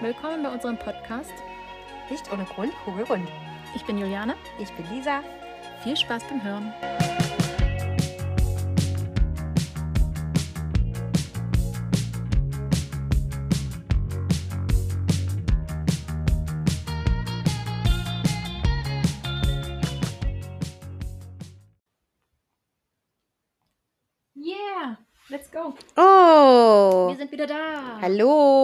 Willkommen 0.00 0.42
bei 0.42 0.50
unserem 0.50 0.78
Podcast. 0.78 1.32
Nicht 2.10 2.32
ohne 2.32 2.44
Grund, 2.44 2.72
kugelrund. 2.84 3.28
Ich 3.74 3.84
bin 3.84 3.98
Juliane. 3.98 4.34
Ich 4.58 4.70
bin 4.72 4.86
Lisa. 4.94 5.22
Viel 5.82 5.96
Spaß 5.96 6.22
beim 6.24 6.42
Hören. 6.42 6.72
Yeah, 24.36 24.96
let's 25.30 25.50
go. 25.50 25.74
Oh, 25.96 27.08
Wir 27.10 27.16
sind 27.16 27.32
wieder 27.32 27.46
da. 27.46 27.98
hallo. 28.00 28.57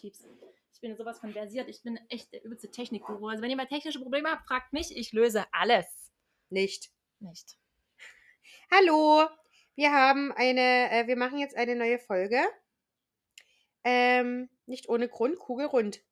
Ich 0.00 0.04
lieb's. 0.04 0.24
Ich 0.72 0.80
bin 0.80 0.96
sowas 0.96 1.20
von 1.20 1.30
versiert. 1.34 1.68
Ich 1.68 1.82
bin 1.82 1.98
echt 2.08 2.32
der 2.32 2.42
übelste 2.42 2.70
Technikguru. 2.70 3.28
Also 3.28 3.42
wenn 3.42 3.50
ihr 3.50 3.56
mal 3.56 3.66
technische 3.66 4.00
Probleme 4.00 4.30
habt, 4.30 4.46
fragt 4.46 4.72
mich. 4.72 4.96
Ich 4.96 5.12
löse 5.12 5.44
alles. 5.52 6.10
Nicht. 6.48 6.90
Nicht. 7.18 7.58
Hallo. 8.70 9.28
Wir 9.74 9.92
haben 9.92 10.32
eine, 10.32 10.90
äh, 10.90 11.06
wir 11.06 11.16
machen 11.16 11.38
jetzt 11.38 11.54
eine 11.54 11.76
neue 11.76 11.98
Folge. 11.98 12.40
Ähm, 13.84 14.48
nicht 14.64 14.88
ohne 14.88 15.06
Grund, 15.06 15.38
kugelrund. 15.38 16.02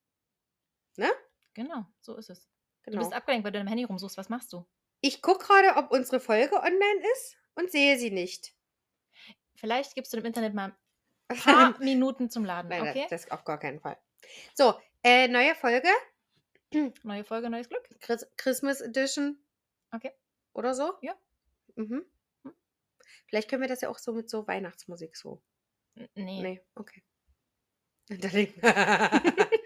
Ne? 0.96 1.10
Genau, 1.54 1.86
so 2.02 2.14
ist 2.16 2.28
es. 2.28 2.46
Du 2.84 2.90
Genau. 2.90 2.98
bist 3.00 3.14
abgelenkt, 3.14 3.46
weil 3.46 3.52
du 3.52 3.58
deinem 3.58 3.68
Handy 3.68 3.84
rumsuchst. 3.84 4.18
Was 4.18 4.28
machst 4.28 4.52
du? 4.52 4.68
Ich 5.00 5.22
gucke 5.22 5.46
gerade, 5.46 5.78
ob 5.78 5.92
unsere 5.92 6.20
Folge 6.20 6.56
online 6.56 7.02
ist 7.14 7.38
und 7.54 7.70
sehe 7.72 7.96
sie 7.98 8.10
nicht. 8.10 8.52
Vielleicht 9.56 9.94
gibst 9.94 10.12
du 10.12 10.18
dem 10.18 10.26
Internet 10.26 10.52
mal 10.52 10.76
paar 11.28 11.78
Minuten 11.80 12.30
zum 12.30 12.44
Laden, 12.44 12.68
Nein, 12.68 12.88
okay? 12.88 13.06
das 13.10 13.30
auf 13.30 13.44
gar 13.44 13.58
keinen 13.58 13.80
Fall. 13.80 13.98
So, 14.54 14.74
äh, 15.02 15.28
neue 15.28 15.54
Folge. 15.54 15.88
Neue 17.02 17.24
Folge, 17.24 17.48
neues 17.48 17.70
Glück. 17.70 17.88
Chris 18.00 18.26
Christmas 18.36 18.82
Edition. 18.82 19.38
Okay. 19.90 20.12
Oder 20.52 20.74
so? 20.74 20.92
Ja. 21.00 21.14
Mhm. 21.76 22.04
Hm. 22.44 22.54
Vielleicht 23.26 23.48
können 23.48 23.62
wir 23.62 23.68
das 23.68 23.80
ja 23.80 23.88
auch 23.88 23.98
so 23.98 24.12
mit 24.12 24.28
so 24.28 24.46
Weihnachtsmusik 24.46 25.16
so. 25.16 25.42
Nee. 25.94 26.42
Nee, 26.42 26.62
okay. 26.74 27.02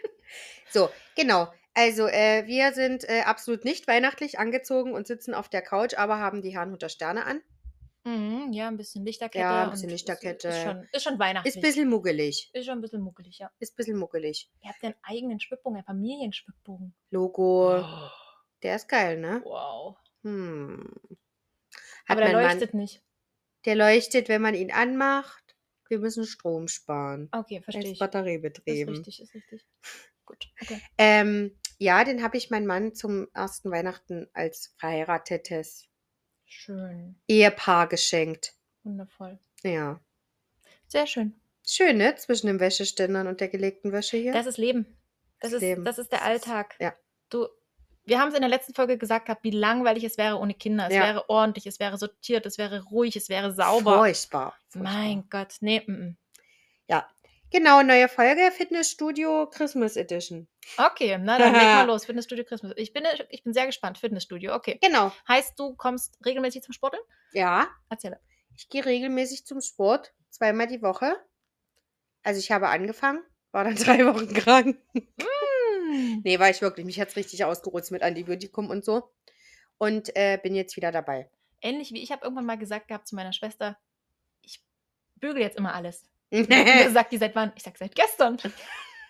So, 0.72 0.88
genau. 1.16 1.52
Also, 1.74 2.06
äh, 2.06 2.46
wir 2.46 2.72
sind 2.72 3.08
äh, 3.08 3.22
absolut 3.22 3.64
nicht 3.64 3.86
weihnachtlich 3.88 4.38
angezogen 4.38 4.94
und 4.94 5.06
sitzen 5.06 5.34
auf 5.34 5.48
der 5.50 5.62
Couch, 5.62 5.94
aber 5.98 6.18
haben 6.18 6.40
die 6.40 6.50
Herrnhuter 6.50 6.88
Sterne 6.88 7.26
an. 7.26 7.42
Mhm, 8.04 8.52
ja, 8.52 8.68
ein 8.68 8.76
bisschen 8.76 9.04
Lichterkette. 9.04 9.38
Ja, 9.42 9.64
ein 9.64 9.70
bisschen 9.70 9.90
Lichterkette. 9.90 10.48
Ist, 10.48 10.56
ist, 10.56 10.62
schon, 10.64 10.88
ist 10.92 11.02
schon 11.04 11.18
weihnachtlich. 11.18 11.54
Ist 11.54 11.58
ein 11.58 11.62
bisschen 11.62 11.88
muggelig. 11.88 12.50
Ist 12.52 12.66
schon 12.66 12.78
ein 12.78 12.80
bisschen 12.80 13.00
muckelig, 13.02 13.38
ja. 13.38 13.50
Ist 13.60 13.72
ein 13.72 13.76
bisschen 13.76 13.96
muggelig. 13.98 14.50
Ihr 14.62 14.70
habt 14.70 14.82
einen 14.82 14.94
eigenen 15.02 15.38
Schwibbogen, 15.40 15.76
einen 15.76 15.86
Familienschwibbogen. 15.86 16.94
Logo. 17.10 17.78
Oh, 17.80 18.08
Der 18.62 18.76
ist 18.76 18.88
geil, 18.88 19.18
ne? 19.20 19.40
wow. 19.44 19.96
Hm. 20.24 20.88
Hat 22.06 22.18
Aber 22.18 22.20
der 22.22 22.32
leuchtet 22.32 22.74
Mann, 22.74 22.82
nicht. 22.82 23.02
der 23.64 23.76
leuchtet, 23.76 24.28
wenn 24.28 24.42
man 24.42 24.54
ihn 24.54 24.72
anmacht. 24.72 25.56
Wir 25.88 25.98
müssen 25.98 26.24
Strom 26.24 26.68
sparen. 26.68 27.28
Okay, 27.32 27.56
Er 27.56 27.62
verstehe 27.62 27.82
ist 27.82 27.86
ich. 27.88 27.92
Ist 27.94 27.98
batteriebetrieben. 28.00 28.94
richtig, 28.94 29.20
ist 29.22 29.34
richtig. 29.34 29.64
Gut, 30.24 30.50
okay. 30.60 30.80
Ähm, 30.98 31.56
ja, 31.78 32.02
den 32.04 32.22
habe 32.22 32.36
ich 32.36 32.50
meinem 32.50 32.66
Mann 32.66 32.94
zum 32.94 33.28
ersten 33.34 33.70
Weihnachten 33.70 34.28
als 34.32 34.74
verheiratetes 34.78 35.88
Schön. 36.52 37.16
Ehepaar 37.28 37.88
geschenkt. 37.88 38.54
Wundervoll. 38.84 39.38
Ja. 39.62 39.98
Sehr 40.86 41.06
schön. 41.06 41.34
Schön, 41.66 41.96
ne? 41.96 42.14
Zwischen 42.16 42.46
dem 42.46 42.60
Wäscheständern 42.60 43.26
und 43.26 43.40
der 43.40 43.48
gelegten 43.48 43.90
Wäsche 43.92 44.16
hier. 44.18 44.32
Das 44.32 44.46
ist 44.46 44.58
Leben. 44.58 44.86
Das, 45.40 45.52
ist, 45.52 45.62
Leben. 45.62 45.84
das 45.84 45.98
ist 45.98 46.12
der 46.12 46.22
Alltag. 46.22 46.76
Ja. 46.78 46.94
Du, 47.30 47.48
wir 48.04 48.20
haben 48.20 48.28
es 48.28 48.34
in 48.34 48.42
der 48.42 48.50
letzten 48.50 48.74
Folge 48.74 48.98
gesagt 48.98 49.26
gehabt, 49.26 49.44
wie 49.44 49.50
langweilig 49.50 50.04
es 50.04 50.18
wäre 50.18 50.36
ohne 50.38 50.54
Kinder. 50.54 50.88
Es 50.88 50.94
Ja. 50.94 51.02
wäre 51.02 51.28
ordentlich, 51.30 51.66
es 51.66 51.80
wäre 51.80 51.96
sortiert, 51.96 52.44
es 52.46 52.58
wäre 52.58 52.82
ruhig, 52.84 53.16
es 53.16 53.28
wäre 53.28 53.52
sauber. 53.54 53.98
Furchtbar. 53.98 54.54
Furchtbar. 54.68 54.92
Mein 54.92 55.28
Gott, 55.30 55.56
nee, 55.60 55.82
mm, 55.86 55.90
mm. 55.92 56.08
Ja. 56.08 56.14
Genau, 57.52 57.82
neue 57.82 58.08
Folge 58.08 58.50
Fitnessstudio 58.50 59.46
Christmas 59.50 59.96
Edition. 59.98 60.48
Okay, 60.78 61.18
na 61.18 61.36
dann 61.38 61.52
leg 61.52 61.62
mal 61.62 61.86
los. 61.86 62.06
Fitnessstudio 62.06 62.44
Christmas. 62.44 62.72
Ich 62.76 62.94
bin, 62.94 63.04
ich 63.28 63.44
bin 63.44 63.52
sehr 63.52 63.66
gespannt. 63.66 63.98
Fitnessstudio, 63.98 64.54
okay. 64.54 64.78
Genau. 64.80 65.12
Heißt, 65.28 65.58
du 65.58 65.74
kommst 65.74 66.16
regelmäßig 66.24 66.62
zum 66.62 66.72
Sporteln? 66.72 67.02
Ja, 67.32 67.68
Erzähl. 67.90 68.18
ich 68.56 68.70
gehe 68.70 68.82
regelmäßig 68.84 69.44
zum 69.44 69.60
Sport, 69.60 70.14
zweimal 70.30 70.66
die 70.66 70.80
Woche. 70.80 71.14
Also 72.22 72.38
ich 72.40 72.50
habe 72.50 72.68
angefangen, 72.70 73.20
war 73.50 73.64
dann 73.64 73.74
drei 73.76 74.06
Wochen 74.06 74.32
krank. 74.32 74.78
Hm. 74.94 76.22
Nee, 76.24 76.38
war 76.38 76.48
ich 76.48 76.62
wirklich. 76.62 76.86
Mich 76.86 76.98
hat 76.98 77.08
es 77.08 77.16
richtig 77.16 77.44
ausgerutzt 77.44 77.90
mit 77.92 78.02
Antibiotikum 78.02 78.70
und 78.70 78.82
so. 78.82 79.12
Und 79.76 80.16
äh, 80.16 80.38
bin 80.42 80.54
jetzt 80.54 80.76
wieder 80.76 80.90
dabei. 80.90 81.28
Ähnlich 81.60 81.92
wie 81.92 82.02
ich 82.02 82.12
habe 82.12 82.24
irgendwann 82.24 82.46
mal 82.46 82.56
gesagt 82.56 82.88
gehabt 82.88 83.06
zu 83.08 83.14
meiner 83.14 83.34
Schwester, 83.34 83.78
ich 84.40 84.64
bügel 85.16 85.42
jetzt 85.42 85.58
immer 85.58 85.74
alles. 85.74 86.08
Ja, 86.32 86.90
sagt 86.90 87.12
die 87.12 87.18
seit 87.18 87.34
wann? 87.34 87.52
Ich 87.56 87.62
sag 87.62 87.76
seit 87.78 87.94
gestern. 87.94 88.38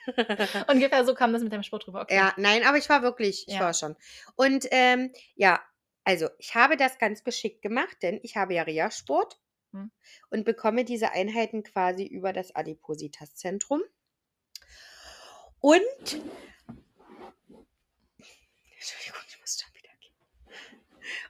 Ungefähr 0.68 1.04
so 1.04 1.14
kam 1.14 1.32
das 1.32 1.42
mit 1.42 1.52
dem 1.52 1.62
Sport 1.62 1.86
rüber. 1.86 2.02
Okay. 2.02 2.30
nein, 2.36 2.64
aber 2.64 2.76
ich 2.78 2.88
war 2.88 3.02
wirklich, 3.02 3.46
ich 3.46 3.54
Ja. 3.54 3.60
war 3.60 3.74
schon. 3.74 3.96
Und 4.34 4.66
ähm, 4.72 5.12
ja, 5.36 5.62
also 6.04 6.28
ich 6.38 6.54
habe 6.56 6.76
das 6.76 6.98
ganz 6.98 7.22
geschickt 7.22 7.62
gemacht, 7.62 7.96
denn 8.02 8.18
ich 8.22 8.36
habe 8.36 8.54
ja 8.54 8.62
Reha-Sport 8.62 9.38
Hm. 9.72 9.90
und 10.28 10.44
bekomme 10.44 10.84
diese 10.84 11.12
Einheiten 11.12 11.62
quasi 11.62 12.04
über 12.04 12.32
das 12.34 12.54
Adipositas-Zentrum. 12.54 13.80
Und 15.60 15.80
Entschuldigung, 18.74 19.20
ich 19.28 19.40
muss 19.40 19.58
schon 19.62 19.72
wieder 19.74 19.88
gehen. 20.00 20.12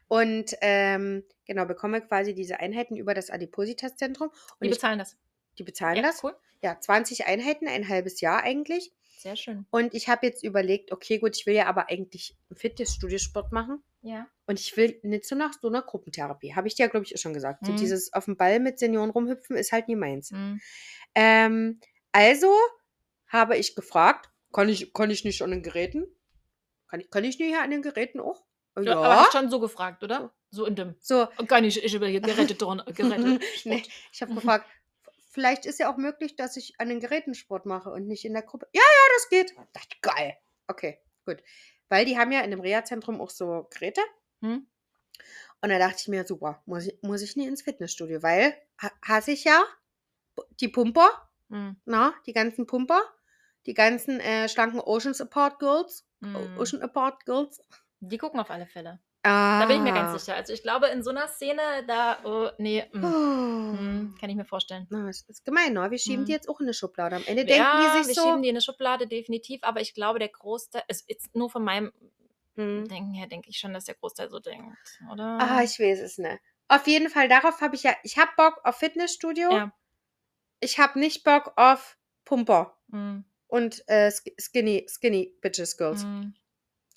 Und 0.08 0.56
ähm, 0.60 1.24
genau, 1.46 1.66
bekomme 1.66 2.00
quasi 2.02 2.34
diese 2.34 2.58
Einheiten 2.58 2.96
über 2.96 3.14
das 3.14 3.30
Adipositas-Zentrum. 3.30 4.28
Und 4.30 4.36
Die 4.62 4.66
ich, 4.68 4.72
bezahlen 4.74 4.98
das. 4.98 5.16
Die 5.58 5.62
bezahlen 5.64 5.96
Ja, 5.96 6.02
das. 6.02 6.22
cool. 6.24 6.34
Ja, 6.62 6.78
20 6.80 7.26
Einheiten, 7.26 7.66
ein 7.68 7.88
halbes 7.88 8.20
Jahr 8.20 8.42
eigentlich. 8.42 8.92
Sehr 9.18 9.36
schön. 9.36 9.66
Und 9.70 9.94
ich 9.94 10.08
habe 10.08 10.26
jetzt 10.26 10.42
überlegt, 10.42 10.90
okay, 10.92 11.18
gut, 11.18 11.36
ich 11.36 11.46
will 11.46 11.54
ja 11.54 11.66
aber 11.66 11.88
eigentlich 11.88 12.36
Fitnessstudio-Sport 12.52 13.52
machen. 13.52 13.82
Ja. 14.00 14.26
Und 14.46 14.58
ich 14.58 14.76
will 14.76 14.98
nicht 15.02 15.24
so 15.26 15.36
nach 15.36 15.52
so 15.60 15.68
einer 15.68 15.82
Gruppentherapie. 15.82 16.54
Habe 16.54 16.66
ich 16.66 16.74
dir, 16.74 16.88
glaube 16.88 17.04
ich, 17.06 17.14
auch 17.14 17.20
schon 17.20 17.34
gesagt. 17.34 17.64
So 17.64 17.72
Mhm. 17.72 17.76
dieses 17.76 18.12
auf 18.12 18.24
dem 18.24 18.36
Ball 18.36 18.58
mit 18.58 18.78
Senioren 18.80 19.10
rumhüpfen 19.10 19.56
ist 19.56 19.70
halt 19.72 19.86
nie 19.88 19.94
meins. 19.96 20.30
Hm. 20.30 20.60
Ähm, 21.14 21.80
also 22.10 22.52
habe 23.28 23.56
ich 23.56 23.74
gefragt, 23.76 24.28
kann 24.52 24.68
ich, 24.68 24.92
kann 24.92 25.10
ich 25.10 25.24
nicht 25.24 25.40
an 25.42 25.50
den 25.50 25.62
Geräten? 25.62 26.06
Kann 26.88 27.00
ich, 27.00 27.10
kann 27.10 27.24
ich 27.24 27.38
nicht 27.38 27.48
hier 27.48 27.62
an 27.62 27.70
den 27.70 27.82
Geräten 27.82 28.20
auch? 28.20 28.42
Ja. 28.76 28.82
Ja. 28.82 28.96
Aber 28.96 29.16
hast 29.20 29.32
schon 29.32 29.50
so 29.50 29.60
gefragt, 29.60 30.02
oder? 30.02 30.34
So 30.50 30.66
in 30.66 30.74
dem. 30.74 30.96
So, 31.00 31.28
Gar 31.46 31.60
nicht, 31.60 31.76
ich 31.82 31.98
will 32.00 32.08
hier 32.08 32.20
gerettet 32.20 32.60
drin. 32.60 32.82
Gerettet. 32.94 33.42
nee, 33.64 33.82
ich 34.12 34.20
habe 34.22 34.34
gefragt, 34.34 34.66
vielleicht 35.32 35.66
ist 35.66 35.78
ja 35.80 35.92
auch 35.92 35.96
möglich, 35.96 36.36
dass 36.36 36.56
ich 36.56 36.78
an 36.78 36.88
den 36.88 37.00
Geräten 37.00 37.34
Sport 37.34 37.66
mache 37.66 37.90
und 37.90 38.06
nicht 38.06 38.24
in 38.24 38.32
der 38.34 38.42
Gruppe. 38.42 38.68
Ja, 38.72 38.80
ja, 38.80 39.12
das 39.16 39.28
geht. 39.28 39.50
Ich 39.50 39.72
dachte, 39.72 39.96
geil. 40.02 40.36
Okay, 40.68 41.00
gut. 41.26 41.42
Weil 41.88 42.04
die 42.04 42.16
haben 42.16 42.30
ja 42.32 42.40
in 42.42 42.50
dem 42.50 42.60
Reha-Zentrum 42.60 43.20
auch 43.20 43.30
so 43.30 43.66
Geräte. 43.70 44.00
Hm? 44.42 44.66
Und 45.60 45.68
da 45.68 45.78
dachte 45.78 45.96
ich 46.00 46.08
mir, 46.08 46.24
super, 46.26 46.62
muss 46.66 46.86
ich, 46.86 46.98
muss 47.02 47.22
ich 47.22 47.36
nie 47.36 47.46
ins 47.46 47.62
Fitnessstudio, 47.62 48.22
weil 48.22 48.54
ha- 48.80 48.92
hasse 49.04 49.32
ich 49.32 49.44
ja 49.44 49.62
die 50.60 50.68
Pumper, 50.68 51.28
Hm. 51.50 51.76
na, 51.84 52.14
die 52.26 52.32
ganzen 52.32 52.66
Pumper, 52.66 53.02
die 53.66 53.74
ganzen 53.74 54.20
äh, 54.20 54.48
schlanken 54.48 54.80
Oceans 54.80 55.20
Apart 55.20 55.58
Girls, 55.58 56.06
Hm. 56.22 56.56
Ocean 56.58 56.82
Apart 56.82 57.24
Girls. 57.26 57.60
Die 58.00 58.16
gucken 58.18 58.40
auf 58.40 58.50
alle 58.50 58.66
Fälle. 58.66 59.00
Ah. 59.24 59.60
Da 59.60 59.66
bin 59.66 59.76
ich 59.76 59.82
mir 59.82 59.92
ganz 59.92 60.20
sicher. 60.24 60.34
Also 60.36 60.52
ich 60.52 60.62
glaube, 60.62 60.88
in 60.88 61.02
so 61.04 61.10
einer 61.10 61.28
Szene, 61.28 61.60
da, 61.86 62.18
oh, 62.24 62.50
nee, 62.58 62.84
mm, 62.92 63.04
Oh. 63.04 63.08
mm, 63.08 64.14
kann 64.20 64.30
ich 64.30 64.34
mir 64.36 64.44
vorstellen. 64.44 64.86
Na, 64.90 65.06
das 65.06 65.22
ist 65.28 65.44
gemein, 65.44 65.72
ne? 65.74 65.90
Wir 65.92 65.98
schieben 65.98 66.20
Hm. 66.22 66.24
die 66.26 66.32
jetzt 66.32 66.48
auch 66.48 66.58
in 66.58 66.66
eine 66.66 66.74
Schublade. 66.74 67.16
Am 67.16 67.24
Ende 67.26 67.44
denken 67.44 67.62
ja, 67.62 67.92
die 67.92 67.98
wir 67.98 68.04
sich 68.04 68.16
so. 68.16 68.22
schieben 68.24 68.42
die 68.42 68.48
in 68.48 68.54
eine 68.56 68.60
Schublade, 68.62 69.06
definitiv. 69.06 69.60
Aber 69.62 69.80
ich 69.80 69.94
glaube, 69.94 70.18
der 70.18 70.28
Großteil, 70.28 70.82
ist 70.88 71.08
jetzt 71.08 71.34
nur 71.36 71.50
von 71.50 71.62
meinem 71.62 71.92
Hm. 72.56 72.86
Denken 72.86 73.14
her, 73.14 73.26
denke 73.28 73.48
ich 73.48 73.58
schon, 73.58 73.72
dass 73.72 73.84
der 73.86 73.94
Großteil 73.94 74.28
so 74.28 74.38
denkt, 74.38 74.76
oder? 75.10 75.38
Ah, 75.40 75.62
ich 75.62 75.78
weiß 75.80 76.00
es 76.00 76.18
nicht. 76.18 76.38
Auf 76.68 76.86
jeden 76.86 77.08
Fall, 77.08 77.26
darauf 77.28 77.60
habe 77.62 77.76
ich 77.76 77.82
ja, 77.84 77.94
ich 78.02 78.18
habe 78.18 78.30
Bock 78.36 78.60
auf 78.64 78.76
Fitnessstudio. 78.76 79.50
Ja. 79.50 79.72
Ich 80.60 80.78
habe 80.78 80.98
nicht 80.98 81.24
Bock 81.24 81.52
auf 81.56 81.96
Pumper 82.26 82.76
Mm, 82.88 83.20
und 83.46 83.82
äh, 83.88 84.08
sk- 84.08 84.34
Skinny, 84.38 84.86
Skinny 84.86 85.34
Bitches 85.40 85.78
Girls. 85.78 86.04
mm, 86.04 86.34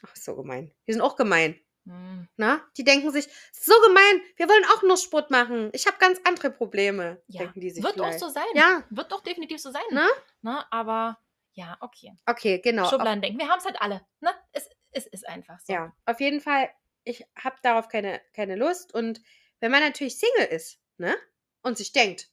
Ach, 0.05 0.13
so 0.17 0.35
gemein. 0.35 0.73
Die 0.87 0.91
sind 0.91 1.01
auch 1.01 1.15
gemein. 1.15 1.57
Mm. 1.85 2.27
Na? 2.37 2.61
Die 2.77 2.83
denken 2.83 3.11
sich, 3.11 3.27
so 3.53 3.73
gemein, 3.87 4.21
wir 4.35 4.47
wollen 4.49 4.65
auch 4.75 4.83
nur 4.83 4.97
Sport 4.97 5.31
machen. 5.31 5.69
Ich 5.73 5.87
habe 5.87 5.97
ganz 5.99 6.19
andere 6.25 6.51
Probleme. 6.51 7.21
Ja, 7.27 7.43
Denken 7.43 7.61
die 7.61 7.69
sich 7.69 7.83
wird 7.83 7.93
auch 7.99 8.05
vielleicht. 8.05 8.19
so 8.19 8.29
sein. 8.29 8.43
Ja, 8.53 8.83
Wird 8.89 9.11
doch 9.11 9.21
definitiv 9.21 9.59
so 9.61 9.71
sein. 9.71 9.83
Ne? 9.91 10.07
Ne? 10.41 10.65
Aber 10.71 11.17
ja, 11.53 11.77
okay. 11.79 12.13
okay, 12.25 12.59
genau. 12.59 12.89
Schubladen 12.89 13.21
denken. 13.21 13.39
Wir 13.39 13.47
haben 13.49 13.59
es 13.59 13.65
halt 13.65 13.81
alle. 13.81 14.01
Ne? 14.19 14.29
Es, 14.51 14.69
es 14.91 15.07
ist 15.07 15.27
einfach 15.27 15.59
so. 15.61 15.71
ja, 15.73 15.93
auf 16.05 16.19
jeden 16.19 16.41
Fall, 16.41 16.69
ich 17.03 17.25
habe 17.37 17.55
darauf 17.63 17.87
keine, 17.87 18.21
keine 18.33 18.55
Lust. 18.55 18.93
Und 18.93 19.21
wenn 19.59 19.71
man 19.71 19.81
natürlich 19.81 20.17
Single 20.19 20.47
ist, 20.47 20.79
ne? 20.97 21.15
Und 21.61 21.77
sich 21.77 21.91
denkt, 21.93 22.29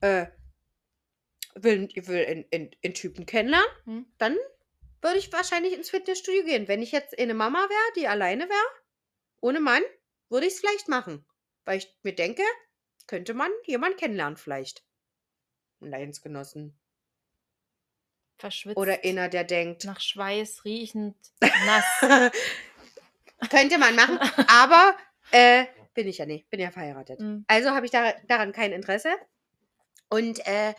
äh, 0.00 0.26
will, 1.54 1.88
will 1.94 2.24
einen, 2.26 2.44
einen, 2.52 2.70
einen 2.84 2.94
Typen 2.94 3.26
kennenlernen, 3.26 3.68
Hm. 3.84 4.06
dann 4.18 4.36
würde 5.02 5.18
ich 5.18 5.32
wahrscheinlich 5.32 5.74
ins 5.74 5.90
Fitnessstudio 5.90 6.44
gehen. 6.44 6.68
Wenn 6.68 6.82
ich 6.82 6.92
jetzt 6.92 7.18
eine 7.18 7.34
Mama 7.34 7.58
wäre, 7.58 7.92
die 7.96 8.08
alleine 8.08 8.48
wäre, 8.48 8.82
ohne 9.40 9.60
Mann, 9.60 9.82
würde 10.28 10.46
ich 10.46 10.54
es 10.54 10.60
vielleicht 10.60 10.88
machen. 10.88 11.24
Weil 11.64 11.78
ich 11.78 11.94
mir 12.02 12.14
denke, 12.14 12.42
könnte 13.06 13.34
man 13.34 13.50
jemanden 13.64 13.98
kennenlernen 13.98 14.36
vielleicht. 14.36 14.84
Einen 15.80 15.90
Leidensgenossen. 15.90 16.78
Verschwitzt. 18.38 18.76
Oder 18.76 19.04
einer, 19.04 19.28
der 19.28 19.44
denkt, 19.44 19.84
nach 19.84 20.00
Schweiß 20.00 20.64
riechend 20.64 21.16
nass. 21.40 22.30
könnte 23.50 23.78
man 23.78 23.94
machen, 23.94 24.18
aber 24.48 24.96
äh, 25.30 25.66
bin 25.94 26.08
ich 26.08 26.18
ja 26.18 26.26
nicht, 26.26 26.48
bin 26.50 26.60
ja 26.60 26.70
verheiratet. 26.70 27.20
Hm. 27.20 27.44
Also 27.48 27.70
habe 27.70 27.86
ich 27.86 27.92
da, 27.92 28.12
daran 28.28 28.52
kein 28.52 28.72
Interesse 28.72 29.10
und 30.08 30.46
äh, 30.46 30.74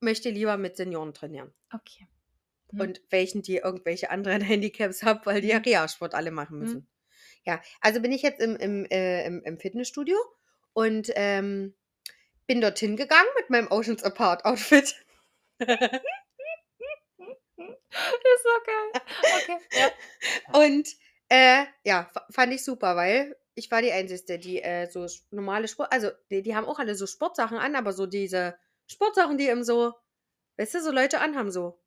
möchte 0.00 0.30
lieber 0.30 0.56
mit 0.56 0.76
Senioren 0.76 1.12
trainieren. 1.12 1.52
Okay. 1.72 2.06
Hm. 2.72 2.80
Und 2.80 3.02
welchen, 3.10 3.42
die 3.42 3.56
irgendwelche 3.58 4.10
anderen 4.10 4.42
Handicaps 4.42 5.02
haben, 5.02 5.20
weil 5.24 5.40
die 5.40 5.48
ja 5.48 5.58
Mhm. 5.58 5.64
Reha-Sport 5.64 6.14
alle 6.14 6.30
machen 6.30 6.58
Mhm. 6.58 6.58
müssen. 6.58 6.88
Ja, 7.44 7.60
also 7.80 8.00
bin 8.00 8.12
ich 8.12 8.22
jetzt 8.22 8.40
im, 8.40 8.56
im, 8.56 8.84
äh, 8.86 9.24
im, 9.26 9.42
im 9.44 9.58
Fitnessstudio 9.58 10.16
und 10.74 11.10
ähm, 11.16 11.74
bin 12.46 12.60
dorthin 12.60 12.96
gegangen 12.96 13.28
mit 13.38 13.50
meinem 13.50 13.68
Oceans 13.70 14.02
Apart 14.04 14.44
Outfit. 14.44 14.94
ist 15.60 15.68
so 18.42 18.48
geil. 18.66 19.02
Okay. 19.42 19.58
Ja. 19.74 19.90
Und 20.52 20.88
äh, 21.28 21.64
ja, 21.84 22.08
fa- 22.12 22.26
fand 22.30 22.52
ich 22.52 22.64
super, 22.64 22.96
weil 22.96 23.36
ich 23.54 23.70
war 23.70 23.82
die 23.82 23.92
Einzige, 23.92 24.38
die 24.38 24.62
äh, 24.62 24.88
so 24.90 25.06
normale 25.30 25.68
Sport, 25.68 25.92
also 25.92 26.10
die, 26.30 26.42
die 26.42 26.54
haben 26.56 26.66
auch 26.66 26.78
alle 26.78 26.94
so 26.94 27.06
Sportsachen 27.06 27.58
an, 27.58 27.76
aber 27.76 27.92
so 27.92 28.06
diese 28.06 28.58
Sportsachen, 28.86 29.38
die 29.38 29.48
eben 29.48 29.64
so, 29.64 29.94
weißt 30.56 30.74
du, 30.74 30.82
so 30.82 30.90
Leute 30.92 31.20
anhaben, 31.20 31.50
so. 31.50 31.78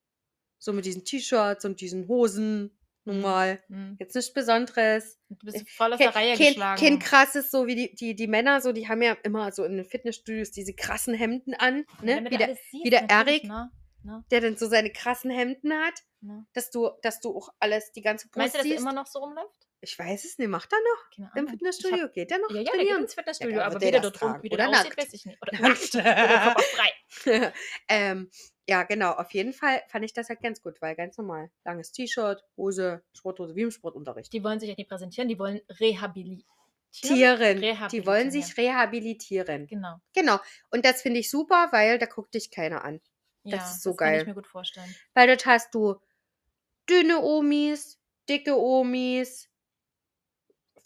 So 0.63 0.71
mit 0.71 0.85
diesen 0.85 1.03
T-Shirts 1.03 1.65
und 1.65 1.81
diesen 1.81 2.07
Hosen, 2.07 2.71
normal. 3.03 3.61
Hm. 3.67 3.97
Jetzt 3.99 4.15
nichts 4.15 4.31
Besonderes. 4.31 5.19
Du 5.27 5.45
bist 5.45 5.69
voll 5.71 5.91
aus 5.91 5.99
Kein, 5.99 6.07
der 6.07 6.15
Reihe 6.15 6.37
kein, 6.37 6.47
geschlagen. 6.47 6.79
kein 6.79 6.99
krasses, 6.99 7.51
so 7.51 7.67
wie 7.67 7.75
die, 7.75 7.95
die, 7.95 8.15
die 8.15 8.27
Männer, 8.27 8.61
so, 8.61 8.71
die 8.71 8.87
haben 8.87 9.01
ja 9.01 9.17
immer 9.23 9.51
so 9.51 9.65
in 9.65 9.75
den 9.75 9.83
Fitnessstudios 9.83 10.51
diese 10.51 10.73
krassen 10.73 11.13
Hemden 11.13 11.53
an, 11.53 11.83
ne? 12.01 12.25
Wie 12.29 12.37
der, 12.37 12.55
siehst, 12.55 12.85
wie 12.85 12.89
der 12.89 13.09
Erik. 13.09 13.43
Ne? 13.43 13.71
Ne? 14.03 14.23
der 14.31 14.39
dann 14.39 14.55
so 14.55 14.67
seine 14.67 14.89
krassen 14.89 15.31
Hemden 15.31 15.73
hat, 15.73 15.93
Ne? 16.21 16.45
dass 16.53 16.71
du, 16.71 16.89
dass 17.01 17.19
du 17.19 17.35
auch 17.35 17.49
alles, 17.59 17.91
die 17.91 18.01
ganze 18.01 18.27
Brust 18.27 18.37
Meinst 18.37 18.55
du, 18.55 18.59
dass 18.59 18.67
er 18.67 18.77
immer 18.77 18.93
noch 18.93 19.07
so 19.07 19.19
rumläuft? 19.19 19.62
Ich 19.83 19.99
weiß 19.99 20.23
es 20.23 20.37
nicht, 20.37 20.47
macht 20.47 20.71
er 20.71 20.79
noch 20.79 21.29
Keine 21.33 21.41
im. 21.41 21.47
Fitnessstudio? 21.49 22.07
Geht 22.09 22.31
der 22.31 22.37
noch 22.39 22.47
hab, 22.49 22.55
ja, 22.55 22.61
ja, 22.61 22.63
der 22.63 22.71
geht 22.71 22.79
trainieren? 22.79 23.01
ins 23.03 23.13
Fitnessstudio, 23.15 23.57
Ja, 23.57 23.65
aber 23.65 23.73
wird 23.73 23.81
wie 23.81 23.91
der 23.91 23.91
der 23.91 24.01
das 24.01 24.11
dort 24.11 24.15
tragen? 24.31 24.43
wie 24.43 24.49
der 24.49 24.69
Oder 24.69 24.79
aussieht, 24.79 24.97
weiß 24.97 25.13
ich 25.13 25.25
nicht. 25.25 25.37
Oder 25.41 25.51
nackt. 25.59 25.95
Oberkörperfrei. 25.95 27.53
ähm, 27.89 28.29
ja, 28.67 28.83
genau. 28.83 29.11
Auf 29.11 29.31
jeden 29.33 29.51
Fall 29.53 29.81
fand 29.89 30.05
ich 30.05 30.13
das 30.13 30.29
halt 30.29 30.41
ganz 30.41 30.61
gut, 30.61 30.81
weil 30.81 30.95
ganz 30.95 31.17
normal. 31.17 31.51
Langes 31.65 31.91
T-Shirt, 31.91 32.41
Hose, 32.55 33.03
Sporthose, 33.13 33.55
wie 33.55 33.63
im 33.63 33.71
Sportunterricht. 33.71 34.31
Die 34.31 34.43
wollen 34.43 34.59
sich 34.61 34.69
ja 34.69 34.75
nicht 34.77 34.89
präsentieren, 34.89 35.27
die 35.27 35.37
wollen 35.37 35.59
rehabilitieren. 35.79 36.47
Tieren. 36.93 37.61
Die 37.91 38.05
wollen 38.05 38.25
ja. 38.27 38.31
sich 38.31 38.55
rehabilitieren. 38.55 39.67
Genau. 39.67 39.95
Genau. 40.13 40.37
Und 40.69 40.85
das 40.85 41.01
finde 41.01 41.19
ich 41.19 41.29
super, 41.29 41.69
weil 41.71 41.97
da 41.97 42.05
guckt 42.05 42.35
dich 42.35 42.51
keiner 42.51 42.85
an. 42.85 43.01
Ja, 43.43 43.57
Das 43.57 43.71
ist 43.75 43.81
so 43.83 43.95
Kann 43.95 44.09
geil. 44.11 44.21
ich 44.21 44.27
mir 44.27 44.35
gut 44.35 44.47
vorstellen. 44.47 44.95
Weil 45.15 45.27
dort 45.27 45.45
hast 45.45 45.73
du 45.73 45.95
dünne 46.87 47.19
Omis, 47.21 47.99
dicke 48.29 48.55
Omis, 48.57 49.49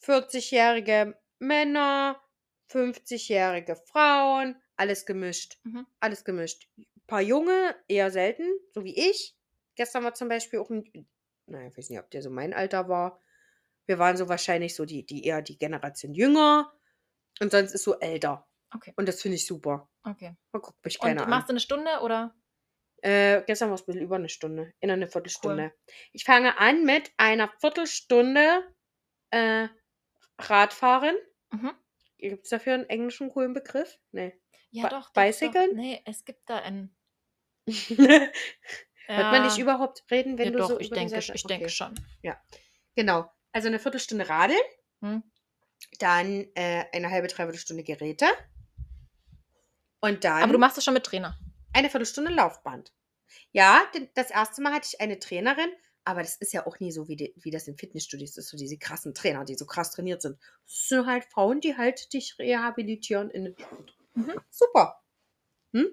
40-jährige 0.08 1.20
Männer, 1.40 2.22
50-jährige 2.72 3.76
Frauen, 3.76 4.62
alles 4.76 5.06
gemischt. 5.06 5.60
Mhm. 5.64 5.86
Alles 6.00 6.24
gemischt. 6.24 6.68
Ein 6.78 6.86
paar 7.08 7.22
Junge, 7.22 7.76
eher 7.88 8.12
selten, 8.12 8.48
so 8.74 8.84
wie 8.84 8.98
ich. 8.98 9.36
Gestern 9.76 10.04
war 10.04 10.14
zum 10.14 10.30
Beispiel 10.30 10.60
auch 10.60 10.70
ein, 10.70 10.84
naja, 11.46 11.68
ich 11.68 11.78
weiß 11.78 11.90
nicht, 11.90 12.00
ob 12.00 12.10
der 12.12 12.22
so 12.22 12.30
mein 12.30 12.54
Alter 12.54 12.90
war. 12.90 13.22
Wir 13.86 14.00
waren 14.00 14.18
so 14.18 14.28
wahrscheinlich 14.28 14.76
so 14.76 14.86
die, 14.86 15.06
die 15.06 15.26
eher 15.26 15.42
die 15.42 15.58
Generation 15.58 16.14
jünger. 16.14 16.74
Und 17.40 17.52
sonst 17.52 17.74
ist 17.74 17.84
so 17.84 18.00
älter. 18.00 18.48
Okay. 18.74 18.94
Und 18.98 19.08
das 19.08 19.22
finde 19.22 19.36
ich 19.36 19.46
super. 19.46 19.90
Okay. 20.04 20.36
Man 20.52 20.62
guckt 20.62 20.84
mich 20.84 21.00
Und 21.00 21.08
keiner 21.08 21.24
an. 21.24 21.30
machst 21.30 21.50
du 21.50 21.54
eine 21.54 21.60
Stunde 21.60 22.00
oder? 22.02 22.36
Äh, 23.02 23.44
gestern 23.46 23.70
war 23.70 23.76
es 23.76 23.84
ein 23.84 23.86
bisschen 23.86 24.02
über 24.02 24.16
eine 24.16 24.30
Stunde. 24.30 24.74
In 24.80 24.90
einer 24.90 25.08
Viertelstunde. 25.08 25.72
Ich 26.12 26.26
fange 26.26 26.58
an 26.58 26.84
mit 26.84 27.12
einer 27.18 27.50
Viertelstunde 27.60 28.64
äh, 29.30 29.68
Radfahren. 30.38 31.16
Mhm. 31.52 31.74
Gibt 32.18 32.44
es 32.46 32.50
dafür 32.50 32.74
einen 32.74 32.90
englischen 32.90 33.30
coolen 33.30 33.54
Begriff? 33.54 34.00
Nee. 34.12 34.34
Ja, 34.72 34.84
Bi- 34.84 34.90
doch? 34.90 35.12
Doch. 35.12 35.74
Nee, 35.74 36.02
es 36.06 36.26
gibt 36.26 36.50
da 36.50 36.58
einen. 36.58 36.96
Hört 37.68 38.34
Ja, 39.08 39.32
man 39.32 39.44
nicht 39.44 39.58
überhaupt 39.58 40.04
reden, 40.12 40.38
wenn 40.38 40.46
ja, 40.46 40.52
du 40.52 40.58
doch, 40.60 40.68
so 40.70 40.80
ich 40.80 40.88
über 40.88 40.96
denke, 40.98 41.18
ich 41.20 41.44
denke 41.44 41.66
Okay. 41.66 41.70
schon. 41.70 41.96
Genau. 42.96 43.32
Also 43.52 43.68
eine 43.68 43.80
Viertelstunde 43.80 44.28
Radeln, 44.28 44.60
Hm? 45.02 45.24
dann 46.00 46.48
äh, 46.56 46.86
eine 46.92 47.10
halbe, 47.10 47.28
dreiviertel 47.28 47.60
Stunde 47.60 47.84
Geräte 47.84 48.26
und 50.00 50.24
dann 50.24 50.44
Aber 50.44 50.54
du 50.54 50.60
machst 50.60 50.78
das 50.78 50.84
schon 50.84 50.94
mit 50.94 51.06
Trainer. 51.06 51.38
eine 51.74 51.90
Viertelstunde 51.90 52.32
Laufband. 52.32 52.94
Ja, 53.52 53.82
denn 53.94 54.10
das 54.16 54.32
erste 54.32 54.62
Mal 54.62 54.74
hatte 54.74 54.90
ich 54.92 55.00
eine 55.02 55.20
Trainerin, 55.20 55.70
aber 56.08 56.22
das 56.22 56.38
ist 56.38 56.54
ja 56.54 56.66
auch 56.66 56.80
nie 56.80 56.94
so, 56.94 57.10
wie, 57.10 57.18
die, 57.18 57.34
wie 57.36 57.52
das 57.52 57.68
in 57.68 57.76
Fitnessstudios 57.76 58.38
ist, 58.38 58.48
so 58.48 58.56
diese 58.56 58.78
krassen 58.78 59.14
Trainer, 59.14 59.44
die 59.44 59.56
so 59.56 59.66
krass 59.66 59.92
trainiert 59.92 60.22
sind. 60.22 60.40
Das 60.64 60.88
sind 60.88 61.06
halt 61.06 61.26
Frauen, 61.26 61.60
die 61.60 61.76
halt 61.76 62.14
dich 62.14 62.40
rehabilitieren 62.40 63.30
in 63.30 63.44
den 63.44 63.56
Sport. 63.60 63.98
Mhm. 64.14 64.40
Super. 64.50 65.04
Hm? 65.74 65.90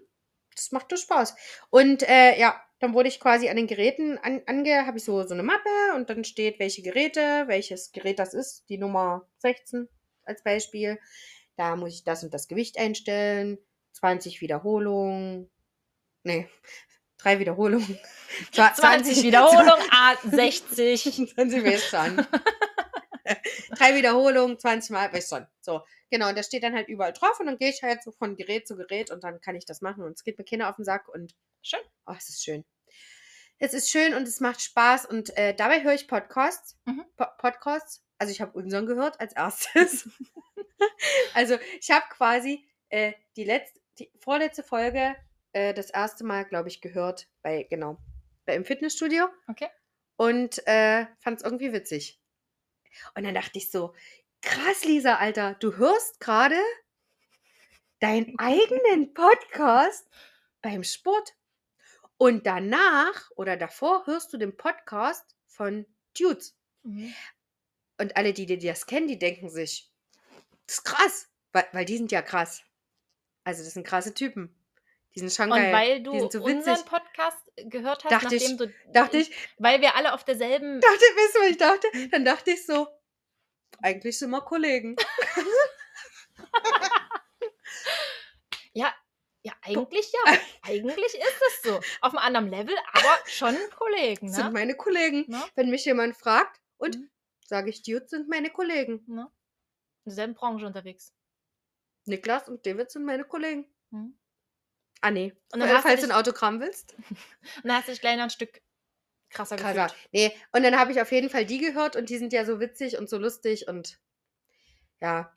Das 0.55 0.71
macht 0.71 0.93
doch 0.93 0.99
Spaß. 0.99 1.35
Und 1.71 2.09
äh, 2.09 2.39
ja, 2.39 2.63
dann 2.79 2.95
wurde 2.95 3.09
ich 3.09 3.19
quasi 3.19 3.49
an 3.49 3.57
den 3.57 3.67
Geräten 3.67 4.17
an, 4.19 4.41
ange, 4.47 4.87
habe 4.87 4.99
ich 4.99 5.05
so, 5.05 5.21
so 5.27 5.35
eine 5.35 5.43
Mappe 5.43 5.69
und 5.97 6.09
dann 6.09 6.23
steht, 6.23 6.61
welche 6.61 6.83
Geräte, 6.83 7.49
welches 7.49 7.91
Gerät 7.91 8.21
das 8.21 8.35
ist, 8.35 8.69
die 8.69 8.79
Nummer 8.79 9.29
16 9.39 9.89
als 10.23 10.45
Beispiel. 10.45 11.01
Da 11.57 11.75
muss 11.75 11.93
ich 11.93 12.05
das 12.05 12.23
und 12.23 12.33
das 12.33 12.47
Gewicht 12.47 12.79
einstellen, 12.79 13.59
20 13.95 14.41
Wiederholungen, 14.41 15.51
nee, 16.23 16.49
drei 17.25 17.39
Wiederholungen. 17.39 17.99
Zwa- 18.53 18.75
20 18.75 19.23
Wiederholung, 19.23 19.81
A 19.91 20.15
60. 20.23 21.35
20 21.35 21.65
weißt 21.65 21.87
schon. 21.89 22.27
Drei 23.79 23.95
Wiederholungen, 23.97 24.59
20 24.59 24.91
Mal, 24.91 25.11
schon. 25.23 25.47
So, 25.61 25.83
genau. 26.11 26.29
Und 26.29 26.37
das 26.37 26.47
steht 26.47 26.63
dann 26.63 26.75
halt 26.75 26.89
überall 26.89 27.13
drauf 27.13 27.41
und 27.41 27.47
dann 27.47 27.57
gehe 27.59 27.71
ich 27.71 27.83
halt 27.83 28.03
so 28.03 28.13
von 28.13 28.37
Gerät 28.37 28.69
zu 28.69 28.77
Gerät 28.77 29.11
und 29.11 29.25
dann 29.25 29.41
kann 29.41 29.57
ich 29.57 29.65
das 29.65 29.81
machen 29.81 30.05
und 30.05 30.13
es 30.13 30.25
geht 30.25 30.37
mir 30.39 30.45
Kinder 30.45 30.69
auf 30.69 30.77
den 30.77 30.85
Sack 30.85 31.09
und 31.09 31.35
Schön. 31.63 31.81
oh, 32.07 32.15
es 32.17 32.29
ist 32.29 32.45
schön. 32.45 32.65
Es 33.59 33.73
ist 33.73 33.89
schön 33.89 34.15
und 34.15 34.29
es 34.29 34.41
macht 34.41 34.61
Spaß 34.61 35.07
und 35.07 35.35
äh, 35.39 35.55
dabei 35.55 35.83
höre 35.83 35.95
ich 35.95 36.07
Podcasts. 36.09 36.77
Mhm. 36.85 37.05
Po 37.17 37.25
Podcasts. 37.39 38.03
Also 38.19 38.31
ich 38.33 38.41
habe 38.41 38.53
unseren 38.53 38.85
gehört 38.87 39.19
als 39.21 39.33
erstes. 39.35 40.09
also 41.35 41.57
ich 41.81 41.91
habe 41.91 42.05
quasi 42.11 42.67
äh, 42.91 43.13
die 43.37 43.45
letzte, 43.45 43.81
die 43.99 44.11
vorletzte 44.21 44.63
Folge 44.63 45.17
äh, 45.55 45.73
das 45.75 45.91
erste 45.91 46.25
Mal, 46.25 46.45
glaube 46.45 46.69
ich, 46.69 46.81
gehört 46.81 47.29
bei, 47.43 47.65
genau, 47.65 47.99
bei 48.45 48.55
im 48.55 48.65
Fitnessstudio 48.65 49.29
Okay. 49.49 49.69
und 50.17 50.67
äh, 50.67 51.07
fand 51.21 51.39
es 51.39 51.45
irgendwie 51.45 51.73
witzig. 51.73 52.21
Und 53.15 53.25
dann 53.25 53.35
dachte 53.35 53.59
ich 53.59 53.71
so, 53.71 53.95
krass, 54.43 54.85
Lisa, 54.85 55.17
Alter, 55.17 55.55
du 55.55 55.77
hörst 55.77 56.21
gerade 56.21 56.59
deinen 58.01 58.39
eigenen 58.39 59.15
Podcast 59.15 60.09
beim 60.61 60.85
Sport. 60.85 61.35
Und 62.17 62.47
danach 62.47 63.31
oder 63.37 63.57
davor 63.57 64.07
hörst 64.07 64.33
du 64.33 64.37
den 64.37 64.57
Podcast 64.57 65.37
von 65.47 65.85
Dudes. 66.17 66.57
Mhm. 66.85 67.13
Und 67.99 68.17
alle, 68.17 68.33
die, 68.33 68.47
die 68.47 68.59
das 68.59 68.87
kennen, 68.87 69.09
die 69.09 69.19
denken 69.19 69.49
sich, 69.49 69.93
das 70.67 70.79
ist 70.79 70.85
krass, 70.85 71.29
weil, 71.53 71.67
weil 71.73 71.85
die 71.85 71.97
sind 71.97 72.13
ja 72.13 72.23
krass. 72.23 72.63
Also 73.43 73.63
das 73.65 73.75
sind 73.75 73.87
krasse 73.87 74.15
Typen. 74.15 74.55
Die 75.15 75.21
sind 75.21 75.33
schon 75.33 75.51
Und 75.53 75.59
geil. 75.59 75.73
weil 75.73 76.03
du 76.03 76.29
so 76.31 76.43
unseren 76.43 76.85
Podcast 76.85 77.39
gehört 77.57 78.05
hast, 78.05 78.13
Dachte 78.13 78.35
ich- 78.35 78.43
nachdem 78.51 78.59
du. 78.59 78.75
dachte 78.93 79.19
ich, 79.19 79.31
Weil 79.59 79.81
wir 79.81 79.95
alle 79.95 80.13
auf 80.13 80.25
derselben. 80.25 80.81
dachte, 80.81 80.97
weißt 80.99 81.35
du, 81.37 81.41
ich 81.51 81.57
dachte? 81.57 82.09
Dann 82.11 82.25
dachte 82.25 82.51
ich 82.51 82.67
so, 82.67 82.89
eigentlich 83.83 84.19
sind 84.19 84.31
wir 84.31 84.41
Kollegen. 84.43 84.97
Ja, 88.73 88.93
ja, 89.43 89.53
eigentlich 89.63 90.13
ja. 90.13 90.19
eigentlich 90.63 91.15
ist 91.15 91.43
es 91.49 91.63
so. 91.63 91.77
Auf 92.01 92.15
einem 92.15 92.19
anderen 92.19 92.51
Level, 92.51 92.75
aber 92.93 93.19
schon 93.27 93.57
Kollegen, 93.77 94.27
Das 94.27 94.37
sind 94.37 94.47
ne? 94.47 94.51
meine 94.53 94.75
Kollegen. 94.75 95.25
ne? 95.29 95.43
Wenn 95.55 95.71
mich 95.71 95.85
jemand 95.85 96.17
fragt, 96.17 96.61
und 96.79 96.97
Mhm. 96.97 97.11
sage 97.47 97.71
ich, 97.71 97.83
Dudes 97.83 98.11
sind 98.11 98.29
meine 98.29 98.51
Kollegen. 98.51 99.05
ne? 99.07 99.31
In 100.05 100.11
derselben 100.11 100.35
Branche 100.35 100.67
unterwegs. 100.67 101.15
Niklas 102.07 102.49
und 102.49 102.67
David 102.67 102.91
sind 102.91 103.05
meine 103.05 103.25
Kollegen. 103.25 103.73
Mhm. 103.91 104.19
Ah, 105.05 105.11
nee. 105.11 105.35
Und 105.53 105.61
dann 105.61 105.83
Falls 105.83 106.01
du 106.01 106.07
ein 106.07 106.13
Autogramm 106.13 106.61
willst. 106.61 106.95
Und 106.99 107.65
dann 107.65 107.77
hast 107.77 107.89
du 107.89 107.93
dich 107.93 108.01
gleich 108.01 108.17
noch 108.17 108.23
ein 108.23 108.31
Stück 108.31 108.63
krasser 109.29 109.57
Krasser. 109.57 109.89
gefühlt. 109.89 110.09
Nee, 110.13 110.35
und 110.53 110.63
dann 110.63 110.79
habe 110.79 110.93
ich 110.93 111.01
auf 111.03 111.13
jeden 111.13 111.29
Fall 111.29 111.45
die 111.45 111.59
gehört 111.59 111.95
und 111.95 112.09
die 112.09 112.17
sind 112.17 112.33
ja 112.33 112.47
so 112.47 112.59
witzig 112.59 112.97
und 112.97 113.11
so 113.11 113.19
lustig 113.19 113.69
und 113.69 113.99
ja. 115.03 115.37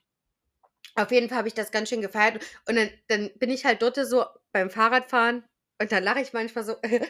Auf 0.96 1.12
jeden 1.12 1.28
Fall 1.28 1.40
habe 1.40 1.50
ich 1.50 1.54
das 1.54 1.72
ganz 1.72 1.90
schön 1.90 2.00
gefeiert. 2.00 2.42
Und 2.66 2.78
dann, 2.78 2.90
dann 3.10 3.30
bin 3.36 3.50
ich 3.50 3.66
halt 3.66 3.82
dort 3.82 3.98
so 3.98 4.26
beim 4.54 4.70
Fahrradfahren 4.70 5.44
Und 5.82 5.92
dann 5.92 6.02
lache 6.02 6.22
ich 6.22 6.32
manchmal 6.32 6.64
so. 6.64 6.78
und, 6.82 6.82
dann, 6.82 7.02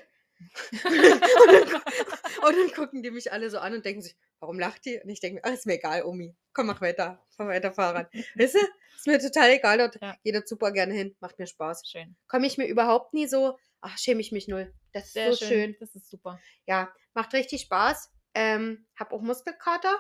und 2.42 2.58
dann 2.58 2.72
gucken 2.74 3.04
die 3.04 3.12
mich 3.12 3.32
alle 3.32 3.52
so 3.52 3.60
an 3.60 3.76
und 3.76 3.86
denken 3.86 4.02
sich, 4.02 4.16
warum 4.40 4.60
lacht 4.60 4.86
die? 4.86 5.00
Und 5.00 5.10
ich 5.10 5.20
denke 5.20 5.36
mir, 5.36 5.42
ach, 5.44 5.54
ist 5.54 5.66
mir 5.66 5.74
egal, 5.76 6.04
Omi. 6.04 6.36
Komm, 6.54 6.68
mach 6.68 6.82
weiter. 6.82 7.24
Fahr 7.36 7.48
weiter 7.48 7.72
Fahrrad. 7.72 8.12
Weißt 8.36 8.56
du? 8.56 8.60
Ist 8.96 9.08
mir 9.08 9.20
total 9.20 9.52
egal. 9.52 9.78
Dort 9.78 10.00
Ja. 10.02 10.16
geht 10.24 10.36
dort 10.36 10.48
super 10.48 10.72
gerne 10.72 10.94
hin. 10.94 11.16
Macht 11.20 11.38
mir 11.40 11.48
Spaß. 11.48 11.84
Schön. 11.88 12.16
Komme 12.28 12.48
ich 12.48 12.58
mir 12.58 12.68
überhaupt 12.68 13.14
nie 13.14 13.28
so, 13.28 13.58
ach, 13.82 13.98
schäme 13.98 14.22
ich 14.22 14.32
mich 14.32 14.48
null. 14.48 14.74
Das 14.94 15.06
ist 15.06 15.14
Sehr 15.14 15.34
so 15.34 15.46
schön. 15.46 15.76
Das 15.80 15.94
ist 15.96 16.10
super. 16.10 16.40
Ja, 16.66 16.92
macht 17.14 17.34
richtig 17.34 17.62
Spaß. 17.62 18.12
Ähm, 18.34 18.88
hab 18.96 19.12
auch 19.14 19.22
Muskelkater. 19.22 19.96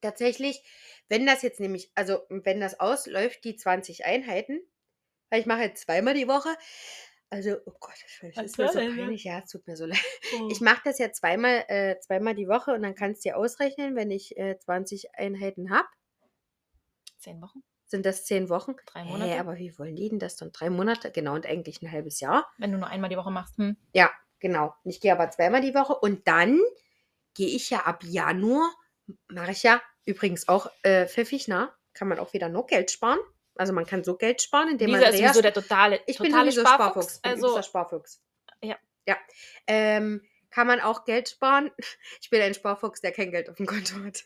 Tatsächlich, 0.00 0.62
wenn 1.08 1.26
das 1.26 1.42
jetzt 1.42 1.60
nämlich, 1.60 1.90
also 1.94 2.20
wenn 2.28 2.60
das 2.60 2.78
ausläuft, 2.78 3.42
die 3.44 3.56
20 3.56 4.04
Einheiten, 4.04 4.60
weil 5.30 5.40
ich 5.40 5.46
mache 5.46 5.62
jetzt 5.62 5.82
zweimal 5.84 6.14
die 6.14 6.28
Woche. 6.28 6.48
Also, 7.30 7.56
oh 7.66 7.72
Gott, 7.78 7.94
das 8.22 8.46
ist 8.46 8.58
mir 8.58 8.68
so 8.68 8.78
denn 8.78 8.96
peinlich. 8.96 9.24
Ja, 9.24 9.40
es 9.40 9.50
tut 9.50 9.66
mir 9.66 9.76
so 9.76 9.84
leid. 9.86 10.02
Oh. 10.40 10.48
Ich 10.50 10.60
mache 10.60 10.80
das 10.84 10.98
ja 10.98 11.12
zweimal, 11.12 11.64
äh, 11.68 11.98
zweimal 12.00 12.34
die 12.34 12.48
Woche 12.48 12.72
und 12.72 12.82
dann 12.82 12.94
kannst 12.94 13.24
du 13.24 13.30
dir 13.30 13.36
ausrechnen, 13.36 13.96
wenn 13.96 14.10
ich 14.10 14.36
äh, 14.38 14.58
20 14.58 15.14
Einheiten 15.14 15.70
habe, 15.70 15.88
Zehn 17.18 17.42
Wochen? 17.42 17.62
sind 17.86 18.06
das 18.06 18.24
10 18.26 18.48
Wochen. 18.48 18.74
Drei 18.86 19.04
Monate? 19.04 19.40
aber 19.40 19.56
wie 19.56 19.76
wollen 19.78 19.96
die 19.96 20.08
denn 20.08 20.18
das 20.18 20.36
dann? 20.36 20.52
Drei 20.52 20.70
Monate? 20.70 21.10
Genau, 21.10 21.34
und 21.34 21.46
eigentlich 21.46 21.82
ein 21.82 21.90
halbes 21.90 22.20
Jahr. 22.20 22.46
Wenn 22.58 22.72
du 22.72 22.78
nur 22.78 22.88
einmal 22.88 23.10
die 23.10 23.16
Woche 23.16 23.30
machst. 23.30 23.56
Hm. 23.56 23.76
Ja, 23.92 24.10
genau. 24.38 24.74
Ich 24.84 25.00
gehe 25.00 25.12
aber 25.12 25.30
zweimal 25.30 25.60
die 25.60 25.74
Woche 25.74 25.94
und 25.94 26.28
dann 26.28 26.60
gehe 27.34 27.48
ich 27.48 27.70
ja 27.70 27.80
ab 27.80 28.04
Januar, 28.04 28.70
mache 29.28 29.52
ich 29.52 29.62
ja 29.62 29.80
übrigens 30.04 30.48
auch 30.48 30.70
äh, 30.82 31.06
pfiffig, 31.06 31.48
na, 31.48 31.74
kann 31.94 32.08
man 32.08 32.18
auch 32.18 32.32
wieder 32.32 32.48
noch 32.48 32.66
Geld 32.66 32.90
sparen. 32.90 33.18
Also 33.58 33.72
man 33.72 33.84
kann 33.86 34.02
so 34.04 34.16
Geld 34.16 34.40
sparen, 34.40 34.70
indem 34.70 34.88
Lisa 34.88 35.00
man 35.00 35.10
ist 35.12 35.20
Reha- 35.20 35.26
sowieso 35.28 35.42
der 35.42 35.52
totale, 35.52 36.00
ich 36.06 36.18
bin 36.18 36.30
totale 36.30 36.50
sowieso 36.52 36.60
Sparfuchs. 36.66 37.16
Sparfuchs. 37.16 37.20
Bin 37.20 37.32
Also, 37.32 37.62
Sparfuchs. 37.62 38.22
Ja. 38.62 38.76
Ja. 39.06 39.16
Ähm, 39.66 40.22
kann 40.50 40.66
man 40.66 40.80
auch 40.80 41.04
Geld 41.04 41.28
sparen? 41.28 41.70
Ich 42.22 42.30
bin 42.30 42.40
ein 42.40 42.54
Sparfuchs, 42.54 43.00
der 43.00 43.12
kein 43.12 43.30
Geld 43.30 43.50
auf 43.50 43.56
dem 43.56 43.66
Konto 43.66 43.96
hat. 44.04 44.24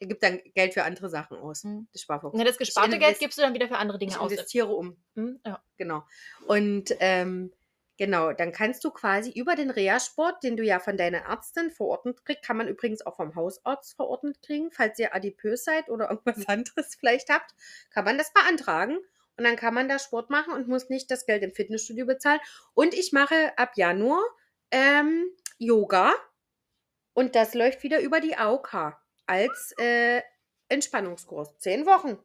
Der 0.00 0.08
gibt 0.08 0.22
dann 0.22 0.40
Geld 0.54 0.72
für 0.74 0.84
andere 0.84 1.10
Sachen 1.10 1.36
aus. 1.36 1.62
Hm. 1.62 1.86
Der 1.94 1.98
Sparfuchs. 1.98 2.36
ja, 2.38 2.44
das 2.44 2.56
gesparte 2.58 2.98
Geld 2.98 3.18
gibst 3.18 3.36
du 3.38 3.42
dann 3.42 3.52
wieder 3.54 3.68
für 3.68 3.76
andere 3.76 3.98
Ich 3.98 4.08
Dinge 4.08 4.18
aus. 4.20 4.32
investiere 4.32 4.68
um. 4.72 4.96
Hm? 5.14 5.40
Ja. 5.44 5.62
Genau. 5.76 6.02
Und 6.46 6.94
ähm, 7.00 7.52
genau, 8.00 8.32
dann 8.32 8.50
kannst 8.50 8.82
du 8.82 8.90
quasi 8.90 9.30
über 9.30 9.54
den 9.56 9.68
Reha-Sport, 9.68 10.42
den 10.42 10.56
du 10.56 10.64
ja 10.64 10.80
von 10.80 10.96
deiner 10.96 11.18
Ärztin 11.28 11.70
verordnet 11.70 12.24
kriegst, 12.24 12.42
kann 12.42 12.56
man 12.56 12.66
übrigens 12.66 13.04
auch 13.04 13.16
vom 13.16 13.34
Hausarzt 13.34 13.94
verordnet 13.94 14.40
kriegen, 14.42 14.70
falls 14.72 14.98
ihr 14.98 15.14
adipös 15.14 15.64
seid 15.64 15.90
oder 15.90 16.08
irgendwas 16.10 16.48
anderes 16.48 16.94
vielleicht 16.98 17.28
habt, 17.28 17.54
kann 17.90 18.06
man 18.06 18.16
das 18.16 18.32
beantragen. 18.32 18.96
Und 19.36 19.44
dann 19.44 19.56
kann 19.56 19.74
man 19.74 19.86
da 19.88 19.98
Sport 19.98 20.30
machen 20.30 20.54
und 20.54 20.66
muss 20.66 20.88
nicht 20.88 21.10
das 21.10 21.26
Geld 21.26 21.42
im 21.42 21.52
Fitnessstudio 21.52 22.06
bezahlen. 22.06 22.40
Und 22.74 22.94
ich 22.94 23.12
mache 23.12 23.52
ab 23.58 23.72
Januar 23.76 24.22
ähm, 24.70 25.26
Yoga 25.58 26.14
und 27.12 27.34
das 27.34 27.52
läuft 27.54 27.82
wieder 27.82 28.00
über 28.00 28.20
die 28.20 28.36
AOK 28.36 28.96
als 29.26 29.74
äh, 29.78 30.22
Entspannungskurs. 30.68 31.58
Zehn 31.58 31.84
Wochen. 31.84 32.18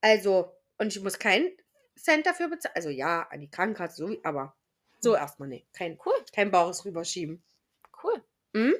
Also, 0.00 0.56
und 0.78 0.94
ich 0.94 1.02
muss 1.02 1.18
keinen 1.18 1.50
Cent 1.96 2.26
dafür 2.26 2.48
bezahlen. 2.48 2.74
Also 2.76 2.90
ja, 2.90 3.22
an 3.30 3.40
die 3.40 3.50
Krankenkasse, 3.50 3.96
so, 3.96 4.08
wie- 4.10 4.24
aber 4.24 4.54
so 5.00 5.14
erstmal 5.14 5.48
nicht. 5.48 5.72
Kein, 5.72 5.98
Cool. 6.04 6.14
kein 6.34 6.50
Bares 6.50 6.84
rüberschieben. 6.84 7.42
Cool. 8.02 8.22
Mhm. 8.52 8.74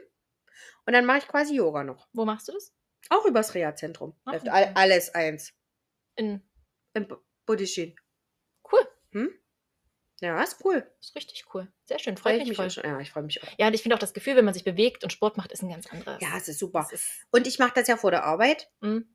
Und 0.87 0.93
dann 0.93 1.05
mache 1.07 1.19
ich 1.19 1.29
quasi 1.29 1.55
Yoga 1.55 1.85
noch. 1.85 2.09
Wo 2.13 2.25
machst 2.25 2.49
du 2.49 2.53
das? 2.53 2.73
Auch 3.11 3.25
übers 3.27 3.55
Reha-Zentrum. 3.55 4.15
Läuft 4.25 4.43
okay. 4.43 4.51
all, 4.51 4.73
alles 4.75 5.15
eins. 5.15 5.53
In. 6.17 6.43
Im 6.95 7.07
B- 7.09 7.15
Buddhistin. 7.47 7.95
Cool. 8.71 8.87
Ja, 10.21 10.43
ist 10.43 10.65
cool. 10.65 10.85
Ist 11.01 11.15
richtig 11.15 11.45
cool. 11.55 11.69
Sehr 11.85 11.99
schön. 12.01 12.17
Freue 12.17 12.33
Freut 12.35 12.43
ich 12.43 12.49
mich 12.49 12.49
mich 12.49 12.57
voll. 12.57 12.71
schon. 12.71 12.85
Ja, 12.85 12.99
ich 12.99 13.11
freue 13.13 13.23
mich 13.23 13.41
auch. 13.43 13.49
Ja, 13.57 13.69
und 13.69 13.75
ich 13.75 13.83
finde 13.83 13.95
auch 13.95 14.01
das 14.01 14.15
Gefühl, 14.15 14.35
wenn 14.35 14.45
man 14.45 14.53
sich 14.55 14.65
bewegt 14.65 15.05
und 15.05 15.13
Sport 15.13 15.37
macht, 15.37 15.53
ist 15.53 15.63
ein 15.63 15.71
ganz 15.71 15.87
anderes. 15.93 16.21
Ja, 16.21 16.37
es 16.37 16.49
ist 16.49 16.59
super. 16.59 16.81
Das 16.91 16.93
ist, 17.01 17.07
Und 17.31 17.47
ich 17.47 17.59
mache 17.61 17.73
das 17.75 17.87
ja 17.87 17.97
vor 17.97 18.11
der 18.11 18.25
Arbeit. 18.25 18.69
hm. 18.81 19.15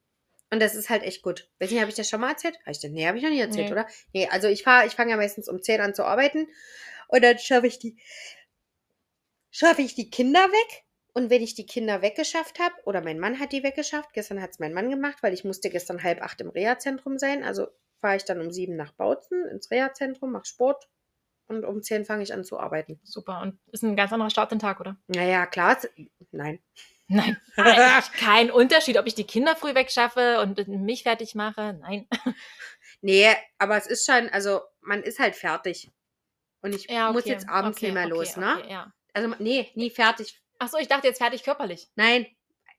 Und 0.50 0.60
das 0.60 0.76
ist 0.76 0.92
halt 0.92 1.02
echt 1.02 1.24
gut. 1.24 1.50
Weiß 1.60 1.72
nicht, 1.72 1.80
habe 1.82 1.90
ich 1.90 1.96
das 1.96 2.08
schon 2.08 2.22
mal 2.22 2.30
erzählt? 2.30 2.56
Habe 2.60 2.72
ich 2.72 2.80
das? 2.80 2.92
Nee, 2.92 3.08
habe 3.08 3.18
ich 3.18 3.24
noch 3.24 3.32
nie 3.32 3.40
erzählt, 3.40 3.66
Nee. 3.68 3.72
oder? 3.72 3.88
Nee, 4.14 4.28
also 4.30 4.48
ich 4.48 4.62
fahre, 4.62 4.86
ich 4.86 4.94
fange 4.94 5.10
ja 5.10 5.18
meistens 5.18 5.50
um 5.50 5.60
10 5.64 5.82
an 5.82 5.96
zu 5.96 6.06
arbeiten 6.06 6.48
und 7.14 7.24
dann 7.24 7.38
schaffe 7.38 7.68
ich 7.68 7.78
die, 7.78 7.96
schaffe 9.52 9.84
ich 9.84 9.94
die 9.94 10.10
Kinder 10.10 10.40
weg. 10.40 10.84
Und 11.16 11.30
wenn 11.30 11.44
ich 11.44 11.54
die 11.54 11.68
Kinder 11.68 12.02
weggeschafft 12.02 12.58
habe, 12.58 12.74
oder 12.86 13.04
mein 13.04 13.20
Mann 13.20 13.40
hat 13.40 13.52
die 13.52 13.62
weggeschafft, 13.62 14.14
gestern 14.14 14.42
hat 14.42 14.50
es 14.50 14.60
mein 14.60 14.74
Mann 14.74 14.90
gemacht, 14.90 15.22
weil 15.22 15.32
ich 15.32 15.44
musste 15.44 15.70
gestern 15.70 16.02
halb 16.02 16.24
acht 16.24 16.42
im 16.42 16.50
Reha-Zentrum 16.50 17.20
sein. 17.20 17.44
Also 17.44 17.68
fahre 18.02 18.16
ich 18.16 18.26
dann 18.26 18.42
um 18.42 18.52
sieben 18.52 18.76
nach 18.76 18.94
Bautzen 18.94 19.46
ins 19.46 19.70
Reha-Zentrum, 19.70 20.32
mache 20.32 20.46
Sport 20.46 20.90
und 21.46 21.66
um 21.66 21.84
10 21.84 22.06
fange 22.06 22.24
ich 22.24 22.34
an 22.34 22.44
zu 22.44 22.60
arbeiten. 22.60 23.00
super. 23.04 23.42
Und 23.42 23.60
ist 23.72 23.84
ein 23.84 23.96
ganz 23.96 24.12
anderer 24.12 24.32
Start 24.32 24.52
den 24.52 24.58
Tag, 24.58 24.80
oder? 24.80 24.98
Naja, 25.06 25.46
klar. 25.46 25.78
Nein. 26.32 26.64
Nein. 27.08 27.38
Kein 28.18 28.50
Unterschied, 28.50 28.98
ob 28.98 29.06
ich 29.06 29.14
die 29.14 29.28
Kinder 29.28 29.56
früh 29.56 29.76
wegschaffe 29.76 30.42
und 30.42 30.68
mich 30.68 31.04
fertig 31.04 31.36
mache. 31.36 31.78
Nein. 31.80 32.08
Nee, 33.02 33.28
aber 33.60 33.76
es 33.76 33.86
ist 33.86 34.06
schon, 34.06 34.30
also 34.30 34.62
man 34.82 35.04
ist 35.04 35.20
halt 35.20 35.36
fertig. 35.36 35.92
Und 36.64 36.74
ich 36.74 36.90
Ja, 36.90 37.10
okay. 37.10 37.14
muss 37.14 37.26
jetzt 37.26 37.48
abends 37.48 37.78
okay, 37.78 37.86
nicht 37.88 37.94
mehr 37.94 38.06
okay, 38.06 38.14
los, 38.16 38.38
ne? 38.38 38.58
Okay, 38.60 38.72
ja. 38.72 38.92
Also 39.14 39.36
nee, 39.40 39.72
nie 39.76 39.92
fertig. 39.92 40.42
Achso, 40.58 40.78
ich 40.78 40.88
dachte 40.88 41.06
jetzt 41.08 41.20
fertig 41.20 41.44
körperlich. 41.44 41.90
Nein, 41.96 42.26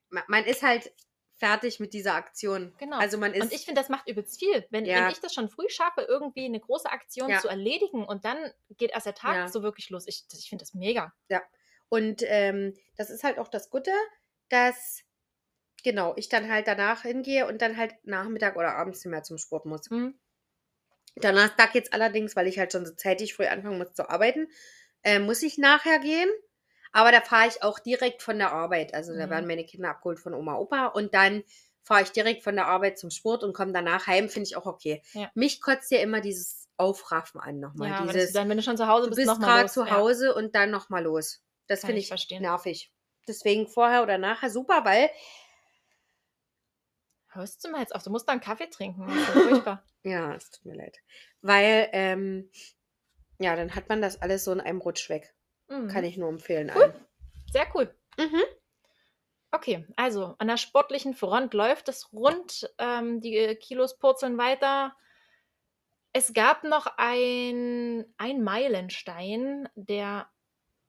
ma- 0.09 0.25
man 0.27 0.43
ist 0.43 0.63
halt 0.63 0.91
fertig 1.37 1.79
mit 1.79 1.93
dieser 1.93 2.15
Aktion. 2.15 2.73
Genau. 2.77 2.97
Also 2.97 3.17
man 3.17 3.33
ist. 3.33 3.43
Und 3.43 3.53
ich 3.53 3.63
finde, 3.65 3.79
das 3.79 3.89
macht 3.89 4.07
übelst 4.09 4.39
viel. 4.39 4.65
Wenn, 4.69 4.85
Ja. 4.85 5.03
wenn 5.05 5.11
ich 5.11 5.19
das 5.19 5.33
schon 5.33 5.49
früh 5.49 5.69
schaffe, 5.69 6.01
irgendwie 6.01 6.45
eine 6.45 6.59
große 6.59 6.89
Aktion 6.91 7.29
Ja. 7.29 7.39
zu 7.39 7.47
erledigen 7.47 8.03
und 8.05 8.25
dann 8.25 8.37
geht 8.77 8.91
erst 8.91 9.05
der 9.05 9.15
Tag 9.15 9.35
Ja. 9.35 9.47
so 9.47 9.61
wirklich 9.63 9.89
los. 9.89 10.07
Ich, 10.07 10.25
ich 10.33 10.49
finde 10.49 10.63
das 10.63 10.73
mega. 10.73 11.13
und 11.89 12.23
ähm, 12.25 12.73
das 12.97 13.09
ist 13.09 13.23
halt 13.23 13.37
auch 13.37 13.47
das 13.49 13.69
Gute, 13.69 13.91
dass 14.49 15.03
genau 15.83 16.13
ich 16.15 16.29
dann 16.29 16.49
halt 16.49 16.67
danach 16.67 17.03
hingehe 17.03 17.45
und 17.47 17.61
dann 17.61 17.77
halt 17.77 17.93
Nachmittag 18.03 18.55
oder 18.55 18.75
abends 18.75 19.03
nicht 19.05 19.11
mehr 19.11 19.23
zum 19.23 19.37
Sport 19.37 19.65
muss. 19.65 19.89
Hm? 19.89 20.19
Donnerstag 21.15 21.75
jetzt 21.75 21.93
allerdings, 21.93 22.35
weil 22.35 22.47
ich 22.47 22.59
halt 22.59 22.71
schon 22.71 22.85
so 22.85 22.93
zeitig 22.95 23.33
früh 23.35 23.45
anfangen 23.45 23.77
muss 23.77 23.93
zu 23.93 24.09
arbeiten, 24.09 24.47
äh, 25.03 25.19
muss 25.19 25.41
ich 25.43 25.57
nachher 25.57 25.99
gehen. 25.99 26.29
Aber 26.91 27.11
da 27.11 27.21
fahre 27.21 27.47
ich 27.49 27.61
auch 27.63 27.79
direkt 27.79 28.21
von 28.23 28.37
der 28.37 28.51
Arbeit. 28.53 28.93
Also 28.93 29.13
da 29.15 29.25
Mhm. 29.25 29.29
werden 29.29 29.47
meine 29.47 29.65
Kinder 29.65 29.89
abgeholt 29.89 30.19
von 30.19 30.33
Oma, 30.33 30.55
Opa 30.57 30.87
und 30.87 31.13
dann 31.13 31.43
fahre 31.83 32.03
ich 32.03 32.11
direkt 32.11 32.43
von 32.43 32.55
der 32.55 32.67
Arbeit 32.67 32.97
zum 32.97 33.11
Sport 33.11 33.43
und 33.43 33.53
komme 33.53 33.71
danach 33.73 34.07
heim, 34.07 34.29
finde 34.29 34.47
ich 34.47 34.55
auch 34.55 34.65
okay. 34.65 35.03
Ja. 35.13 35.29
Mich 35.35 35.61
kotzt 35.61 35.91
ja 35.91 35.99
immer 35.99 36.21
dieses 36.21 36.67
Aufraffen 36.77 37.39
an 37.39 37.59
nochmal. 37.59 37.89
Ja, 37.91 38.03
dieses, 38.03 38.33
dann, 38.33 38.49
wenn 38.49 38.57
du 38.57 38.63
schon 38.63 38.77
zu 38.77 38.87
Hause 38.87 39.03
du 39.03 39.09
bist, 39.15 39.17
bist 39.17 39.27
noch 39.27 39.39
mal 39.39 39.53
gerade 39.55 39.69
zu 39.69 39.85
Ja. 39.85 39.97
Hause 39.97 40.33
und 40.33 40.55
dann 40.55 40.71
nochmal 40.71 41.03
los. 41.03 41.41
Das 41.67 41.81
finde 41.81 41.99
ich 42.01 42.11
ich 42.11 42.39
nervig. 42.39 42.91
Deswegen 43.27 43.67
vorher 43.67 44.03
oder 44.03 44.17
nachher 44.17 44.49
super, 44.49 44.85
weil 44.85 45.09
Hörst 47.35 47.63
du 47.63 47.69
mal 47.69 47.81
jetzt 47.81 47.93
auf? 47.93 48.03
Du 48.03 48.09
musst 48.09 48.27
da 48.27 48.31
einen 48.31 48.41
Kaffee 48.41 48.69
trinken. 48.69 49.05
Das 49.07 49.15
ist 49.15 49.27
ja 49.35 49.41
furchtbar. 49.49 49.83
Ja, 50.03 50.33
es 50.33 50.49
tut 50.51 50.65
mir 50.65 50.75
leid. 50.75 50.97
Weil, 51.41 51.89
ähm, 51.91 52.49
ja, 53.39 53.55
dann 53.55 53.75
hat 53.75 53.89
man 53.89 54.01
das 54.01 54.21
alles 54.21 54.43
so 54.45 54.51
in 54.51 54.61
einem 54.61 54.79
Rutsch 54.81 55.09
weg. 55.09 55.33
Mhm. 55.67 55.87
Kann 55.89 56.03
ich 56.05 56.17
nur 56.17 56.29
empfehlen. 56.29 56.71
Cool. 56.73 56.83
allen. 56.83 57.05
Sehr 57.51 57.67
cool. 57.75 57.93
Mhm. 58.17 58.41
Okay, 59.51 59.85
also 59.95 60.35
an 60.37 60.47
der 60.47 60.57
sportlichen 60.57 61.13
Front 61.13 61.53
läuft 61.53 61.87
es 61.89 62.11
rund. 62.11 62.69
Ähm, 62.77 63.21
die 63.21 63.37
äh, 63.37 63.55
Kilos 63.55 63.97
purzeln 63.97 64.37
weiter. 64.37 64.95
Es 66.13 66.33
gab 66.33 66.63
noch 66.63 66.87
ein, 66.97 68.05
ein 68.17 68.41
Meilenstein, 68.41 69.67
der, 69.75 70.29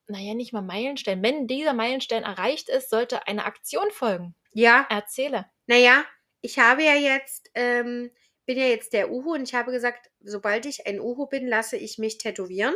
naja, 0.07 0.35
nicht 0.35 0.53
mal 0.53 0.62
Meilenstein. 0.62 1.23
Wenn 1.23 1.47
dieser 1.49 1.73
Meilenstein 1.75 2.23
erreicht 2.23 2.69
ist, 2.69 2.91
sollte 2.91 3.26
eine 3.26 3.45
Aktion 3.45 3.91
folgen. 3.91 4.35
Ja, 4.53 4.87
Erzähle. 4.88 5.47
naja, 5.67 6.05
ich 6.47 6.61
habe 6.61 6.85
ja 6.85 6.95
jetzt, 6.95 7.50
ähm, 7.55 8.12
bin 8.47 8.57
ja 8.57 8.67
jetzt 8.67 8.93
der 8.93 9.11
Uhu 9.11 9.35
und 9.35 9.43
ich 9.43 9.55
habe 9.55 9.73
gesagt, 9.73 10.11
sobald 10.21 10.65
ich 10.65 10.87
ein 10.87 11.00
Uhu 11.00 11.26
bin, 11.26 11.49
lasse 11.49 11.76
ich 11.76 11.99
mich 11.99 12.19
tätowieren. 12.19 12.75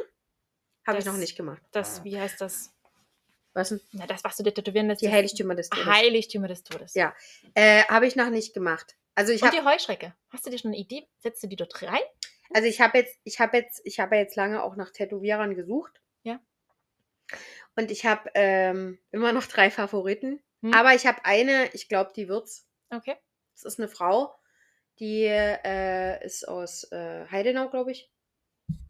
Habe 0.85 0.99
ich 0.99 1.05
noch 1.05 1.17
nicht 1.17 1.37
gemacht. 1.37 1.63
Das, 1.71 2.03
wie 2.03 2.19
heißt 2.19 2.41
das? 2.41 2.73
Was 3.53 3.69
denn? 3.69 3.81
Na, 3.93 4.09
das, 4.09 4.25
was 4.25 4.37
du 4.37 4.43
dir 4.43 4.53
tätowieren 4.53 4.89
lässt. 4.89 5.03
Die 5.03 5.11
Heiligtümer 5.11 5.55
des 5.55 5.69
Todes. 5.69 5.87
Heiligtümer 5.87 6.49
des 6.49 6.65
Todes. 6.65 6.95
Ja. 6.95 7.15
Äh, 7.55 7.85
habe 7.85 8.09
ich 8.09 8.17
noch 8.17 8.31
nicht 8.31 8.55
gemacht. 8.55 8.97
Also 9.15 9.33
ich 9.33 9.43
Und 9.43 9.55
die 9.55 9.63
Heuschrecke. 9.63 10.15
Hast 10.31 10.47
du 10.47 10.51
dir 10.51 10.59
schon 10.59 10.73
eine 10.73 10.81
Idee? 10.81 11.07
Setzt 11.19 11.43
du 11.45 11.47
die 11.47 11.57
dort 11.57 11.81
rein? 11.83 12.01
Also 12.53 12.67
ich 12.67 12.81
habe 12.81 12.99
jetzt, 12.99 13.21
ich 13.23 13.39
habe 13.39 13.59
jetzt, 13.59 13.83
ich 13.85 14.01
habe 14.01 14.17
jetzt 14.17 14.35
lange 14.35 14.65
auch 14.65 14.75
nach 14.75 14.91
Tätowierern 14.91 15.55
gesucht. 15.55 16.01
Ja. 16.25 16.41
Und 17.77 17.93
ich 17.93 18.05
habe 18.05 18.31
ähm, 18.35 18.99
immer 19.13 19.33
noch 19.33 19.47
drei 19.47 19.71
Favoriten. 19.71 20.41
Hm. 20.63 20.75
Aber 20.75 20.95
ich 20.95 21.07
habe 21.07 21.25
eine, 21.25 21.73
ich 21.73 21.89
glaube, 21.89 22.13
die 22.17 22.29
wird's. 22.29 22.67
Okay. 22.91 23.17
Das 23.63 23.75
ist 23.75 23.81
eine 23.81 23.89
Frau, 23.89 24.35
die 24.99 25.25
äh, 25.25 26.25
ist 26.25 26.47
aus 26.47 26.85
äh, 26.93 27.27
Heidenau, 27.31 27.69
glaube 27.69 27.93
ich. 27.93 28.11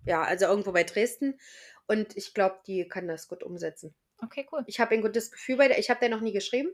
Ja, 0.05 0.23
also 0.23 0.47
irgendwo 0.47 0.73
bei 0.73 0.85
Dresden. 0.85 1.39
Und 1.87 2.17
ich 2.17 2.35
glaube, 2.35 2.61
die 2.67 2.87
kann 2.89 3.09
das 3.09 3.29
gut 3.29 3.43
umsetzen. 3.43 3.95
Okay, 4.23 4.47
cool. 4.53 4.63
Ich 4.67 4.81
habe 4.81 4.95
ein 4.95 5.03
gutes 5.03 5.31
Gefühl 5.31 5.57
bei 5.57 5.69
der. 5.69 5.79
Ich 5.79 5.91
habe 5.91 6.01
der 6.01 6.09
noch 6.09 6.21
nie 6.21 6.33
geschrieben. 6.33 6.71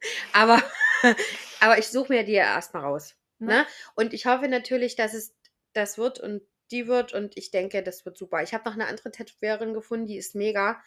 Aber, 0.32 0.62
aber 1.60 1.78
ich 1.78 1.88
suche 1.88 2.12
mir 2.12 2.22
die 2.22 2.32
ja 2.32 2.54
erstmal 2.54 2.84
raus. 2.84 3.16
Ne? 3.40 3.48
Ne? 3.48 3.66
Und 3.96 4.14
ich 4.14 4.26
hoffe 4.26 4.46
natürlich, 4.46 4.94
dass 4.94 5.12
es 5.12 5.34
das 5.72 5.98
wird 5.98 6.20
und 6.20 6.42
die 6.70 6.86
wird 6.86 7.12
und 7.12 7.36
ich 7.36 7.50
denke, 7.50 7.82
das 7.82 8.04
wird 8.04 8.16
super. 8.16 8.42
Ich 8.42 8.54
habe 8.54 8.64
noch 8.64 8.74
eine 8.74 8.86
andere 8.86 9.10
Tätowiererin 9.10 9.74
gefunden, 9.74 10.06
die 10.06 10.16
ist 10.16 10.36
mega. 10.36 10.80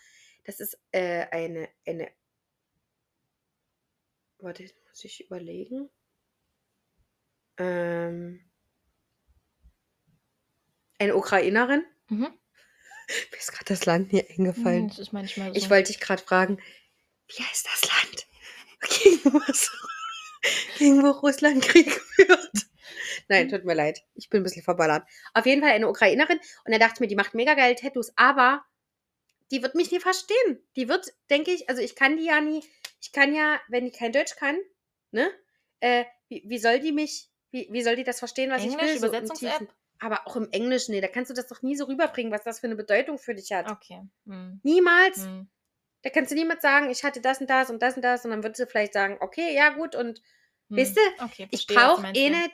Das 0.46 0.62
ist 0.62 0.80
äh, 0.92 1.26
eine, 1.32 1.68
eine. 1.86 2.10
Warte, 4.40 4.64
muss 4.88 5.04
ich 5.04 5.26
überlegen. 5.26 5.90
Ähm, 7.58 8.42
eine 11.00 11.16
Ukrainerin. 11.16 11.84
Mhm. 12.10 12.28
Mir 13.32 13.38
ist 13.38 13.52
gerade 13.52 13.66
das 13.66 13.86
Land 13.86 14.12
hier 14.12 14.26
eingefallen. 14.30 14.84
Hm, 14.84 14.90
Das 14.90 15.00
ist 15.00 15.14
manchmal 15.14 15.50
so. 15.50 15.56
Ich 15.56 15.70
wollte 15.70 15.92
dich 15.92 16.00
gerade 16.00 16.22
fragen, 16.22 16.62
wie 17.28 17.44
heißt 17.44 17.68
das 17.68 17.82
Land? 17.90 18.28
Gegen 19.04 19.34
was? 19.34 19.72
Gegen 20.78 21.04
wo 21.04 21.12
Russland 21.12 21.64
Krieg 21.64 21.92
führt. 21.92 22.68
Nein, 23.28 23.50
tut 23.50 23.64
mir 23.64 23.76
leid. 23.76 24.04
Ich 24.16 24.30
bin 24.30 24.42
ein 24.42 24.44
bisschen 24.44 24.64
verballert. 24.64 25.08
Auf 25.34 25.46
jeden 25.46 25.62
Fall 25.62 25.72
eine 25.72 25.88
Ukrainerin. 25.88 26.40
Und 26.66 26.74
er 26.74 26.80
dachte 26.80 26.96
ich 26.96 27.00
mir, 27.02 27.08
die 27.08 27.16
macht 27.16 27.34
mega 27.34 27.54
geile 27.54 27.76
Tattoos, 27.76 28.12
aber 28.16 28.66
die 29.52 29.62
wird 29.62 29.76
mich 29.76 29.92
nie 29.92 30.00
verstehen. 30.00 30.64
Die 30.76 30.90
wird, 30.90 31.14
denke 31.30 31.52
ich, 31.52 31.70
also 31.70 31.82
ich 31.82 31.96
kann 31.96 32.18
die 32.18 32.26
ja 32.26 32.42
nie, 32.42 32.64
ich 33.02 33.12
kann 33.12 33.34
ja, 33.36 33.60
wenn 33.70 33.86
die 33.86 33.92
kein 33.92 34.12
Deutsch 34.12 34.36
kann, 34.36 34.58
ne? 35.12 35.32
Äh, 35.80 36.06
wie, 36.30 36.44
wie 36.46 36.58
soll 36.60 36.80
die 36.80 36.92
mich, 36.92 37.30
wie, 37.52 37.68
wie 37.72 37.82
soll 37.84 37.96
die 37.96 38.04
das 38.04 38.20
verstehen, 38.20 38.50
was 38.50 38.64
ich 38.64 38.72
Englisch, 38.72 38.94
will? 38.94 39.00
so 39.00 39.08
Übersetzungs-App? 39.08 39.70
Aber 40.00 40.28
auch 40.28 40.36
im 40.36 40.50
Englischen, 40.52 40.94
nee, 40.94 41.02
da 41.02 41.08
kannst 41.08 41.30
du 41.30 41.36
das 41.36 41.48
doch 41.48 41.62
nie 41.62 41.76
so 41.76 41.86
rüberbringen, 41.86 42.32
was 42.32 42.44
das 42.44 42.60
für 42.60 42.68
eine 42.68 42.76
Bedeutung 42.76 43.20
für 43.20 43.36
dich 43.36 43.52
hat. 43.52 43.70
Okay. 43.70 44.02
Hm. 44.26 44.60
Niemals. 44.64 45.26
Hm. 45.26 45.48
Da 46.02 46.10
kannst 46.10 46.32
du 46.32 46.36
niemals 46.36 46.64
sagen, 46.64 46.90
ich 46.90 47.04
hatte 47.04 47.22
das 47.22 47.40
und 47.40 47.50
das 47.50 47.70
und 47.70 47.82
das 47.84 47.96
und 47.96 48.02
das 48.02 48.26
und 48.26 48.32
dann 48.32 48.42
wird 48.42 48.58
sie 48.58 48.66
vielleicht 48.66 48.94
sagen, 48.94 49.18
okay, 49.20 49.56
ja 49.56 49.70
gut 49.70 49.96
und 49.96 50.22
Hm. 50.72 50.78
Weißt 50.78 50.96
du, 50.96 51.02
okay, 51.24 51.48
ich 51.52 51.66
verstehe, 51.66 51.76
du 51.76 52.02
brauche 52.02 52.08
eh 52.14 52.30
nicht, 52.30 52.52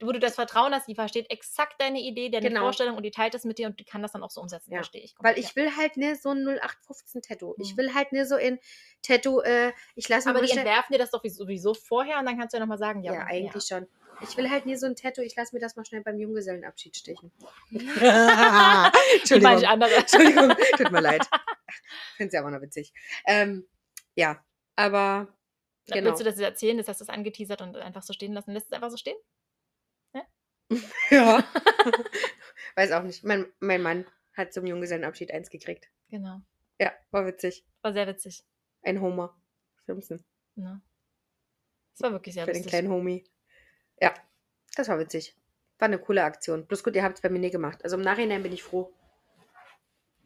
Wo 0.00 0.12
du 0.12 0.18
das 0.18 0.34
Vertrauen 0.34 0.74
hast, 0.74 0.86
die 0.88 0.94
versteht 0.94 1.30
exakt 1.30 1.80
deine 1.80 2.00
Idee, 2.00 2.28
deine 2.28 2.48
Genau. 2.48 2.60
Vorstellung 2.62 2.96
und 2.96 3.02
die 3.02 3.10
teilt 3.10 3.32
das 3.32 3.44
mit 3.44 3.56
dir 3.58 3.66
und 3.66 3.80
die 3.80 3.84
kann 3.84 4.02
das 4.02 4.12
dann 4.12 4.22
auch 4.22 4.30
so 4.30 4.42
umsetzen. 4.42 4.70
Ja, 4.72 4.78
Verstehe 4.78 5.02
ich. 5.02 5.14
weil 5.20 5.38
ich 5.38 5.56
will 5.56 5.74
halt 5.74 5.96
nicht 5.96 6.20
so 6.22 6.30
ein 6.30 6.44
0815 6.44 7.22
Tattoo. 7.22 7.54
Ich 7.58 7.70
Hm. 7.70 7.76
will 7.78 7.94
halt 7.94 8.12
nicht 8.12 8.28
so 8.28 8.36
in 8.36 8.58
Tattoo, 9.02 9.40
äh, 9.40 9.72
ich 9.94 10.08
lasse 10.08 10.28
ja. 10.28 10.32
mir 10.34 10.38
Aber 10.38 10.46
die 10.46 10.52
entwerfen 10.52 10.92
dir 10.92 10.98
das 10.98 11.10
doch 11.10 11.22
sowieso 11.24 11.72
vorher 11.72 12.18
und 12.18 12.26
dann 12.26 12.36
kannst 12.38 12.52
du 12.52 12.58
ja 12.58 12.60
nochmal 12.60 12.78
sagen, 12.78 13.02
ja. 13.02 13.14
ja, 13.14 13.20
eigentlich 13.24 13.64
schon. 13.64 13.86
Ich 14.22 14.36
will 14.36 14.50
halt 14.50 14.64
nie 14.66 14.76
so 14.76 14.86
ein 14.86 14.96
Tattoo, 14.96 15.20
ich 15.22 15.34
lasse 15.36 15.54
mir 15.54 15.60
das 15.60 15.76
mal 15.76 15.84
schnell 15.84 16.02
beim 16.02 16.18
Junggesellenabschied 16.18 16.96
stechen. 16.96 17.32
Ja. 18.00 18.92
Andere. 19.68 19.94
Entschuldigung, 19.94 20.54
tut 20.76 20.90
mir 20.90 21.00
leid. 21.00 21.26
Finde 22.16 22.30
sie 22.30 22.38
aber 22.38 22.50
noch 22.50 22.60
witzig. 22.60 22.92
Ähm, 23.26 23.66
ja, 24.14 24.42
aber 24.76 25.28
genau. 25.86 26.08
Willst 26.08 26.20
du 26.20 26.24
das 26.24 26.34
jetzt 26.36 26.44
erzählen? 26.44 26.76
Das 26.78 26.88
hast 26.88 27.00
du 27.00 27.04
es 27.04 27.08
angeteasert 27.10 27.60
und 27.62 27.76
einfach 27.76 28.02
so 28.02 28.12
stehen 28.12 28.32
lassen. 28.32 28.52
Lässt 28.52 28.66
es 28.66 28.72
einfach 28.72 28.90
so 28.90 28.96
stehen? 28.96 29.16
ja. 31.10 31.44
Weiß 32.76 32.92
auch 32.92 33.02
nicht. 33.02 33.24
Mein, 33.24 33.46
mein 33.60 33.82
Mann 33.82 34.06
hat 34.34 34.52
zum 34.52 34.66
Junggesellenabschied 34.66 35.32
eins 35.32 35.50
gekriegt. 35.50 35.88
Genau. 36.10 36.40
Ja, 36.78 36.92
war 37.10 37.26
witzig. 37.26 37.64
War 37.82 37.92
sehr 37.92 38.06
witzig. 38.06 38.44
Ein 38.82 39.00
Homer. 39.00 39.36
Simpson. 39.86 40.24
Ne? 40.56 40.82
Das 41.92 42.02
war 42.02 42.12
wirklich 42.12 42.34
sehr 42.34 42.44
für 42.44 42.52
den 42.52 42.58
witzig. 42.58 42.70
kleinen 42.70 42.90
Homie. 42.90 43.24
Ja, 44.00 44.12
das 44.74 44.88
war 44.88 44.98
witzig. 44.98 45.36
War 45.78 45.86
eine 45.86 45.98
coole 45.98 46.24
Aktion. 46.24 46.66
Bloß 46.66 46.82
gut, 46.82 46.96
ihr 46.96 47.02
habt 47.02 47.16
es 47.16 47.22
bei 47.22 47.28
mir 47.28 47.38
nie 47.38 47.50
gemacht. 47.50 47.82
Also 47.84 47.96
im 47.96 48.02
Nachhinein 48.02 48.42
bin 48.42 48.52
ich 48.52 48.62
froh. 48.62 48.92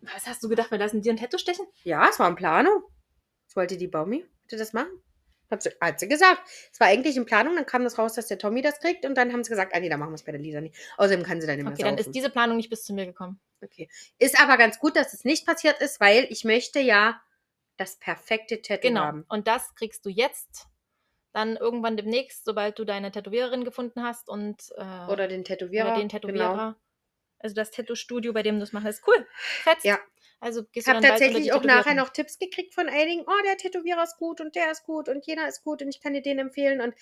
Was 0.00 0.26
hast 0.26 0.42
du 0.42 0.48
gedacht, 0.48 0.70
wir 0.70 0.78
lassen 0.78 1.02
dir 1.02 1.12
ein 1.12 1.18
Tattoo 1.18 1.38
stechen? 1.38 1.66
Ja, 1.84 2.08
es 2.08 2.18
war 2.18 2.28
in 2.28 2.36
Planung. 2.36 2.82
Was 3.46 3.56
wollte 3.56 3.76
die 3.76 3.88
Baumi? 3.88 4.24
Wollte 4.42 4.56
das 4.56 4.72
machen? 4.72 4.90
Hat 5.50 5.62
sie, 5.62 5.70
hat 5.80 5.98
sie 6.00 6.08
gesagt. 6.08 6.40
Es 6.72 6.78
war 6.80 6.86
eigentlich 6.86 7.16
in 7.16 7.26
Planung, 7.26 7.56
dann 7.56 7.66
kam 7.66 7.82
das 7.84 7.98
raus, 7.98 8.14
dass 8.14 8.28
der 8.28 8.38
Tommy 8.38 8.62
das 8.62 8.78
kriegt 8.78 9.04
und 9.04 9.16
dann 9.16 9.32
haben 9.32 9.42
sie 9.42 9.50
gesagt, 9.50 9.74
ah 9.74 9.80
nee, 9.80 9.88
dann 9.88 9.98
machen 9.98 10.10
wir 10.12 10.14
es 10.16 10.22
bei 10.22 10.32
der 10.32 10.40
Lisa 10.40 10.60
nicht. 10.60 10.76
Außerdem 10.96 11.24
kann 11.24 11.40
sie 11.40 11.46
dann 11.46 11.56
nicht 11.56 11.64
mehr 11.64 11.72
Okay, 11.74 11.82
dann 11.82 11.94
ist 11.96 12.04
saufen. 12.04 12.12
diese 12.12 12.30
Planung 12.30 12.56
nicht 12.56 12.70
bis 12.70 12.84
zu 12.84 12.92
mir 12.94 13.06
gekommen. 13.06 13.40
Okay. 13.62 13.88
Ist 14.18 14.40
aber 14.40 14.56
ganz 14.56 14.78
gut, 14.78 14.96
dass 14.96 15.12
es 15.12 15.24
nicht 15.24 15.44
passiert 15.46 15.80
ist, 15.80 16.00
weil 16.00 16.26
ich 16.30 16.44
möchte 16.44 16.80
ja 16.80 17.20
das 17.76 17.96
perfekte 17.98 18.62
Tattoo 18.62 18.88
Genau. 18.88 19.00
haben. 19.00 19.24
Und 19.28 19.48
das 19.48 19.74
kriegst 19.74 20.04
du 20.06 20.08
jetzt. 20.10 20.66
Dann 21.32 21.56
irgendwann 21.56 21.96
demnächst, 21.96 22.44
sobald 22.44 22.78
du 22.78 22.84
deine 22.84 23.12
Tätowiererin 23.12 23.64
gefunden 23.64 24.02
hast 24.02 24.28
und 24.28 24.60
äh, 24.76 25.12
Oder 25.12 25.28
den 25.28 25.44
Tätowierer. 25.44 25.86
oder 25.86 25.94
den 25.98 26.08
Genau. 26.08 26.20
Tätowierer. 26.20 26.76
Also 27.38 27.54
das 27.54 27.70
Tattoo-Studio, 27.70 28.32
bei 28.32 28.42
dem 28.42 28.56
du 28.56 28.60
das 28.60 28.72
machst, 28.72 28.86
ist 28.88 29.06
cool. 29.06 29.26
Fetzt. 29.62 29.84
Ja. 29.84 29.98
Also 30.40 30.62
gehst 30.64 30.76
Ich 30.76 30.84
du 30.84 30.90
habe 30.90 31.00
dann 31.00 31.10
tatsächlich 31.10 31.52
auch 31.52 31.62
nachher 31.62 31.94
noch 31.94 32.08
Tipps 32.08 32.38
gekriegt 32.38 32.74
von 32.74 32.88
einigen. 32.88 33.22
Oh, 33.26 33.42
der 33.44 33.58
Tätowierer 33.58 34.02
ist 34.02 34.16
gut 34.16 34.40
und 34.40 34.56
der 34.56 34.70
ist 34.70 34.84
gut 34.84 35.08
und 35.08 35.26
jener 35.26 35.46
ist 35.46 35.62
gut 35.62 35.82
und 35.82 35.88
ich 35.88 36.00
kann 36.00 36.14
dir 36.14 36.22
den 36.22 36.38
empfehlen. 36.38 36.80
Und 36.80 36.94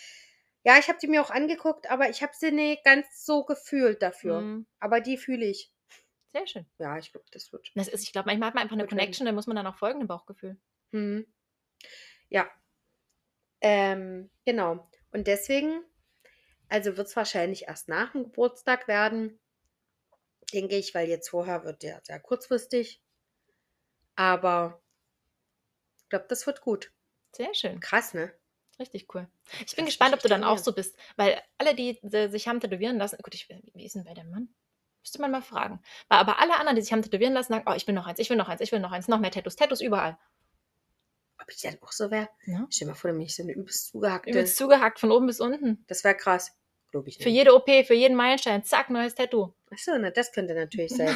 ja, 0.65 0.77
ich 0.79 0.89
habe 0.89 0.99
die 1.01 1.07
mir 1.07 1.23
auch 1.23 1.31
angeguckt, 1.31 1.89
aber 1.91 2.11
ich 2.11 2.23
habe 2.23 2.33
sie 2.37 2.51
nicht 2.51 2.85
ganz 2.85 3.25
so 3.25 3.45
gefühlt 3.45 4.03
dafür. 4.03 4.41
Mhm. 4.41 4.67
Aber 4.81 5.01
die 5.01 5.17
fühle 5.17 5.47
ich. 5.47 5.73
Sehr 6.33 6.47
schön. 6.47 6.67
Ja, 6.79 6.99
ich 6.99 7.13
glaube, 7.13 7.27
das 7.31 7.53
wird. 7.53 7.71
Das 7.75 7.89
ist, 7.89 8.03
ich 8.03 8.13
glaube, 8.13 8.27
manchmal 8.27 8.49
hat 8.49 8.55
man 8.55 8.63
einfach 8.65 8.77
eine. 8.77 8.87
Connection, 8.89 9.25
dann 9.25 9.35
muss 9.35 9.47
man 9.47 9.57
dann 9.57 9.67
auch 9.67 9.77
folgen 9.77 10.01
im 10.01 10.09
Bauchgefühl. 10.09 10.59
Mhm. 10.91 11.27
Ja. 12.29 12.51
Ähm, 13.61 14.31
genau. 14.45 14.89
Und 15.13 15.27
deswegen, 15.27 15.85
also 16.69 16.97
wird 16.97 17.07
es 17.07 17.17
wahrscheinlich 17.17 17.69
erst 17.69 17.89
nach 17.89 18.13
dem 18.13 18.25
Geburtstag 18.25 18.89
werden, 18.89 19.39
denke 20.53 20.77
ich, 20.77 20.95
weil 20.95 21.09
jetzt 21.09 21.31
vorher 21.31 21.65
wird 21.65 21.83
der 21.83 22.01
sehr 22.05 22.21
kurzfristig. 22.21 23.01
Aber 24.19 24.83
ich 26.03 26.09
glaube, 26.09 26.27
das 26.29 26.45
wird 26.45 26.61
gut. 26.61 26.91
Sehr 27.37 27.55
schön. 27.55 27.79
Krass, 27.79 28.15
ne? 28.15 28.35
Richtig 28.81 29.15
cool. 29.15 29.29
Ich 29.61 29.67
Das 29.67 29.75
bin 29.77 29.87
gespannt, 29.87 30.13
ob 30.13 30.21
du 30.21 30.29
dann 30.29 30.43
auch 30.43 30.59
so 30.59 30.73
bist. 30.73 30.97
Weil 31.17 31.41
alle, 31.57 31.77
die 31.77 32.03
äh, 32.03 32.29
sich 32.29 32.49
haben 32.49 32.59
tätowieren 32.59 32.99
lassen, 32.99 33.19
gut, 33.23 33.35
ich, 33.35 33.49
wie 33.49 33.85
ist 33.85 33.95
denn 33.95 34.05
bei 34.05 34.15
dem 34.15 34.29
Mann? 34.31 34.49
Müsste 35.03 35.21
man 35.21 35.31
mal 35.31 35.41
fragen. 35.41 35.81
Aber 36.09 36.41
alle 36.41 36.57
anderen, 36.57 36.75
die 36.75 36.83
sich 36.83 36.93
haben 36.93 37.03
tätowieren 37.03 37.33
lassen, 37.33 37.53
sagen, 37.53 37.65
oh, 37.69 37.75
ich 37.75 37.87
will 37.87 37.95
noch 37.95 38.09
eins, 38.09 38.19
ich 38.19 38.29
will 38.29 38.37
noch 38.37 38.49
eins, 38.49 38.61
ich 38.61 38.73
will 38.73 38.81
noch 38.81 38.91
eins, 38.91 39.07
noch 39.07 39.21
mehr 39.21 39.31
Tattoos, 39.31 39.55
Tattoos 39.55 39.81
überall. 39.81 40.19
Ob 41.41 41.49
ich 41.49 41.61
dann 41.61 41.79
auch 41.81 41.93
so 41.93 42.11
wäre? 42.11 42.29
Ja? 42.45 42.67
Stell 42.71 42.87
dir 42.87 42.93
mal 42.93 42.99
vor, 42.99 43.13
mich 43.13 43.37
so 43.37 43.45
eine 43.45 43.53
übelst 43.53 43.91
zugehackte. 43.91 44.31
Übelst 44.31 44.57
zugehackt 44.57 44.99
von 44.99 45.13
oben 45.13 45.29
bis 45.29 45.41
unten. 45.41 45.85
Das 45.87 46.03
wäre 46.03 46.17
krass. 46.17 46.58
Glaube 46.91 47.09
ich 47.09 47.19
Für 47.19 47.29
nicht. 47.29 47.35
jede 47.37 47.55
OP, 47.55 47.69
für 47.87 47.95
jeden 47.95 48.17
Meilenstein, 48.17 48.65
zack, 48.65 48.89
neues 48.91 49.15
Tattoo. 49.15 49.53
Achso, 49.71 49.97
na, 49.99 50.11
das 50.11 50.33
könnte 50.33 50.55
natürlich 50.55 50.93
sein. 50.97 51.15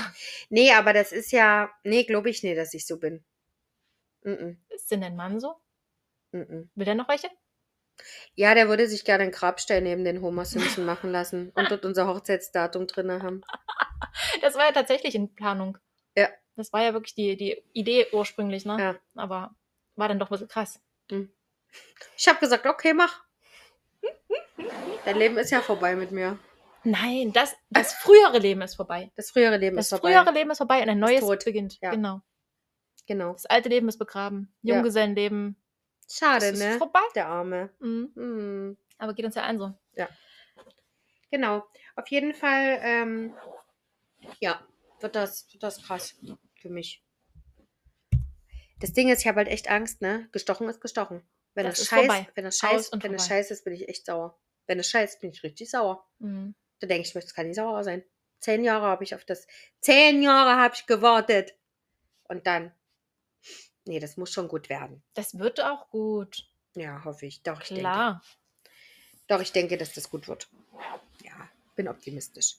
nee, 0.50 0.72
aber 0.72 0.92
das 0.92 1.12
ist 1.12 1.32
ja. 1.32 1.70
Nee, 1.84 2.04
glaube 2.04 2.30
ich 2.30 2.42
nicht, 2.42 2.58
dass 2.58 2.74
ich 2.74 2.86
so 2.86 2.98
bin. 2.98 3.24
Mm 4.22 4.52
Ist 4.68 4.90
denn 4.90 5.00
dein 5.00 5.16
Mann 5.16 5.40
so? 5.40 5.54
-mm, 6.32 6.38
mm 6.38 6.52
-mm. 6.52 6.68
Will 6.74 6.84
der 6.84 6.94
noch 6.94 7.08
welche? 7.08 7.28
Ja, 8.34 8.54
der 8.54 8.68
würde 8.68 8.86
sich 8.88 9.04
gerne 9.04 9.24
einen 9.24 9.32
Grabstein 9.32 9.82
neben 9.82 10.04
den 10.04 10.22
Homer 10.22 10.44
Simpson 10.44 10.84
machen 10.84 11.10
lassen 11.12 11.50
und 11.54 11.70
dort 11.70 11.84
unser 11.84 12.06
Hochzeitsdatum 12.06 12.86
drin 12.86 13.22
haben. 13.22 13.42
Das 14.40 14.56
war 14.56 14.66
ja 14.66 14.72
tatsächlich 14.72 15.14
in 15.14 15.32
Planung. 15.34 15.78
Ja. 16.16 16.28
Das 16.56 16.72
war 16.72 16.82
ja 16.82 16.92
wirklich 16.92 17.14
die, 17.14 17.36
die 17.36 17.62
Idee 17.72 18.08
ursprünglich, 18.12 18.66
ne? 18.66 18.76
Ja. 18.78 18.98
Aber 19.14 19.54
war 19.94 20.08
dann 20.08 20.18
doch 20.18 20.26
ein 20.28 20.32
bisschen 20.32 20.48
krass. 20.48 20.80
Ich 22.16 22.28
habe 22.28 22.40
gesagt, 22.40 22.66
okay, 22.66 22.92
mach. 22.94 23.24
Dein 25.04 25.16
Leben 25.16 25.36
ist 25.38 25.50
ja 25.50 25.60
vorbei 25.60 25.96
mit 25.96 26.10
mir. 26.10 26.38
Nein, 26.84 27.32
das, 27.32 27.54
das 27.70 27.92
frühere 27.94 28.38
Leben 28.38 28.60
ist 28.62 28.74
vorbei. 28.74 29.12
Das 29.14 29.30
frühere 29.30 29.56
Leben 29.56 29.76
Das 29.76 29.86
ist 29.86 29.90
vorbei. 29.90 30.12
frühere 30.12 30.32
Leben 30.34 30.50
ist 30.50 30.58
vorbei 30.58 30.82
und 30.82 30.88
ein 30.88 30.98
neues 30.98 31.24
beginnt. 31.44 31.80
Ja. 31.80 31.90
Genau. 31.90 32.22
Genau. 33.06 33.32
Das 33.32 33.46
alte 33.46 33.68
Leben 33.68 33.88
ist 33.88 33.98
begraben. 33.98 34.52
Ja. 34.62 34.76
Junggesellenleben. 34.76 35.56
Schade, 36.10 36.50
das 36.50 36.58
ist 36.58 36.64
ne? 36.64 36.78
vorbei. 36.78 37.00
Der 37.14 37.28
Arme. 37.28 37.70
Mhm. 37.78 38.12
Hm. 38.14 38.76
Aber 38.98 39.14
geht 39.14 39.24
uns 39.24 39.34
ja 39.34 39.42
allen 39.42 39.58
so. 39.58 39.72
Genau. 41.30 41.64
Auf 41.96 42.08
jeden 42.08 42.34
Fall, 42.34 42.78
ähm, 42.82 43.32
ja, 44.40 44.60
wird 45.00 45.16
das, 45.16 45.50
wird 45.52 45.62
das 45.62 45.82
krass 45.82 46.14
für 46.54 46.68
mich. 46.68 47.02
Das 48.80 48.92
Ding 48.92 49.08
ist, 49.08 49.20
ich 49.20 49.26
habe 49.26 49.38
halt 49.38 49.48
echt 49.48 49.68
Angst, 49.70 50.02
ne? 50.02 50.28
Gestochen 50.32 50.68
ist 50.68 50.80
gestochen. 50.80 51.22
Wenn 51.54 51.64
Das 51.64 51.78
das, 51.78 51.88
scheiß, 51.88 52.06
vorbei. 52.06 52.28
wenn 52.34 52.44
das 52.44 52.58
scheiß, 52.58 52.90
wenn 53.00 53.12
das 53.12 53.26
scheiß 53.26 53.50
ist, 53.50 53.64
bin 53.64 53.72
ich 53.72 53.88
echt 53.88 54.06
sauer. 54.06 54.38
Wenn 54.66 54.78
das 54.78 54.88
scheiß, 54.88 55.18
bin 55.20 55.30
ich 55.30 55.42
richtig 55.42 55.70
sauer. 55.70 56.06
Mhm. 56.18 56.54
Da 56.80 56.86
denke 56.86 57.06
ich 57.06 57.14
mir, 57.14 57.20
das 57.20 57.34
kann 57.34 57.46
nicht 57.46 57.56
sauer 57.56 57.84
sein. 57.84 58.04
Zehn 58.40 58.64
Jahre 58.64 58.86
habe 58.86 59.04
ich 59.04 59.14
auf 59.14 59.24
das, 59.24 59.46
zehn 59.80 60.22
Jahre 60.22 60.56
habe 60.56 60.74
ich 60.74 60.86
gewartet. 60.86 61.54
Und 62.24 62.46
dann, 62.46 62.74
nee, 63.84 64.00
das 64.00 64.16
muss 64.16 64.32
schon 64.32 64.48
gut 64.48 64.68
werden. 64.68 65.02
Das 65.14 65.38
wird 65.38 65.60
auch 65.60 65.90
gut. 65.90 66.48
Ja, 66.74 67.04
hoffe 67.04 67.26
ich. 67.26 67.42
Doch, 67.42 67.60
ich 67.60 67.68
denke. 67.68 67.82
Klar. 67.82 68.22
Doch, 69.28 69.40
ich 69.40 69.52
denke, 69.52 69.76
dass 69.76 69.92
das 69.92 70.10
gut 70.10 70.26
wird. 70.28 70.48
Ja, 71.22 71.48
bin 71.76 71.88
optimistisch. 71.88 72.56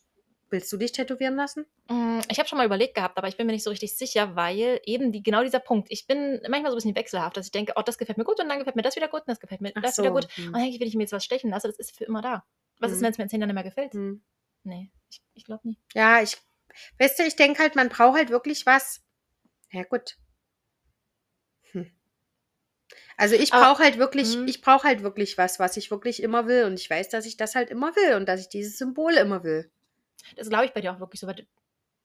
Willst 0.53 0.71
du 0.71 0.77
dich 0.77 0.91
tätowieren 0.91 1.35
lassen? 1.35 1.65
Mm, 1.89 2.19
Ich 2.29 2.37
habe 2.39 2.47
schon 2.47 2.57
mal 2.59 2.65
überlegt 2.65 2.93
gehabt, 2.95 3.17
aber 3.17 3.27
ich 3.27 3.35
bin 3.37 3.47
mir 3.47 3.53
nicht 3.53 3.63
so 3.63 3.71
richtig 3.71 3.97
sicher, 3.97 4.35
weil 4.35 4.79
eben 4.85 5.11
die, 5.11 5.21
genau 5.23 5.43
dieser 5.43 5.59
Punkt. 5.59 5.87
Ich 5.91 6.05
bin 6.07 6.39
manchmal 6.47 6.71
so 6.71 6.75
ein 6.75 6.77
bisschen 6.77 6.95
wechselhaft, 6.95 7.35
dass 7.35 7.47
ich 7.47 7.51
denke, 7.51 7.73
oh, 7.75 7.81
das 7.81 7.97
gefällt 7.97 8.17
mir 8.19 8.23
gut 8.23 8.39
und 8.39 8.47
dann 8.47 8.59
gefällt 8.59 8.75
mir 8.75 8.83
das 8.83 8.95
wieder 8.95 9.07
gut 9.07 9.21
und 9.21 9.29
das 9.29 9.39
gefällt 9.39 9.61
mir 9.61 9.71
Ach 9.75 9.81
das 9.81 9.95
so, 9.95 10.03
wieder 10.03 10.13
gut. 10.13 10.27
hm. 10.35 10.45
Und 10.47 10.53
dann 10.53 10.61
denke 10.61 10.75
ich, 10.75 10.79
wenn 10.79 10.87
ich 10.87 10.95
mir 10.95 11.01
jetzt 11.03 11.11
was 11.11 11.25
stechen 11.25 11.49
lasse, 11.49 11.67
das 11.67 11.77
ist 11.79 11.97
für 11.97 12.05
immer 12.05 12.21
da. 12.21 12.45
Was 12.79 12.91
ist, 12.91 12.97
Hm. 12.99 13.03
wenn 13.05 13.11
es 13.11 13.17
mir 13.17 13.23
in 13.23 13.29
zehn 13.29 13.39
Jahren 13.41 13.47
nicht 13.49 13.55
mehr 13.55 13.63
gefällt? 13.63 13.93
Hm. 13.93 14.23
Nee, 14.63 14.91
ich, 15.09 15.21
ich 15.33 15.43
glaube 15.43 15.67
nie. 15.67 15.77
Ja, 15.95 16.21
ich, 16.21 16.37
weißt 16.99 17.17
du, 17.19 17.23
ich 17.23 17.35
denke 17.35 17.59
halt, 17.61 17.75
man 17.75 17.89
braucht 17.89 18.17
halt 18.17 18.29
wirklich 18.29 18.65
was. 18.65 19.01
Ja, 19.71 19.83
gut. 19.83 20.17
Hm. 21.71 21.91
Also 23.17 23.35
ich 23.35 23.51
brauche 23.51 23.83
halt 23.83 23.97
wirklich, 23.97 24.37
Mhm. 24.37 24.47
ich 24.47 24.61
brauche 24.61 24.87
halt 24.87 25.01
wirklich 25.03 25.37
was, 25.37 25.59
was 25.59 25.77
ich 25.77 25.91
wirklich 25.91 26.21
immer 26.21 26.47
will. 26.47 26.65
Und 26.65 26.75
ich 26.79 26.89
weiß, 26.89 27.09
dass 27.09 27.25
ich 27.25 27.37
das 27.37 27.55
halt 27.55 27.69
immer 27.71 27.95
will 27.95 28.15
und 28.15 28.27
dass 28.27 28.39
ich 28.41 28.49
dieses 28.49 28.77
Symbol 28.77 29.13
immer 29.13 29.43
will. 29.43 29.71
Das 30.35 30.49
glaube 30.49 30.65
ich 30.65 30.73
bei 30.73 30.81
dir 30.81 30.93
auch 30.93 30.99
wirklich 30.99 31.19
so. 31.19 31.27
Weil 31.27 31.47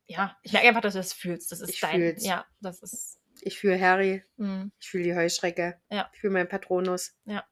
ja, 0.06 0.36
ich 0.42 0.52
merke 0.52 0.68
einfach, 0.68 0.80
dass 0.80 0.94
du 0.94 0.98
das 1.00 1.12
fühlst. 1.12 1.52
Das 1.52 1.60
ist 1.60 1.70
Ich 1.70 1.80
dein. 1.80 1.96
fühl's. 2.00 2.24
Ja, 2.24 2.46
das 2.60 2.82
ist. 2.82 3.20
Ich 3.40 3.58
fühle 3.58 3.80
Harry, 3.80 4.24
mm, 4.36 4.68
ich 4.80 4.90
fühle 4.90 5.04
die 5.04 5.14
Heuschrecke, 5.14 5.80
Ja. 5.90 6.10
ich 6.12 6.20
fühle 6.20 6.32
meinen 6.32 6.48
Patronus. 6.48 7.14
Ja. 7.24 7.46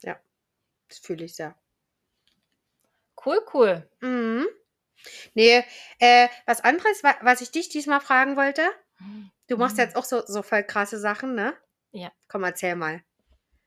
Ja, 0.00 0.18
das 0.88 0.98
fühle 0.98 1.24
ich 1.24 1.34
sehr. 1.36 1.54
Cool, 3.24 3.40
cool. 3.52 3.88
Mhm. 4.00 4.46
Nee, 5.34 5.64
äh, 5.98 6.28
was 6.46 6.60
anderes, 6.62 7.02
wa 7.04 7.14
was 7.22 7.40
ich 7.40 7.50
dich 7.50 7.68
diesmal 7.68 8.00
fragen 8.00 8.36
wollte. 8.36 8.62
Du 9.48 9.56
machst 9.56 9.76
Mhm. 9.76 9.82
jetzt 9.82 9.96
auch 9.96 10.04
so, 10.04 10.24
so 10.24 10.42
voll 10.42 10.62
krasse 10.64 10.98
Sachen, 10.98 11.34
ne? 11.34 11.54
Ja. 11.90 12.10
Komm, 12.28 12.44
erzähl 12.44 12.74
mal. 12.76 13.02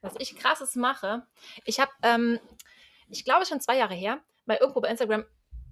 Was 0.02 0.14
ich 0.20 0.36
krasses 0.36 0.76
mache, 0.76 1.28
ich 1.66 1.80
habe, 1.80 1.92
ähm, 2.04 2.40
ich 3.10 3.24
glaube 3.26 3.46
schon 3.46 3.60
zwei 3.62 3.78
Jahre 3.78 3.94
her, 3.96 4.24
mal 4.46 4.58
irgendwo 4.58 4.82
bei 4.82 4.90
Instagram 4.90 5.26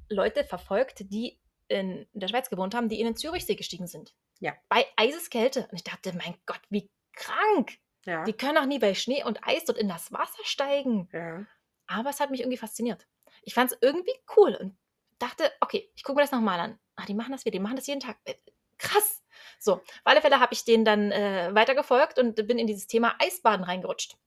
Leute 0.10 0.44
verfolgt, 0.44 1.12
die 1.12 1.39
in 1.68 2.08
der 2.13 2.28
Schweiz 2.28 2.50
gewohnt 2.50 2.76
haben, 2.76 2.89
die 2.89 3.00
in 3.00 3.06
den 3.06 3.16
Zürichsee 3.16 3.56
gestiegen 3.56 3.88
sind. 3.88 4.13
Ja. 4.39 4.54
Bei 4.70 4.86
Eiseskälte. 4.96 5.68
Und 5.72 5.76
ich 5.76 5.84
dachte, 5.84 6.13
mein 6.16 6.36
Gott, 6.46 6.62
wie 6.70 6.89
krank. 7.13 7.78
Ja. 8.06 8.24
Die 8.26 8.34
können 8.34 8.56
doch 8.56 8.66
nie 8.66 8.80
bei 8.80 8.94
Schnee 8.94 9.24
und 9.24 9.39
Eis 9.48 9.66
dort 9.66 9.78
in 9.78 9.88
das 9.88 10.12
Wasser 10.12 10.44
steigen. 10.44 11.10
ja. 11.12 11.46
Aber 11.86 12.10
es 12.10 12.22
hat 12.22 12.32
mich 12.32 12.39
irgendwie 12.39 12.58
fasziniert. 12.58 13.06
Ich 13.42 13.54
fand 13.54 13.72
es 13.72 13.78
irgendwie 13.82 14.13
cool 14.38 14.56
und 14.56 14.78
dachte, 15.20 15.52
okay, 15.60 15.92
ich 15.96 16.04
gucke 16.04 16.16
mir 16.16 16.24
das 16.24 16.32
nochmal 16.32 16.60
an. 16.62 16.80
Ach, 16.96 17.06
die 17.06 17.13
machen 17.13 17.34
das 17.34 17.44
wieder, 17.44 17.52
die 17.52 17.60
machen 17.60 17.76
das 17.76 17.88
jeden 17.88 18.00
Tag. 18.00 18.18
Äh, 18.24 18.36
Krass. 18.78 19.22
So, 19.60 19.76
auf 19.76 20.02
alle 20.04 20.22
Fälle 20.22 20.39
habe 20.39 20.54
ich 20.54 20.66
denen 20.66 20.86
dann 20.86 21.12
äh, 21.12 21.50
weitergefolgt 21.54 22.20
und 22.20 22.36
bin 22.48 22.60
in 22.60 22.68
dieses 22.68 22.88
Thema 22.88 23.16
Eisbaden 23.20 23.63
reingerutscht. 23.63 24.18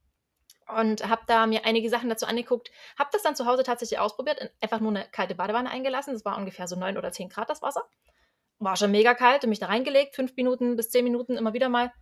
Und 0.68 1.08
habe 1.08 1.22
da 1.26 1.46
mir 1.46 1.64
einige 1.64 1.88
Sachen 1.90 2.08
dazu 2.08 2.26
angeguckt. 2.26 2.70
Habe 2.98 3.10
das 3.12 3.22
dann 3.22 3.36
zu 3.36 3.46
Hause 3.46 3.62
tatsächlich 3.62 3.98
ausprobiert. 4.00 4.38
in- 4.40 4.50
Einfach 4.60 4.80
nur 4.80 4.90
eine 4.90 5.08
kalte 5.10 5.34
Badewanne 5.36 5.70
eingelassen. 5.70 6.12
Das 6.14 6.24
war 6.24 6.36
ungefähr 6.36 6.66
so 6.66 6.74
9 6.76 6.98
oder 6.98 7.12
10 7.12 7.28
Grad 7.28 7.48
das 7.50 7.62
Wasser. 7.62 7.88
War 8.58 8.76
schon 8.76 8.90
mega 8.90 9.14
kalt. 9.14 9.44
und 9.44 9.50
Mich 9.50 9.60
da 9.60 9.66
reingelegt. 9.66 10.16
Fünf 10.16 10.34
Minuten 10.36 10.76
bis 10.76 10.90
zehn 10.90 11.04
Minuten 11.04 11.36
immer 11.36 11.52
wieder 11.52 11.68
mal. 11.68 11.92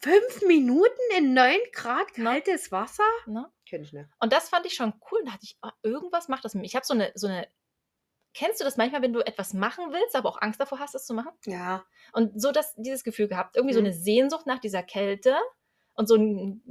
Fünf 0.00 0.42
Minuten 0.46 1.00
in 1.16 1.34
9 1.34 1.56
Grad 1.72 2.06
Na? 2.16 2.32
kaltes 2.32 2.70
Wasser? 2.70 3.04
Ne? 3.26 3.50
Kenn 3.66 3.82
ich 3.82 3.92
nicht. 3.92 4.08
Und 4.20 4.32
das 4.32 4.48
fand 4.48 4.66
ich 4.66 4.74
schon 4.74 4.92
cool. 5.10 5.20
Da 5.24 5.30
dachte 5.32 5.44
ich, 5.44 5.56
ah, 5.62 5.72
irgendwas 5.82 6.28
macht 6.28 6.44
das 6.44 6.54
mit 6.54 6.60
mir. 6.62 6.66
Ich 6.66 6.76
habe 6.76 6.84
so 6.86 6.94
eine, 6.94 7.10
so 7.14 7.26
eine. 7.26 7.48
Kennst 8.36 8.60
du 8.60 8.64
das 8.64 8.76
manchmal, 8.76 9.00
wenn 9.02 9.12
du 9.12 9.20
etwas 9.20 9.54
machen 9.54 9.92
willst, 9.92 10.16
aber 10.16 10.28
auch 10.28 10.42
Angst 10.42 10.60
davor 10.60 10.80
hast, 10.80 10.94
es 10.94 11.06
zu 11.06 11.14
machen? 11.14 11.30
Ja. 11.46 11.84
Und 12.12 12.40
so 12.40 12.50
das, 12.52 12.74
dieses 12.76 13.04
Gefühl 13.04 13.28
gehabt. 13.28 13.56
Irgendwie 13.56 13.74
so 13.74 13.80
Mhm. 13.80 13.86
eine 13.86 13.94
Sehnsucht 13.94 14.46
nach 14.46 14.58
dieser 14.58 14.82
Kälte 14.82 15.36
und 15.94 16.08
so 16.08 16.16
ein 16.16 16.62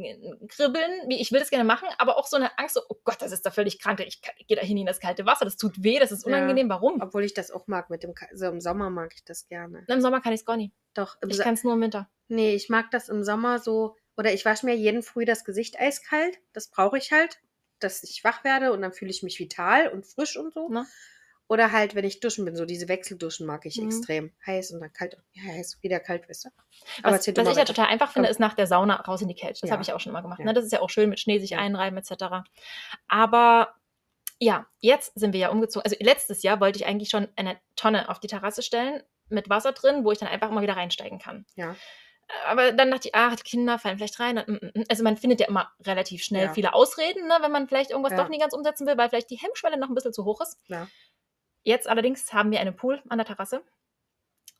Kribbeln, 0.49 0.91
wie 1.07 1.19
ich 1.21 1.31
will 1.31 1.39
das 1.39 1.49
gerne 1.49 1.63
machen, 1.63 1.88
aber 1.97 2.17
auch 2.17 2.27
so 2.27 2.36
eine 2.38 2.57
Angst, 2.59 2.75
so, 2.75 2.81
oh 2.89 2.95
Gott, 3.03 3.21
das 3.21 3.31
ist 3.31 3.45
da 3.45 3.51
völlig 3.51 3.79
krank. 3.79 3.99
Ich, 4.01 4.21
ich 4.38 4.47
gehe 4.47 4.57
da 4.57 4.63
hin 4.63 4.77
in 4.77 4.86
das 4.86 4.99
kalte 4.99 5.25
Wasser, 5.25 5.45
das 5.45 5.57
tut 5.57 5.81
weh, 5.83 5.99
das 5.99 6.12
ist 6.12 6.25
Ja. 6.25 6.33
unangenehm. 6.36 6.69
Warum? 6.69 7.01
Obwohl 7.01 7.23
ich 7.23 7.33
das 7.33 7.51
auch 7.51 7.67
mag 7.67 7.89
mit 7.89 8.03
dem, 8.03 8.13
Ka- 8.13 8.27
so 8.33 8.47
im 8.47 8.59
Sommer 8.62 8.89
mag 8.89 9.13
ich 9.15 9.23
das 9.23 9.47
gerne. 9.47 9.86
Im 9.88 10.01
Sommer 10.01 10.21
kann 10.21 10.33
ich 10.33 10.41
es 10.41 10.45
gar 10.45 10.57
nicht. 10.57 10.73
Doch, 10.93 11.17
im 11.21 11.29
Ich 11.29 11.39
kann 11.39 11.53
es 11.53 11.63
nur 11.63 11.73
im 11.73 11.81
Winter. 11.81 12.09
nee, 12.27 12.53
ich 12.55 12.69
mag 12.69 12.91
das 12.91 13.09
im 13.09 13.23
Sommer 13.23 13.59
so, 13.59 13.95
oder 14.17 14.33
ich 14.33 14.45
wasche 14.45 14.65
mir 14.65 14.75
jeden 14.75 15.03
Früh 15.03 15.25
das 15.25 15.43
Gesicht 15.45 15.79
eiskalt. 15.79 16.38
Das 16.53 16.69
brauche 16.69 16.97
ich 16.97 17.12
halt, 17.12 17.39
dass 17.79 18.03
ich 18.03 18.23
wach 18.23 18.43
werde 18.43 18.71
und 18.73 18.81
dann 18.81 18.93
fühle 18.93 19.09
ich 19.12 19.23
mich 19.23 19.39
vital 19.39 19.89
und 19.89 20.05
frisch 20.05 20.38
und 20.38 20.53
so. 20.53 20.69
Ne? 20.69 20.86
Oder 21.49 21.71
halt, 21.71 21.93
wenn 21.93 22.06
ich 22.06 22.19
duschen 22.21 22.45
bin, 22.45 22.56
so 22.56 22.65
diese 22.65 22.88
Wechselduschen 22.88 23.45
mag 23.45 23.65
ich 23.65 23.77
Mhm. 23.77 23.88
extrem. 23.88 24.32
Heiß 24.45 24.71
und 24.71 24.79
dann 24.79 24.93
kalt. 24.93 25.17
Ja, 25.34 25.43
heiß, 25.53 25.77
wieder 25.82 25.99
kalt, 25.99 26.27
weißt 26.29 26.45
du. 26.45 26.49
Aber 27.03 27.15
Was, 27.17 27.27
was 27.27 27.36
mal 27.45 27.51
ich 27.51 27.58
ja 27.58 27.65
total 27.65 27.88
einfach 27.88 28.12
finde, 28.12 28.29
ist 28.29 28.39
nach 28.39 28.53
der 28.53 28.65
Sauna 28.65 28.95
raus 29.01 29.21
in 29.21 29.27
die 29.27 29.36
Kälte. 29.36 29.60
Das 29.62 29.69
Ja. 29.69 29.73
habe 29.73 29.84
ich 29.84 29.91
auch 29.93 29.99
schon 29.99 30.12
immer 30.12 30.21
gemacht. 30.21 30.39
Ja. 30.39 30.45
Ne? 30.45 30.53
Das 30.53 30.63
ist 30.63 30.71
ja 30.71 30.79
auch 30.82 30.89
schön 30.89 31.10
mit 31.10 31.19
Schnee 31.19 31.39
sich 31.39 31.51
Ja. 31.51 31.58
einreiben 31.60 31.97
etc. 31.97 32.43
Aber 33.08 33.75
ja, 34.39 34.65
jetzt 34.79 35.13
sind 35.15 35.34
wir 35.34 35.39
ja 35.39 35.49
umgezogen. 35.49 35.84
Also 35.86 35.95
letztes 35.99 36.43
Jahr 36.43 36.60
wollte 36.60 36.79
ich 36.79 36.86
eigentlich 36.86 37.10
schon 37.10 37.27
eine 37.36 37.60
Tonne 37.75 38.10
auf 38.10 38.19
die 38.19 38.27
Terrasse 38.27 38.62
stellen 38.62 39.03
mit 39.29 39.49
Wasser 39.49 39.71
drin, 39.73 40.03
wo 40.03 40.12
ich 40.12 40.19
dann 40.19 40.29
einfach 40.29 40.49
immer 40.49 40.62
wieder 40.62 40.75
reinsteigen 40.75 41.19
kann. 41.19 41.45
Ja. 41.56 41.75
Aber 42.47 42.71
dann 42.71 42.89
dachte 42.89 43.10
ich, 43.10 43.15
ach, 43.15 43.36
die 43.36 43.43
Kinder 43.43 43.77
fallen 43.79 43.97
vielleicht 43.97 44.19
rein. 44.19 44.38
und, 44.38 44.47
mm, 44.47 44.79
mm. 44.79 44.84
Also 44.89 45.03
man 45.03 45.17
findet 45.17 45.39
ja 45.41 45.47
immer 45.47 45.71
relativ 45.86 46.23
schnell 46.23 46.45
Ja. 46.45 46.53
viele 46.53 46.73
Ausreden, 46.73 47.27
ne, 47.27 47.38
wenn 47.41 47.51
man 47.51 47.67
vielleicht 47.67 47.91
irgendwas 47.91 48.13
Ja. 48.13 48.17
doch 48.23 48.29
nie 48.29 48.39
ganz 48.39 48.53
umsetzen 48.53 48.88
will, 48.88 48.97
weil 48.97 49.10
vielleicht 49.10 49.29
die 49.29 49.36
Hemmschwelle 49.38 49.77
noch 49.77 49.89
ein 49.89 49.93
bisschen 49.95 50.13
zu 50.13 50.23
hoch 50.25 50.41
ist. 50.41 50.58
Ja. 50.67 50.88
Jetzt 51.63 51.88
allerdings 51.88 52.32
haben 52.34 52.52
wir 52.52 52.60
einen 52.60 52.76
Pool 52.76 53.02
an 53.10 53.17
der 53.17 53.26
Terrasse. 53.28 53.63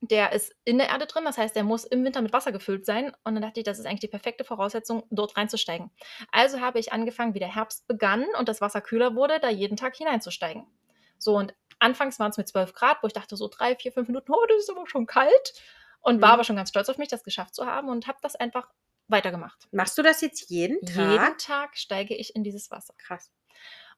Der 0.02 0.34
ist 0.34 0.54
in 0.66 0.78
der 0.78 0.90
Erde 0.90 1.06
drin, 1.06 1.24
das 1.24 1.38
heißt, 1.38 1.56
der 1.56 1.64
muss 1.64 1.86
im 1.86 2.04
Winter 2.04 2.22
mit 2.22 2.34
Wasser 2.34 2.52
gefüllt 2.52 2.86
sein. 2.86 3.14
Und 3.24 3.36
dann 3.36 3.42
dachte 3.42 3.62
ich, 3.62 3.64
das 3.64 3.80
ist 3.80 3.86
eigentlich 3.86 4.02
die 4.02 4.08
perfekte 4.10 4.44
Voraussetzung, 4.44 5.04
dort 5.12 5.38
reinzusteigen. 5.38 5.92
Also 6.32 6.60
habe 6.60 6.80
ich 6.80 6.92
angefangen, 6.92 7.34
wie 7.36 7.40
der 7.40 7.54
Herbst 7.56 7.88
begann 7.88 8.26
und 8.38 8.50
das 8.50 8.60
Wasser 8.60 8.82
kühler 8.82 9.16
wurde, 9.16 9.40
da 9.40 9.50
jeden 9.50 9.78
Tag 9.78 9.96
hineinzusteigen. 9.96 10.66
So, 11.18 11.38
und 11.38 11.54
anfangs 11.80 12.20
waren 12.20 12.32
es 12.32 12.38
mit 12.38 12.50
12 12.50 12.74
Grad, 12.74 13.02
wo 13.02 13.08
ich 13.08 13.14
dachte, 13.14 13.38
so 13.38 13.48
drei, 13.48 13.76
vier, 13.78 13.94
fünf 13.94 14.10
Minuten, 14.10 14.34
oh, 14.34 14.46
das 14.50 14.58
ist 14.60 14.70
aber 14.70 14.86
schon 14.88 15.06
kalt. 15.06 15.54
Und 16.02 16.22
war 16.22 16.30
Mhm. 16.30 16.34
aber 16.34 16.44
schon 16.44 16.58
ganz 16.58 16.68
stolz 16.70 16.90
auf 16.90 16.98
mich, 16.98 17.08
das 17.08 17.24
geschafft 17.24 17.56
zu 17.56 17.66
haben 17.66 17.88
und 17.88 18.08
habe 18.08 18.18
das 18.22 18.36
einfach 18.36 18.68
weitergemacht. 19.08 19.70
Machst 19.72 19.98
du 19.98 20.02
das 20.02 20.20
jetzt 20.20 20.50
jeden 20.50 20.86
Tag? 20.86 20.98
Jeden 20.98 21.38
Tag 21.38 21.78
steige 21.78 22.14
ich 22.14 22.36
in 22.36 22.44
dieses 22.44 22.72
Wasser. 22.72 22.94
Krass. 22.98 23.32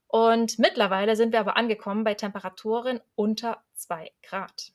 Und 0.07 0.59
mittlerweile 0.59 1.15
sind 1.15 1.33
wir 1.33 1.39
aber 1.39 1.57
angekommen 1.57 2.03
bei 2.03 2.13
Temperaturen 2.13 3.01
unter 3.15 3.63
2 3.75 4.11
Grad. 4.23 4.71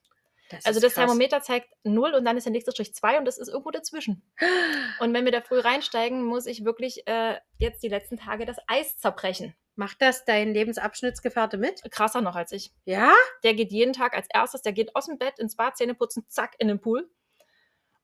Das 0.51 0.66
Also 0.66 0.81
das 0.81 0.95
krass. 0.95 1.05
Thermometer 1.05 1.43
zeigt 1.43 1.69
0 1.85 2.12
und 2.14 2.25
dann 2.25 2.37
ist 2.37 2.45
der 2.45 2.53
nächste 2.53 2.73
Strich 2.73 2.93
2 2.95 3.19
und 3.19 3.25
das 3.25 3.38
ist 3.38 3.49
irgendwo 3.49 3.71
dazwischen. 3.71 4.23
Und 5.01 5.14
wenn 5.14 5.25
wir 5.25 5.33
da 5.33 5.40
früh 5.40 5.61
reinsteigen, 5.61 6.23
muss 6.23 6.47
ich 6.47 6.64
wirklich 6.64 7.07
äh, 7.07 7.38
jetzt 7.59 7.83
die 7.83 7.88
letzten 7.88 8.16
Tage 8.16 8.45
das 8.45 8.59
Eis 8.66 8.99
zerbrechen. 8.99 9.55
Macht 9.77 10.03
das 10.03 10.25
dein 10.25 10.53
Lebensabschnittsgefährte 10.53 11.57
mit? 11.57 11.83
Krasser 11.90 12.21
noch 12.21 12.35
als 12.35 12.53
ich. 12.53 12.73
Ja? 12.85 13.14
Der 13.45 13.55
geht 13.55 13.71
jeden 13.73 13.93
Tag 13.93 14.14
als 14.14 14.27
erstes, 14.29 14.62
der 14.62 14.73
geht 14.73 14.95
aus 14.97 15.07
dem 15.07 15.19
Bett 15.19 15.38
ins 15.38 15.57
Bad, 15.57 15.77
Zähne 15.77 15.95
putzen, 15.95 16.25
zack, 16.29 16.57
in 16.59 16.69
den 16.69 16.81
Pool. 16.81 17.09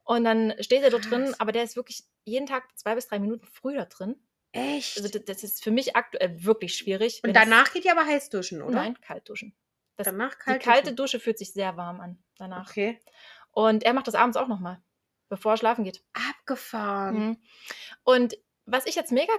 Und 0.05 0.25
dann 0.25 0.55
steht 0.61 0.85
er 0.85 0.91
dort 0.91 1.11
drin, 1.11 1.35
aber 1.39 1.51
der 1.51 1.65
ist 1.65 1.75
wirklich 1.75 2.05
jeden 2.25 2.47
Tag 2.47 2.65
zwei 2.79 2.95
bis 2.95 3.09
drei 3.09 3.19
Minuten 3.19 3.45
früher 3.45 3.87
drin. 3.87 4.15
Echt? 4.57 4.97
Also 4.97 5.09
das, 5.09 5.25
das 5.25 5.43
ist 5.43 5.63
für 5.63 5.71
mich 5.71 5.97
aktuell 5.97 6.45
wirklich 6.45 6.77
schwierig. 6.77 7.21
und 7.25 7.35
danach 7.35 7.73
geht 7.73 7.85
ihr 7.85 7.93
aber 7.93 8.07
heiß 8.07 8.31
duschen, 8.31 8.63
oder? 8.63 8.75
Nein, 8.75 9.01
kalt 9.01 9.29
duschen. 9.29 9.55
Das, 9.97 10.07
Danach 10.07 10.35
die 10.35 10.41
kalt 10.41 10.63
kalte 10.63 10.83
duschen. 10.83 10.97
Dusche 10.97 11.21
fühlt 11.21 11.39
sich 11.39 11.53
sehr 11.53 11.77
warm 11.77 12.01
an 12.01 12.19
danach. 12.37 12.71
Okay. 12.71 13.01
Und 13.51 13.83
er 13.85 13.95
macht 13.95 14.07
das 14.07 14.15
abends 14.15 14.37
auch 14.37 14.49
nochmal, 14.49 14.83
bevor 15.29 15.53
er 15.53 15.57
schlafen 15.57 15.85
geht. 15.85 16.03
Abgefahren. 16.13 17.29
Mhm. 17.29 17.37
Und 18.05 18.39
was 18.67 18.87
ich 18.87 18.95
jetzt 18.95 19.13
mega 19.13 19.33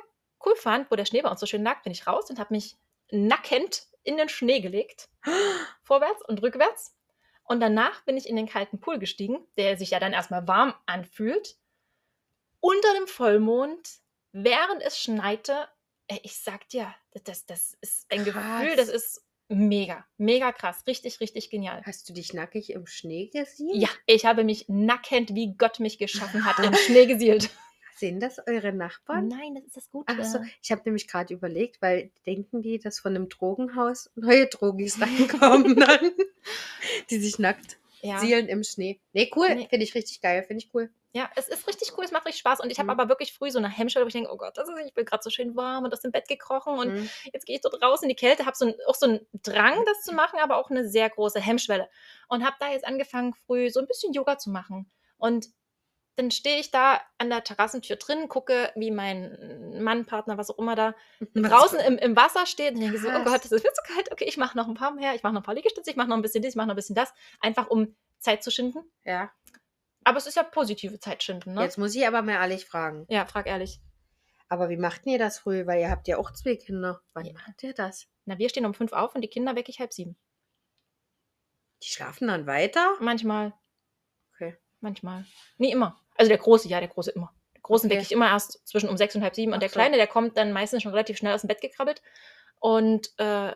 cool 0.45 0.56
fand, 0.56 0.89
wo 0.89 0.95
der 0.95 1.06
Schnee 1.06 1.21
bei 1.21 1.30
uns 1.30 1.39
so 1.39 1.45
schön 1.45 1.63
lag, 1.63 1.84
bin 1.84 1.91
ich 1.91 2.08
raus 2.08 2.30
und 2.30 2.39
habe 2.39 2.53
mich 2.53 2.75
nackend 3.12 3.88
in 4.03 4.17
den 4.17 4.30
Schnee 4.30 4.60
gelegt. 4.60 5.10
Vorwärts 5.84 6.23
und 6.27 6.41
rückwärts. 6.41 6.95
Und 7.43 7.60
danach 7.60 8.03
bin 8.03 8.17
ich 8.17 8.27
in 8.27 8.36
den 8.36 8.47
kalten 8.47 8.80
Pool 8.80 8.99
gestiegen, 8.99 9.45
der 9.58 9.77
sich 9.77 9.91
ja 9.91 9.99
dann 9.99 10.13
erstmal 10.13 10.47
warm 10.47 10.73
anfühlt. 10.86 11.58
Unter 12.60 12.93
dem 12.93 13.08
Vollmond, 13.08 13.99
während 14.43 14.82
es 14.82 15.00
schneite. 15.00 15.67
Ey, 16.08 16.19
ich 16.23 16.38
sag 16.38 16.69
dir, 16.69 16.93
das, 17.26 17.45
das, 17.45 17.78
ist 17.82 18.06
ein 18.10 18.23
Krass. 18.23 18.62
Gefühl, 18.62 18.76
das 18.78 18.88
ist 18.88 19.26
mega, 19.50 20.06
mega 20.17 20.52
krass. 20.52 20.84
Richtig, 20.88 21.19
richtig 21.19 21.50
genial. 21.50 21.82
Hast 21.86 22.08
du 22.08 22.13
dich 22.13 22.34
nackig 22.34 22.71
im 22.71 22.86
Schnee 22.86 23.28
gesehen? 23.28 23.80
Ja, 23.80 23.89
ich 24.06 24.26
habe 24.26 24.43
mich 24.43 24.65
nackend, 24.69 25.36
wie 25.36 25.56
Gott 25.58 25.80
mich 25.80 25.97
geschaffen 25.97 26.45
hat, 26.45 26.63
im 26.65 26.73
Schnee 26.76 27.06
gesielt. 27.06 27.50
Sehen 27.97 28.19
das 28.19 28.38
eure 28.45 28.73
Nachbarn? 28.73 29.28
Nein, 29.28 29.56
das 29.56 29.65
ist 29.65 29.78
das 29.78 29.89
Gute. 29.89 30.13
Ach 30.15 30.23
so, 30.23 30.39
ich 30.62 30.71
habe 30.71 30.84
nämlich 30.86 31.08
gerade 31.08 31.34
überlegt, 31.34 31.82
weil 31.82 32.12
denken 32.28 32.62
die, 32.62 32.78
dass 32.78 33.00
von 33.00 33.15
einem 33.15 33.28
Drogenhaus 33.28 34.12
neue 34.13 34.45
Drogis 34.45 35.02
reinkommen 35.02 35.76
dann, 35.76 36.12
die 37.10 37.17
sich 37.17 37.39
nackt 37.39 37.80
Ja. 38.01 38.19
sielen 38.19 38.47
im 38.47 38.63
Schnee. 38.63 38.99
Nee, 39.13 39.31
cool, 39.36 39.53
Nee. 39.55 39.67
finde 39.69 39.83
ich 39.83 39.95
richtig 39.95 40.21
geil, 40.21 40.43
finde 40.43 40.63
ich 40.63 40.73
cool. 40.73 40.91
ja, 41.13 41.29
es 41.36 41.47
ist 41.47 41.67
richtig 41.67 41.97
cool, 41.97 42.05
es 42.05 42.12
macht 42.12 42.25
richtig 42.27 42.41
Spaß. 42.41 42.60
Und 42.60 42.69
ich 42.69 42.77
habe 42.77 42.86
Mhm. 42.93 42.99
aber 42.99 43.10
wirklich 43.10 43.33
früh 43.33 43.49
so 43.49 43.57
eine 43.57 43.69
Hemmschwelle, 43.69 44.05
wo 44.05 44.07
ich 44.07 44.13
denke, 44.13 44.31
oh 44.31 44.38
Gott, 44.38 44.55
das 44.57 44.69
ist, 44.69 44.75
ich 44.86 44.93
bin 44.93 45.03
gerade 45.05 45.23
so 45.23 45.29
schön 45.31 45.55
warm 45.55 45.83
und 45.86 45.91
aus 45.93 46.01
dem 46.01 46.12
Bett 46.12 46.27
gekrochen 46.27 46.77
und 46.77 46.93
Mhm. 46.93 47.10
jetzt 47.33 47.45
gehe 47.47 47.55
ich 47.55 47.62
dort 47.62 47.81
raus 47.81 48.03
in 48.03 48.10
die 48.10 48.15
Kälte, 48.15 48.45
habe 48.45 48.55
so 48.55 48.65
ein, 48.67 48.75
auch 48.86 48.93
so 48.95 49.07
einen 49.07 49.25
Drang, 49.43 49.83
das 49.86 50.03
zu 50.03 50.13
machen, 50.13 50.38
aber 50.39 50.57
auch 50.57 50.69
eine 50.69 50.88
sehr 50.88 51.10
große 51.10 51.39
Hemmschwelle. 51.39 51.89
Und 52.27 52.45
habe 52.45 52.55
da 52.60 52.71
jetzt 52.71 52.86
angefangen, 52.86 53.33
früh 53.33 53.69
so 53.71 53.79
ein 53.79 53.88
bisschen 53.88 54.13
Yoga 54.13 54.38
zu 54.38 54.51
machen. 54.51 54.91
Und 55.17 55.47
dann 56.17 56.32
stehe 56.32 56.60
ich 56.60 56.71
da 56.71 56.99
an 57.19 57.30
der 57.30 57.43
Terrassentür 57.43 57.95
drin, 57.95 58.27
gucke, 58.27 58.71
wie 58.75 58.91
mein 58.91 59.82
Mann, 59.82 60.06
Partner, 60.06 60.38
was 60.38 60.49
auch 60.49 60.58
immer 60.58 60.75
da 60.75 60.93
draußen 61.34 61.80
im, 61.80 61.97
im 61.97 62.15
Wasser 62.15 62.45
steht 62.45 62.73
und 62.73 62.82
denke 62.82 62.97
so, 62.99 63.08
oh. 63.08 63.23
Gott, 63.23 63.45
das 63.45 63.51
ist 63.51 63.62
viel 63.62 63.71
zu 63.71 63.93
kalt. 63.93 64.12
Okay, 64.12 64.25
ich 64.25 64.36
mache 64.38 64.58
noch 64.58 64.67
ein 64.67 64.73
paar 64.73 64.91
mehr, 64.91 65.15
ich 65.15 65.23
mache 65.23 65.34
noch 65.34 65.41
ein 65.41 65.45
paar 65.45 65.56
Liegestütze, 65.56 65.89
ich 65.89 65.95
mache 65.95 66.10
noch 66.10 66.15
ein 66.17 66.21
bisschen 66.21 66.41
dies, 66.41 66.51
ich 66.51 66.56
mache 66.58 66.67
noch 66.67 66.73
ein 66.73 66.77
bisschen 66.77 66.95
das, 66.95 67.13
einfach 67.39 67.67
um 67.69 67.95
Zeit 68.19 68.43
zu 68.43 68.51
schinden. 68.51 68.80
Ja, 69.06 69.32
Aber 70.03 70.17
es 70.17 70.25
ist 70.27 70.36
ja 70.36 70.43
positive 70.43 70.99
Zeit 70.99 71.21
schinden, 71.23 71.53
ne? 71.53 71.62
jetzt 71.62 71.77
muss 71.77 71.93
ich 71.95 72.06
aber 72.08 72.21
mal 72.23 72.34
ehrlich 72.34 72.65
fragen. 72.65 73.06
Ja, 73.10 73.25
frag 73.25 73.45
ehrlich. 73.47 73.80
Aber 74.49 74.69
wie 74.69 74.77
macht 74.77 75.06
ihr 75.06 75.19
das 75.19 75.39
früh? 75.39 75.67
Weil 75.67 75.82
ihr 75.82 75.89
habt 75.91 76.08
ja 76.08 76.17
auch 76.17 76.32
zwei 76.32 76.56
Kinder. 76.56 77.01
Wann 77.13 77.25
Ja. 77.25 77.34
macht 77.34 77.62
ihr 77.63 77.73
das? 77.73 78.08
Na, 78.25 78.38
wir 78.38 78.49
stehen 78.49 78.65
um 78.65 78.73
fünf 78.73 78.91
auf 78.93 79.13
und 79.13 79.21
die 79.21 79.27
Kinder 79.27 79.56
wecke 79.56 79.69
ich 79.69 79.80
halb 79.80 79.93
sieben. 79.93 80.17
Die 81.84 81.88
schlafen 81.89 82.27
dann 82.27 82.47
weiter? 82.47 82.95
Manchmal, 82.99 83.53
Okay. 84.34 84.56
manchmal. 84.80 85.25
Nie 85.58 85.71
immer. 85.71 85.99
Also 86.17 86.30
der 86.30 86.38
Große, 86.38 86.67
ja, 86.67 86.80
der 86.80 86.89
Große 86.89 87.12
immer. 87.12 87.34
Der 87.56 87.62
Großen 87.62 87.88
Okay. 87.88 87.95
wecke 87.95 88.03
ich 88.06 88.12
immer 88.12 88.27
erst 88.27 88.67
zwischen 88.67 88.89
um 88.89 88.97
sechs 88.97 89.15
und 89.15 89.23
halb 89.23 89.36
sieben 89.36 89.51
und 89.51 89.58
Ach 89.58 89.60
der 89.62 89.69
so. 89.69 89.73
Kleine, 89.73 89.97
der 89.97 90.08
kommt 90.08 90.38
dann 90.38 90.51
meistens 90.51 90.84
schon 90.84 90.91
relativ 90.91 91.17
schnell 91.17 91.34
aus 91.34 91.41
dem 91.41 91.47
Bett 91.47 91.62
gekrabbelt. 91.62 92.01
Und 92.60 93.08
äh, 93.19 93.56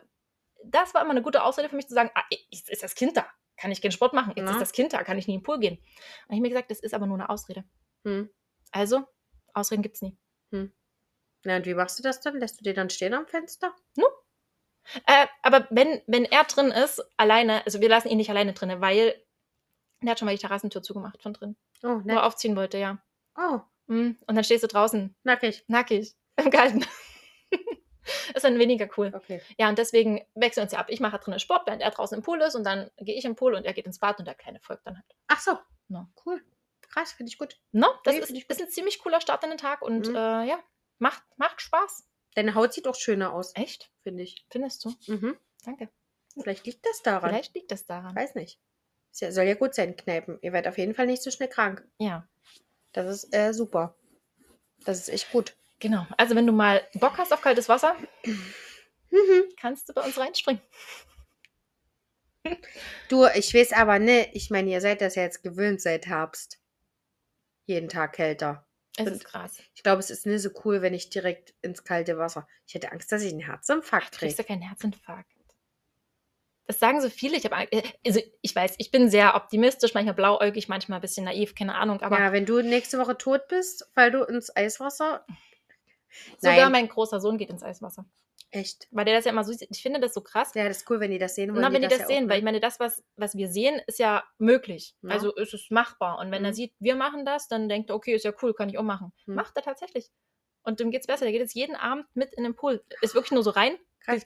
das 0.64 0.94
war 0.94 1.02
immer 1.02 1.10
eine 1.10 1.22
gute 1.22 1.42
Ausrede 1.42 1.68
für 1.68 1.76
mich 1.76 1.88
zu 1.88 1.94
sagen, 1.94 2.10
ah, 2.14 2.22
ist, 2.50 2.70
ist 2.70 2.82
das 2.82 2.94
Kind 2.94 3.16
da? 3.16 3.26
kann 3.58 3.70
ich 3.70 3.80
keinen 3.82 3.92
Sport 3.92 4.12
machen. 4.12 4.32
Jetzt 4.34 4.46
Ja. 4.46 4.52
ist 4.52 4.60
das 4.60 4.72
Kind 4.72 4.92
da, 4.92 5.04
kann 5.04 5.18
ich 5.18 5.28
nie 5.28 5.34
in 5.34 5.40
den 5.40 5.44
Pool 5.44 5.60
gehen. 5.60 5.78
Und 6.26 6.34
ich 6.34 6.40
mir 6.40 6.48
gesagt, 6.48 6.70
das 6.72 6.80
ist 6.80 6.94
aber 6.94 7.06
nur 7.06 7.16
eine 7.16 7.28
Ausrede. 7.30 7.62
Hm. 8.04 8.28
Also, 8.72 9.04
Ausreden 9.54 9.82
gibt's 9.82 10.02
nie. 10.02 10.16
Na, 11.44 11.56
und 11.56 11.66
wie 11.66 11.74
machst 11.74 11.96
du 11.98 12.02
das 12.02 12.20
dann? 12.20 12.38
Lässt 12.40 12.58
du 12.58 12.64
den 12.64 12.74
dann 12.74 12.90
stehen 12.90 13.14
am 13.14 13.26
Fenster? 13.28 13.72
Äh, 15.06 15.26
aber 15.42 15.66
wenn, 15.70 16.02
wenn 16.08 16.24
er 16.24 16.42
drin 16.44 16.72
ist, 16.72 17.04
alleine, 17.16 17.64
also 17.64 17.80
wir 17.80 17.88
lassen 17.88 18.08
ihn 18.08 18.16
nicht 18.16 18.30
alleine 18.30 18.52
drin, 18.52 18.80
weil 18.80 19.14
der 20.06 20.12
hat 20.12 20.18
schon 20.18 20.26
mal 20.26 20.32
die 20.34 20.40
Terrassentür 20.40 20.82
zugemacht 20.82 21.22
von 21.22 21.32
drin. 21.32 21.56
Oh, 21.82 21.88
Wo 21.88 21.92
er 22.08 22.14
nett. 22.14 22.18
aufziehen 22.18 22.56
wollte, 22.56 22.78
ja. 22.78 22.98
Oh, 23.36 23.60
Mm, 23.88 24.12
Und 24.28 24.36
dann 24.36 24.44
stehst 24.44 24.62
du 24.62 24.68
draußen, 24.68 25.14
nackig. 25.24 25.64
nackig, 25.66 26.14
im 26.36 26.50
Kalten. 26.50 26.84
ist 28.34 28.44
dann 28.44 28.58
weniger 28.58 28.88
cool. 28.96 29.12
Okay. 29.14 29.42
Ja, 29.58 29.68
und 29.68 29.76
deswegen 29.78 30.20
wechseln 30.34 30.62
wir 30.62 30.62
uns 30.64 30.72
ja 30.72 30.78
ab. 30.78 30.86
Ich 30.88 31.00
mache 31.00 31.18
drinnen 31.18 31.40
Sport, 31.40 31.66
während 31.66 31.82
er 31.82 31.90
draußen 31.90 32.16
im 32.18 32.22
Pool 32.22 32.40
ist 32.42 32.54
und 32.54 32.64
dann 32.64 32.90
gehe 32.98 33.16
ich 33.16 33.24
im 33.24 33.34
Pool 33.36 33.54
und 33.54 33.64
er 33.64 33.72
geht 33.72 33.86
ins 33.86 33.98
Bad 33.98 34.18
und 34.20 34.24
der 34.26 34.34
Kleine 34.36 34.60
folgt 34.60 34.86
dann 34.86 34.96
halt. 34.96 35.06
Ach 35.28 35.40
so. 35.40 35.58
No. 35.88 36.06
Cool. 36.24 36.42
Krass, 36.82 37.12
finde 37.12 37.30
ich 37.30 37.38
gut. 37.38 37.58
No, 37.72 37.88
das 38.04 38.14
Nee, 38.14 38.20
ist, 38.20 38.30
ist 38.30 38.60
ein 38.62 38.68
ziemlich 38.70 38.98
cooler 39.00 39.20
Start 39.20 39.42
in 39.44 39.50
den 39.50 39.58
Tag 39.58 39.82
und 39.82 40.08
Mhm. 40.08 40.14
äh, 40.14 40.44
ja, 40.46 40.58
macht, 40.98 41.22
macht 41.36 41.60
Spaß. 41.60 42.06
Deine 42.34 42.54
Haut 42.54 42.72
sieht 42.72 42.86
auch 42.86 42.94
schöner 42.94 43.32
aus, 43.34 43.52
Echt? 43.56 43.90
finde 44.02 44.22
ich. 44.22 44.46
Findest 44.50 44.84
du? 44.84 44.94
Mhm. 45.08 45.36
Danke. 45.64 45.88
Vielleicht 46.40 46.66
liegt 46.66 46.86
das 46.86 47.02
daran. 47.02 47.30
Vielleicht 47.30 47.54
liegt 47.54 47.70
das 47.72 47.84
daran. 47.86 48.14
Weiß 48.16 48.34
nicht. 48.36 48.58
Soll 49.12 49.44
ja 49.44 49.54
gut 49.54 49.74
sein, 49.74 49.94
Kneipen. 49.96 50.38
Ihr 50.42 50.52
werdet 50.52 50.68
auf 50.70 50.78
jeden 50.78 50.94
Fall 50.94 51.06
nicht 51.06 51.22
so 51.22 51.30
schnell 51.30 51.48
krank. 51.48 51.86
Ja, 51.98 52.26
Das 52.92 53.06
ist 53.24 53.34
äh, 53.34 53.52
super. 53.52 53.94
Das 54.84 54.98
ist 54.98 55.08
echt 55.10 55.30
gut. 55.30 55.54
genau. 55.78 56.06
Also 56.16 56.34
wenn 56.34 56.46
du 56.46 56.52
mal 56.52 56.80
Bock 56.94 57.18
hast 57.18 57.32
auf 57.32 57.40
kaltes 57.42 57.68
Wasser, 57.68 57.94
Mhm. 59.10 59.44
kannst 59.60 59.88
du 59.88 59.92
bei 59.92 60.00
uns 60.02 60.18
reinspringen. 60.18 60.62
Du, 63.08 63.26
ich 63.34 63.54
weiß 63.54 63.72
aber 63.74 63.98
ne, 63.98 64.28
ich 64.34 64.50
meine, 64.50 64.70
ihr 64.70 64.80
seid 64.80 65.00
das 65.00 65.14
ja 65.14 65.22
jetzt 65.22 65.42
gewöhnt 65.42 65.80
seit 65.80 66.06
Herbst. 66.06 66.58
Jeden 67.66 67.88
Tag 67.88 68.14
kälter. 68.14 68.66
Es 68.96 69.06
Und- 69.06 69.12
ist 69.12 69.24
krass. 69.24 69.58
Ich 69.74 69.82
glaube, 69.82 70.00
es 70.00 70.10
ist 70.10 70.26
nicht 70.26 70.42
so 70.42 70.50
cool, 70.64 70.82
wenn 70.82 70.92
ich 70.94 71.08
direkt 71.10 71.54
ins 71.62 71.84
kalte 71.84 72.18
Wasser. 72.18 72.48
Ich 72.66 72.74
hätte 72.74 72.90
Angst, 72.92 73.12
dass 73.12 73.22
ich 73.22 73.32
einen 73.32 73.40
Herzinfarkt 73.40 74.14
Du 74.14 74.18
kriegst 74.18 74.38
ja 74.38 74.44
kriege. 74.44 74.58
keinen 74.58 74.68
Herzinfarkt. 74.68 75.30
Das 76.72 76.80
sagen 76.80 77.00
so 77.00 77.10
viele. 77.10 77.36
Ich 77.36 77.44
habe 77.44 77.68
also 78.06 78.20
ich 78.40 78.54
weiß, 78.56 78.76
ich 78.78 78.90
bin 78.90 79.10
sehr 79.10 79.34
optimistisch, 79.34 79.94
manchmal 79.94 80.14
blauäugig, 80.14 80.68
manchmal 80.68 80.98
ein 80.98 81.02
bisschen 81.02 81.24
naiv, 81.26 81.54
keine 81.54 81.74
Ahnung, 81.74 82.00
aber 82.00 82.18
Ja, 82.18 82.32
wenn 82.32 82.46
du 82.46 82.62
nächste 82.62 82.98
Woche 82.98 83.16
tot 83.18 83.46
bist, 83.48 83.90
weil 83.94 84.10
du 84.10 84.24
ins 84.24 84.54
Eiswasser. 84.56 85.24
sogar 86.38 86.56
Nein. 86.56 86.72
mein 86.72 86.88
großer 86.88 87.20
Sohn 87.20 87.38
geht 87.38 87.50
ins 87.50 87.62
Eiswasser. 87.62 88.06
Echt. 88.50 88.86
Weil 88.90 89.06
der 89.06 89.14
das 89.16 89.24
ja 89.24 89.32
immer 89.32 89.44
so 89.44 89.52
sieht. 89.52 89.68
Ich 89.70 89.80
finde 89.82 89.98
das 89.98 90.12
so 90.12 90.20
krass. 90.20 90.52
Ja, 90.54 90.68
das 90.68 90.78
ist 90.78 90.90
cool, 90.90 91.00
wenn 91.00 91.10
die 91.10 91.18
das 91.18 91.34
sehen 91.34 91.52
wollen. 91.52 91.62
Na, 91.62 91.72
wenn 91.72 91.80
die 91.80 91.88
das 91.88 92.00
ja 92.00 92.06
sehen, 92.06 92.24
weil 92.28 92.36
ne? 92.36 92.38
ich 92.38 92.44
meine, 92.44 92.60
das, 92.60 92.78
was, 92.80 93.02
was 93.16 93.34
wir 93.34 93.48
sehen, 93.48 93.80
ist 93.86 93.98
ja 93.98 94.24
möglich. 94.38 94.94
Ja. 95.02 95.10
Also 95.10 95.34
ist 95.34 95.54
es 95.54 95.68
machbar. 95.70 96.18
Und 96.18 96.30
wenn 96.30 96.44
er 96.44 96.50
Mhm. 96.50 96.54
sieht, 96.56 96.74
wir 96.78 96.94
machen 96.96 97.24
das, 97.24 97.48
dann 97.48 97.68
denkt 97.70 97.88
er, 97.90 97.96
okay, 97.96 98.14
ist 98.14 98.24
ja 98.26 98.32
cool, 98.42 98.52
kann 98.52 98.68
ich 98.68 98.76
auch 98.76 98.82
machen. 98.82 99.12
Mhm. 99.24 99.36
Macht 99.36 99.56
er 99.56 99.62
tatsächlich. 99.62 100.10
Und 100.64 100.80
dem 100.80 100.90
geht's 100.90 101.06
besser. 101.06 101.24
Der 101.24 101.32
geht 101.32 101.40
jetzt 101.40 101.54
jeden 101.54 101.76
Abend 101.76 102.04
mit 102.14 102.34
in 102.34 102.44
den 102.44 102.54
Pool. 102.54 102.84
Ist 103.00 103.14
wirklich 103.14 103.32
nur 103.32 103.42
so 103.42 103.50
rein. 103.50 103.74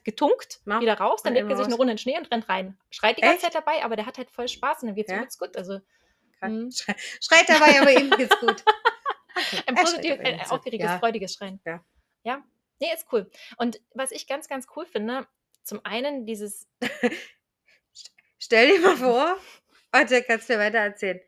Getunkt, 0.03 0.61
Ja. 0.65 0.79
wieder 0.81 0.97
raus, 0.99 1.21
dann 1.23 1.33
Und 1.33 1.37
legt 1.39 1.49
er 1.49 1.57
sich 1.57 1.65
eine. 1.67 1.75
Runde 1.75 1.91
in 1.91 1.95
den 1.97 2.01
Schnee 2.01 2.17
und 2.17 2.31
rennt 2.31 2.47
rein. 2.49 2.77
Schreit 2.89 3.17
die 3.17 3.21
ganze 3.21 3.45
Echt? 3.45 3.53
Zeit 3.53 3.55
dabei, 3.55 3.83
aber 3.83 3.95
der 3.95 4.05
hat 4.05 4.17
halt 4.17 4.29
voll 4.31 4.47
Spaß 4.47 4.81
und 4.83 4.87
dann 4.89 4.95
geht's 4.95 5.11
Ja? 5.11 5.17
ihm 5.17 5.23
jetzt 5.23 5.37
gut. 5.39 5.55
Also. 5.57 5.79
Schrei- 6.39 6.95
Schreit 7.21 7.49
dabei, 7.49 7.81
aber 7.81 7.91
ihm 7.91 8.09
geht's 8.11 8.35
gut. 8.39 8.63
Okay. 9.35 9.63
ein 9.67 9.75
positiv, 9.75 10.05
schreit 10.15 10.19
aber 10.19 10.29
ihm 10.29 10.33
ein 10.35 10.39
gut. 10.43 10.51
aufgeregtes, 10.51 10.89
Ja. 10.89 10.99
freudiges 10.99 11.33
Schreien. 11.33 11.59
Ja. 11.65 11.83
Ja. 12.23 12.43
Nee, 12.79 12.93
ist 12.93 13.07
cool. 13.11 13.29
Und 13.57 13.79
was 13.93 14.11
ich 14.11 14.27
ganz, 14.27 14.47
ganz 14.47 14.67
cool 14.75 14.85
finde, 14.85 15.27
zum 15.63 15.83
einen 15.83 16.25
dieses 16.25 16.67
Stell 18.39 18.67
dir 18.69 18.79
mal 18.81 18.97
vor, 18.97 19.37
warte, 19.91 20.21
kannst 20.23 20.47
du 20.49 20.53
mir 20.53 20.59
weiter 20.59 20.77
erzählen. 20.79 21.19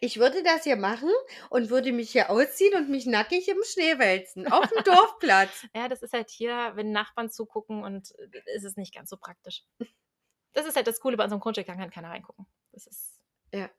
Ich 0.00 0.18
würde 0.18 0.42
das 0.42 0.64
hier 0.64 0.76
machen 0.76 1.10
und 1.50 1.70
würde 1.70 1.92
mich 1.92 2.10
hier 2.10 2.30
ausziehen 2.30 2.74
und 2.76 2.88
mich 2.90 3.06
nackig 3.06 3.48
im 3.48 3.62
Schnee 3.64 3.98
wälzen. 3.98 4.50
Auf 4.50 4.68
dem 4.68 4.84
Dorfplatz. 4.84 5.66
Ja, 5.74 5.88
das 5.88 6.02
ist 6.02 6.12
halt 6.12 6.30
hier, 6.30 6.72
wenn 6.74 6.92
Nachbarn 6.92 7.30
zugucken 7.30 7.82
und 7.82 8.12
äh, 8.18 8.42
ist 8.54 8.64
es 8.64 8.76
nicht 8.76 8.94
ganz 8.94 9.10
so 9.10 9.16
praktisch. 9.16 9.64
Das 10.52 10.66
ist 10.66 10.76
halt 10.76 10.86
das 10.86 11.00
Coole 11.00 11.16
bei 11.16 11.24
unserem 11.24 11.40
Grundstück, 11.40 11.66
da 11.66 11.74
kann 11.74 11.90
keiner 11.90 12.10
reingucken. 12.10 12.46
Das 12.72 12.86
ist 12.86 13.22
Ja. 13.52 13.70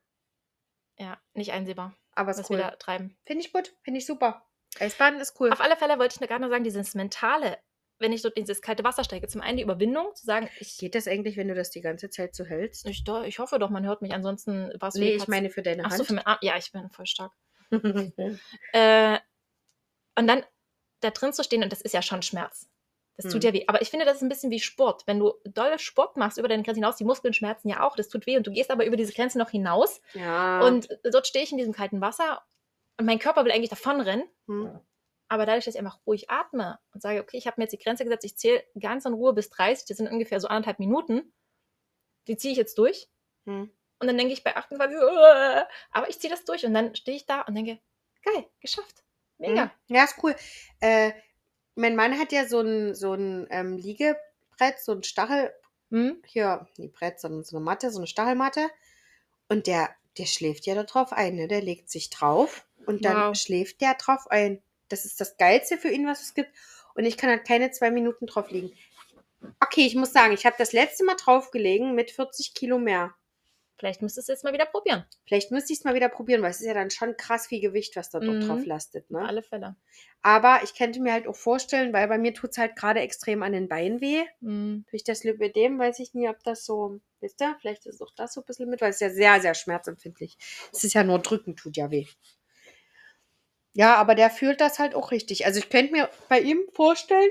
ja 0.98 1.20
nicht 1.34 1.52
einsehbar, 1.52 1.94
Aber 2.12 2.30
was 2.30 2.38
ist 2.38 2.50
wir 2.50 2.56
cool. 2.56 2.62
da 2.62 2.70
treiben. 2.76 3.16
Finde 3.24 3.44
ich 3.44 3.52
gut. 3.52 3.74
Finde 3.82 3.98
ich 3.98 4.06
super. 4.06 4.46
Eisbaden 4.80 5.20
ist 5.20 5.38
cool. 5.40 5.52
Auf 5.52 5.60
alle 5.60 5.76
Fälle 5.76 5.98
wollte 6.00 6.16
ich 6.16 6.20
nur 6.20 6.28
gerade 6.28 6.42
noch 6.42 6.50
sagen, 6.50 6.64
dieses 6.64 6.94
Mentale, 6.94 7.58
wenn 8.04 8.12
ich 8.12 8.24
in 8.24 8.32
dieses 8.36 8.60
kalte 8.62 8.84
Wasser 8.84 9.02
steige, 9.02 9.26
zum 9.26 9.40
einen 9.40 9.56
die 9.56 9.62
Überwindung, 9.62 10.14
zu 10.14 10.24
sagen, 10.26 10.48
ich, 10.60 10.78
Geht 10.78 10.94
das 10.94 11.08
eigentlich, 11.08 11.36
wenn 11.36 11.48
du 11.48 11.54
das 11.54 11.70
die 11.70 11.80
ganze 11.80 12.10
Zeit 12.10 12.34
so 12.36 12.44
hältst? 12.44 12.86
ich, 12.86 13.02
do- 13.04 13.22
ich 13.22 13.38
hoffe 13.38 13.58
doch, 13.58 13.70
man 13.70 13.84
hört 13.86 14.02
mich, 14.02 14.12
ansonsten 14.12 14.70
war 14.78 14.88
es 14.90 14.94
Nee, 14.94 15.14
ich 15.14 15.26
meine 15.28 15.50
für 15.50 15.62
deine 15.62 15.84
Ach 15.84 15.90
so, 15.90 15.98
Hand. 15.98 16.06
für 16.06 16.14
mein 16.14 16.26
Arm. 16.26 16.38
Ja, 16.42 16.56
ich 16.56 16.70
bin 16.70 16.88
voll 16.90 17.06
stark. 17.06 17.32
Äh, 18.72 19.18
und 20.18 20.26
dann 20.28 20.44
da 21.00 21.10
drin 21.10 21.32
zu 21.32 21.42
stehen, 21.42 21.62
und 21.62 21.72
das 21.72 21.80
ist 21.80 21.92
ja 21.92 22.02
schon 22.02 22.22
Schmerz. 22.22 22.68
Das 23.16 23.26
tut 23.32 23.42
Hm. 23.44 23.48
ja 23.48 23.52
weh. 23.54 23.64
Aber 23.68 23.80
ich 23.82 23.90
finde, 23.90 24.04
das 24.06 24.16
ist 24.16 24.22
ein 24.22 24.28
bisschen 24.28 24.50
wie 24.50 24.58
Sport. 24.60 25.06
Wenn 25.06 25.18
du 25.20 25.34
doll 25.44 25.78
Sport 25.78 26.16
machst 26.16 26.36
über 26.38 26.48
deine 26.48 26.62
Grenze 26.62 26.78
hinaus, 26.80 26.96
die 26.96 27.04
Muskeln 27.04 27.32
schmerzen 27.34 27.68
ja 27.68 27.82
auch, 27.86 27.94
das 27.96 28.08
tut 28.08 28.26
weh. 28.26 28.36
Und 28.36 28.46
du 28.46 28.50
gehst 28.52 28.70
aber 28.70 28.84
über 28.86 28.96
diese 28.96 29.12
Grenze 29.12 29.38
noch 29.38 29.50
hinaus. 29.50 30.00
ja. 30.14 30.60
Und 30.66 30.88
dort 31.04 31.26
stehe 31.26 31.44
ich 31.44 31.52
in 31.52 31.58
diesem 31.58 31.72
kalten 31.72 32.00
Wasser 32.00 32.42
und 32.98 33.06
mein 33.06 33.18
Körper 33.20 33.44
will 33.44 33.52
eigentlich 33.52 33.70
davonrennen. 33.70 34.26
Hm. 34.46 34.80
Aber 35.34 35.46
dadurch, 35.46 35.64
dass 35.64 35.74
ich 35.74 35.80
einfach 35.80 35.98
ruhig 36.06 36.30
atme 36.30 36.78
und 36.92 37.02
sage, 37.02 37.20
okay, 37.20 37.36
ich 37.36 37.46
habe 37.48 37.56
mir 37.58 37.64
jetzt 37.64 37.72
die 37.72 37.78
Grenze 37.78 38.04
gesetzt, 38.04 38.24
ich 38.24 38.36
zähle 38.38 38.62
ganz 38.80 39.04
in 39.04 39.14
Ruhe 39.14 39.32
bis 39.34 39.50
30, 39.50 39.86
das 39.86 39.96
sind 39.96 40.08
ungefähr 40.10 40.38
so 40.40 40.46
anderthalb 40.48 40.78
Minuten, 40.78 41.32
die 42.28 42.36
ziehe 42.36 42.52
ich 42.52 42.58
jetzt 42.58 42.78
durch. 42.78 43.08
Hm. 43.46 43.70
Und 43.98 44.06
dann 44.06 44.16
denke 44.18 44.32
ich 44.32 44.44
bei 44.44 44.56
28, 44.56 44.98
"Uah", 44.98 45.68
aber 45.90 46.08
ich 46.08 46.20
ziehe 46.20 46.30
das 46.32 46.44
durch 46.44 46.64
und 46.64 46.74
dann 46.74 46.94
stehe 46.94 47.16
ich 47.16 47.26
da 47.26 47.42
und 47.42 47.54
denke, 47.54 47.80
geil, 48.22 48.46
geschafft. 48.60 49.02
Mega. 49.38 49.62
Hm. 49.64 49.70
Ja, 49.88 50.04
ist 50.04 50.16
cool. 50.22 50.34
Äh, 50.80 51.12
mein 51.74 51.96
Mann 51.96 52.18
hat 52.18 52.32
ja 52.32 52.46
so 52.46 52.60
ein, 52.60 52.94
so 52.94 53.14
ein 53.14 53.46
ähm, 53.50 53.76
Liegebrett, 53.76 54.78
so 54.78 54.92
ein 54.92 55.02
Stachel, 55.02 55.52
Hm? 55.90 56.22
hier, 56.26 56.66
nicht 56.78 56.94
Brett, 56.94 57.20
sondern 57.20 57.44
so 57.44 57.56
eine 57.56 57.64
Matte, 57.64 57.90
so 57.90 57.98
eine 57.98 58.06
Stachelmatte. 58.06 58.68
Und 59.48 59.66
der, 59.66 59.94
der 60.18 60.26
schläft 60.26 60.66
ja 60.66 60.74
da 60.74 60.84
drauf 60.84 61.12
ein, 61.12 61.36
ne? 61.36 61.48
Der 61.48 61.62
legt 61.62 61.90
sich 61.90 62.10
drauf 62.10 62.66
und 62.86 63.04
dann 63.04 63.26
Wow. 63.28 63.36
schläft 63.36 63.80
der 63.80 63.94
drauf 63.94 64.30
ein. 64.30 64.62
Das 64.94 65.04
ist 65.04 65.20
das 65.20 65.36
Geilste 65.36 65.76
für 65.76 65.88
ihn, 65.88 66.06
was 66.06 66.22
es 66.22 66.34
gibt. 66.34 66.50
Und 66.94 67.04
ich 67.04 67.16
kann 67.16 67.28
halt 67.28 67.44
keine 67.44 67.72
zwei 67.72 67.90
Minuten 67.90 68.26
drauf 68.26 68.50
liegen. 68.52 68.72
Okay, 69.60 69.84
ich 69.86 69.96
muss 69.96 70.12
sagen, 70.12 70.32
ich 70.32 70.46
habe 70.46 70.54
das 70.56 70.72
letzte 70.72 71.04
Mal 71.04 71.16
draufgelegen 71.16 71.94
mit 71.96 72.12
40 72.12 72.54
Kilo 72.54 72.78
mehr. 72.78 73.12
Vielleicht 73.76 74.02
müsstest 74.02 74.28
du 74.28 74.32
es 74.32 74.36
jetzt 74.38 74.44
mal 74.44 74.52
wieder 74.52 74.66
probieren. 74.66 75.04
Vielleicht 75.26 75.50
müsste 75.50 75.72
ich 75.72 75.80
es 75.80 75.84
mal 75.84 75.94
wieder 75.96 76.08
probieren, 76.08 76.42
weil 76.42 76.52
es 76.52 76.60
ist 76.60 76.66
ja 76.66 76.74
dann 76.74 76.92
schon 76.92 77.16
krass 77.16 77.48
viel 77.48 77.60
Gewicht, 77.60 77.96
was 77.96 78.08
da 78.08 78.20
Mhm. 78.20 78.42
drauf 78.46 78.64
lastet. 78.64 79.04
Auf 79.06 79.10
Ne? 79.10 79.26
alle 79.28 79.42
Fälle. 79.42 79.74
Aber 80.22 80.60
ich 80.62 80.76
könnte 80.76 81.00
mir 81.00 81.12
halt 81.12 81.26
auch 81.26 81.34
vorstellen, 81.34 81.92
weil 81.92 82.06
bei 82.06 82.16
mir 82.16 82.32
tut 82.32 82.50
es 82.52 82.58
halt 82.58 82.76
gerade 82.76 83.00
extrem 83.00 83.42
an 83.42 83.52
den 83.52 83.68
Beinen 83.68 84.00
weh. 84.00 84.22
Hm. 84.40 84.84
Durch 84.90 85.02
das 85.02 85.24
Lipödem 85.24 85.76
weiß 85.80 85.98
ich 85.98 86.14
nie, 86.14 86.28
ob 86.28 86.40
das 86.44 86.64
so, 86.64 87.00
wisst 87.20 87.42
ihr, 87.42 87.56
vielleicht 87.60 87.84
ist 87.86 88.00
auch 88.00 88.12
das 88.14 88.34
so 88.34 88.42
ein 88.42 88.44
bisschen 88.46 88.70
mit, 88.70 88.80
weil 88.80 88.90
es 88.90 89.00
ja 89.00 89.10
sehr, 89.10 89.40
sehr 89.40 89.54
schmerzempfindlich. 89.54 90.38
Es 90.72 90.84
ist 90.84 90.94
ja 90.94 91.02
nur 91.02 91.18
drücken, 91.18 91.56
tut 91.56 91.76
ja 91.76 91.90
weh. 91.90 92.06
Ja, 93.74 93.96
aber 93.96 94.14
der 94.14 94.30
fühlt 94.30 94.60
das 94.60 94.78
halt 94.78 94.94
auch 94.94 95.10
richtig. 95.10 95.46
Also 95.46 95.58
ich 95.58 95.68
könnte 95.68 95.92
mir 95.92 96.08
bei 96.28 96.40
ihm 96.40 96.60
vorstellen, 96.72 97.30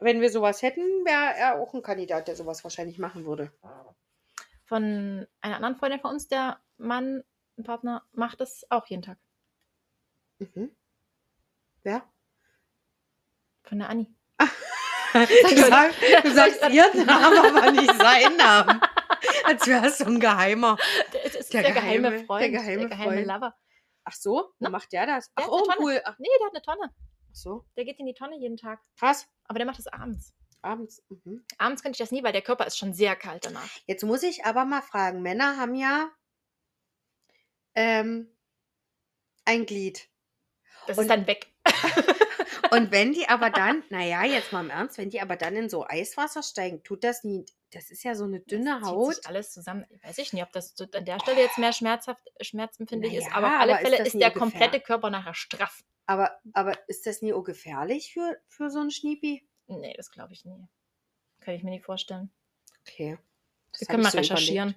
wenn 0.00 0.20
wir 0.20 0.30
sowas 0.30 0.62
hätten, 0.62 0.80
wäre 1.04 1.34
er 1.36 1.54
auch 1.60 1.72
ein 1.74 1.82
Kandidat, 1.82 2.26
der 2.28 2.34
sowas 2.36 2.64
wahrscheinlich 2.64 2.98
machen 2.98 3.24
würde. 3.24 3.52
Von 4.64 5.26
einer 5.40 5.56
anderen 5.56 5.76
Freundin 5.76 6.00
von 6.00 6.10
uns, 6.12 6.26
der 6.28 6.58
Mann, 6.78 7.22
ein 7.58 7.64
Partner, 7.64 8.04
macht 8.12 8.40
das 8.40 8.64
auch 8.70 8.86
jeden 8.86 9.02
Tag. 9.02 9.18
Mhm. 10.38 10.70
Ja. 11.84 12.02
Von 13.62 13.78
der 13.78 13.88
Anni. 13.90 14.06
Du, 15.12 15.56
sag, 15.56 15.90
du 16.22 16.30
sagst 16.30 16.68
ihren 16.70 17.04
Namen, 17.04 17.38
aber 17.56 17.72
nicht 17.72 17.92
seinen 17.96 18.36
Namen. 18.36 18.80
Als 19.44 19.66
wäre 19.66 19.86
es 19.88 19.98
so 19.98 20.04
ein 20.04 20.20
Geheimer. 20.20 20.76
Das 21.24 21.34
ist 21.34 21.52
Der 21.52 21.62
der, 21.62 21.72
geheime, 21.72 22.10
geheime- 22.10 22.26
Freund, 22.26 22.42
der 22.42 22.50
geheime 22.50 22.88
Freund. 22.88 23.26
Lover. 23.26 23.56
Ach 24.04 24.12
so, 24.14 24.52
Na? 24.58 24.68
wo 24.68 24.72
macht 24.72 24.92
der 24.92 25.06
das? 25.06 25.32
Der 25.34 25.44
Ach, 25.44 25.48
oh, 25.50 25.66
cool. 25.78 26.00
Ach 26.04 26.18
Nee, 26.18 26.28
der 26.38 26.46
hat 26.46 26.54
eine 26.54 26.62
Tonne. 26.62 26.94
so, 27.32 27.64
Der 27.76 27.84
geht 27.84 27.98
in 27.98 28.06
die 28.06 28.14
Tonne 28.14 28.36
jeden 28.38 28.56
Tag. 28.56 28.80
krass. 28.98 29.28
Aber 29.44 29.58
der 29.58 29.66
macht 29.66 29.78
das 29.78 29.86
abends. 29.88 30.34
Abends. 30.62 31.02
Mhm. 31.08 31.44
Abends 31.58 31.82
könnte 31.82 31.94
ich 31.96 31.98
das 31.98 32.10
nie, 32.12 32.22
weil 32.22 32.32
der 32.32 32.42
Körper 32.42 32.66
ist 32.66 32.76
schon 32.78 32.92
sehr 32.92 33.16
kalt 33.16 33.44
danach. 33.46 33.68
Jetzt 33.86 34.02
muss 34.04 34.22
ich 34.22 34.44
aber 34.44 34.64
mal 34.64 34.82
fragen, 34.82 35.22
Männer 35.22 35.56
haben 35.56 35.74
ja 35.74 36.10
ähm, 37.74 38.28
ein 39.44 39.64
Glied. 39.66 40.08
Das 40.86 40.98
Und- 40.98 41.04
ist 41.04 41.10
dann 41.10 41.26
weg. 41.26 41.52
Und 42.70 42.90
wenn 42.92 43.12
die 43.12 43.28
aber 43.28 43.50
dann, 43.50 43.82
naja, 43.90 44.24
jetzt 44.24 44.52
mal 44.52 44.64
im 44.64 44.70
Ernst, 44.70 44.98
wenn 44.98 45.10
die 45.10 45.20
aber 45.20 45.36
dann 45.36 45.56
in 45.56 45.68
so 45.68 45.86
Eiswasser 45.86 46.42
steigen, 46.42 46.82
tut 46.82 47.04
das 47.04 47.24
nie, 47.24 47.44
das 47.70 47.90
ist 47.90 48.02
ja 48.02 48.14
so 48.14 48.24
eine 48.24 48.40
dünne 48.40 48.70
das 48.70 48.78
zieht 48.80 48.88
Haut. 48.88 49.14
Sich 49.16 49.26
alles 49.26 49.52
zusammen. 49.52 49.86
Weiß 50.02 50.18
ich 50.18 50.32
nicht, 50.32 50.42
ob 50.42 50.52
das 50.52 50.74
an 50.80 51.04
der 51.04 51.20
Stelle 51.20 51.40
jetzt 51.40 51.58
mehr 51.58 51.72
schmerzhaft, 51.72 52.22
schmerzempfindlich 52.40 53.14
ist, 53.14 53.24
Naja, 53.24 53.36
aber 53.36 53.46
auf 53.48 53.60
alle 53.60 53.72
aber 53.72 53.82
ist 53.82 53.88
Fälle 53.88 54.06
ist 54.06 54.14
nie 54.14 54.20
der 54.20 54.30
komplette 54.32 54.80
Körper 54.80 55.10
nachher 55.10 55.34
straff. 55.34 55.82
Aber, 56.06 56.40
aber 56.52 56.76
ist 56.88 57.06
das 57.06 57.22
nie 57.22 57.32
gefährlich 57.44 58.12
für, 58.12 58.36
für 58.48 58.70
so 58.70 58.80
einen 58.80 58.90
Schniepi? 58.90 59.46
Nee, 59.68 59.94
das 59.96 60.10
glaube 60.10 60.32
ich 60.32 60.44
nie. 60.44 60.66
Kann 61.40 61.54
ich 61.54 61.62
mir 61.62 61.70
nicht 61.70 61.84
vorstellen. 61.84 62.30
Okay. 62.80 63.18
Das 63.72 63.82
Wir 63.82 63.86
können 63.86 64.00
ich 64.00 64.04
mal 64.04 64.10
so 64.10 64.18
überlegt. 64.18 64.32
recherchieren. 64.32 64.74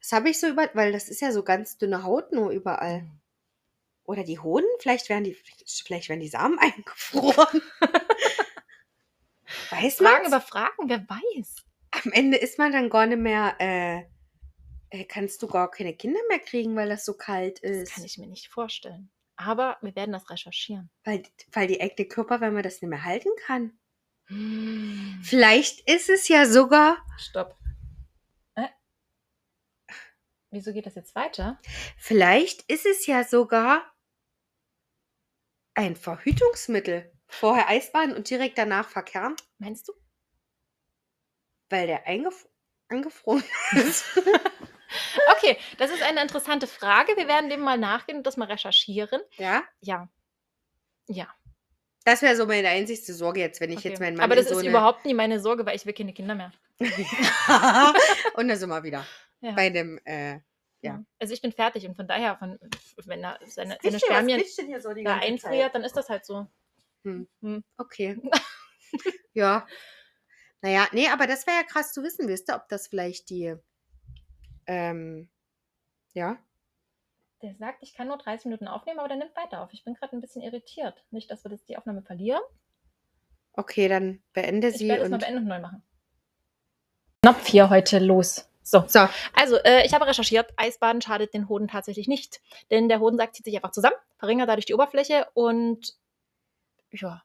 Das 0.00 0.12
habe 0.12 0.30
ich 0.30 0.38
so 0.38 0.46
über, 0.46 0.70
weil 0.74 0.92
das 0.92 1.08
ist 1.08 1.20
ja 1.20 1.32
so 1.32 1.42
ganz 1.42 1.76
dünne 1.78 2.04
Haut 2.04 2.32
nur 2.32 2.50
überall. 2.50 3.10
Oder 4.08 4.24
die 4.24 4.38
Hoden, 4.38 4.64
vielleicht 4.78 5.10
werden 5.10 5.24
die, 5.24 5.36
vielleicht 5.84 6.08
werden 6.08 6.20
die 6.20 6.28
Samen 6.28 6.58
eingefroren. 6.58 7.60
weiß 9.70 10.00
man? 10.00 10.12
Fragen 10.12 10.26
über 10.28 10.40
Fragen, 10.40 10.88
wer 10.88 11.06
weiß. 11.06 11.56
Am 11.90 12.12
Ende 12.12 12.38
ist 12.38 12.56
man 12.56 12.72
dann 12.72 12.88
gar 12.88 13.04
nicht 13.04 13.18
mehr, 13.18 13.54
äh, 13.60 14.04
äh, 14.88 15.04
kannst 15.04 15.42
du 15.42 15.46
gar 15.46 15.70
keine 15.70 15.92
Kinder 15.92 16.20
mehr 16.30 16.38
kriegen, 16.38 16.74
weil 16.74 16.88
das 16.88 17.04
so 17.04 17.12
kalt 17.18 17.62
Das 17.62 17.70
ist. 17.70 17.94
kann 17.94 18.04
ich 18.04 18.16
mir 18.16 18.26
nicht 18.26 18.48
vorstellen. 18.48 19.10
Aber 19.36 19.76
wir 19.82 19.94
werden 19.94 20.12
das 20.12 20.30
recherchieren. 20.30 20.88
Weil, 21.04 21.22
weil 21.52 21.66
die 21.66 21.82
eigene 21.82 22.08
Körper, 22.08 22.40
wenn 22.40 22.54
man 22.54 22.62
das 22.62 22.80
nicht 22.80 22.88
mehr 22.88 23.04
halten 23.04 23.28
kann. 23.44 23.78
Vielleicht 25.22 25.80
ist 25.88 26.08
es 26.08 26.28
ja 26.28 26.46
sogar, 26.46 26.96
Stopp. 27.18 27.58
Äh? 28.54 28.68
Wieso 30.50 30.72
geht 30.72 30.86
das 30.86 30.94
jetzt 30.94 31.14
weiter? 31.14 31.60
vielleicht 31.98 32.62
ist 32.72 32.86
es 32.86 33.06
ja 33.06 33.24
sogar 33.24 33.84
ein 35.78 35.96
Verhütungsmittel. 35.96 37.10
Vorher 37.28 37.68
Eisbaden 37.68 38.14
und 38.16 38.28
direkt 38.28 38.58
danach 38.58 38.88
verkehren, 38.88 39.36
Meinst 39.58 39.88
du? 39.88 39.92
weil 41.70 41.86
der 41.86 42.06
eingef 42.06 42.46
angefroren 42.88 43.44
ist. 43.72 44.04
Okay, 45.36 45.58
das 45.76 45.90
ist 45.90 46.02
eine 46.02 46.22
interessante 46.22 46.66
Frage. 46.66 47.14
Wir 47.16 47.28
werden 47.28 47.50
dem 47.50 47.60
mal 47.60 47.76
nachgehen 47.78 48.18
und 48.18 48.26
das 48.26 48.38
mal 48.38 48.46
recherchieren. 48.50 49.20
ja, 49.36 49.62
Ja. 49.80 50.08
Ja. 51.06 51.28
das 52.04 52.22
wäre 52.22 52.34
so 52.36 52.46
meine 52.46 52.68
einzigste 52.68 53.12
Sorge 53.12 53.40
jetzt, 53.40 53.60
wenn 53.60 53.70
ich 53.70 53.78
Okay. 53.78 53.90
jetzt 53.90 54.00
meinen 54.00 54.16
Mann 54.16 54.24
Aber 54.24 54.34
das 54.34 54.46
in 54.46 54.54
so 54.54 54.58
ist 54.60 54.64
eine... 54.66 54.70
überhaupt 54.70 55.04
nie 55.04 55.12
meine 55.14 55.40
Sorge, 55.40 55.64
weil 55.66 55.76
ich 55.76 55.84
will 55.84 55.92
keine 55.92 56.14
Kinder 56.14 56.34
mehr. 56.34 56.52
und 58.34 58.48
dann 58.48 58.56
sind 58.58 58.68
wir 58.70 58.82
wieder 58.82 59.04
Ja. 59.40 59.52
bei 59.52 59.68
dem, 59.70 59.98
äh, 60.06 60.40
Ja. 60.80 61.04
Also 61.18 61.34
ich 61.34 61.42
bin 61.42 61.52
fertig 61.52 61.86
und 61.86 61.96
von 61.96 62.06
daher, 62.06 62.36
von, 62.36 62.58
wenn 63.06 63.24
er 63.24 63.38
seine, 63.44 63.78
seine 63.82 63.96
was 63.96 64.02
Spermien 64.02 64.42
so 64.80 64.94
da 64.94 65.16
einfriert, 65.16 65.40
Zeit? 65.40 65.74
dann 65.74 65.82
ist 65.84 65.96
das 65.96 66.08
halt 66.08 66.24
so. 66.24 66.46
Okay. 67.76 68.20
ja. 69.32 69.66
Naja, 70.60 70.88
nee, 70.92 71.08
aber 71.08 71.26
das 71.26 71.46
wäre 71.46 71.58
ja 71.58 71.62
krass 71.62 71.92
zu 71.92 72.02
wissen, 72.02 72.28
wisst 72.28 72.50
ihr, 72.50 72.56
ob 72.56 72.68
das 72.68 72.88
vielleicht 72.88 73.30
die, 73.30 73.54
ähm, 74.66 75.28
ja, 76.14 76.38
Der 77.42 77.54
sagt, 77.54 77.82
ich 77.82 77.94
kann 77.94 78.08
nur 78.08 78.18
30 78.18 78.46
Minuten 78.46 78.66
aufnehmen, 78.66 78.98
aber 78.98 79.08
der 79.08 79.18
nimmt 79.18 79.36
weiter 79.36 79.62
auf. 79.62 79.72
Ich 79.72 79.84
bin 79.84 79.94
gerade 79.94 80.16
ein 80.16 80.20
bisschen 80.20 80.42
irritiert. 80.42 81.04
Nicht, 81.10 81.30
dass 81.30 81.44
wir 81.44 81.50
das 81.50 81.64
die 81.64 81.76
Aufnahme 81.76 82.02
verlieren. 82.02 82.42
okay, 83.52 83.88
dann 83.88 84.22
beende 84.32 84.68
Ich 84.68 84.78
sie 84.78 84.88
werde 84.88 85.04
es 85.04 85.10
mal 85.10 85.18
beenden 85.18 85.42
und 85.42 85.48
neu 85.48 85.60
machen. 85.60 85.82
Knopf 87.22 87.46
hier 87.46 87.70
heute 87.70 87.98
los. 87.98 88.48
So, 88.70 88.84
So, 88.86 89.08
also 89.34 89.56
äh, 89.64 89.86
ich 89.86 89.94
habe 89.94 90.06
recherchiert, 90.06 90.52
Eisbaden 90.56 91.00
schadet 91.00 91.32
den 91.34 91.48
Hoden 91.48 91.68
tatsächlich 91.68 92.06
nicht. 92.08 92.40
Denn 92.70 92.88
der 92.88 93.00
Hodensack 93.00 93.34
zieht 93.34 93.44
sich 93.46 93.56
einfach 93.56 93.70
zusammen, 93.72 93.96
verringert 94.18 94.48
dadurch 94.48 94.66
die 94.66 94.74
Oberfläche 94.74 95.26
und 95.34 95.94
ja, 96.90 97.22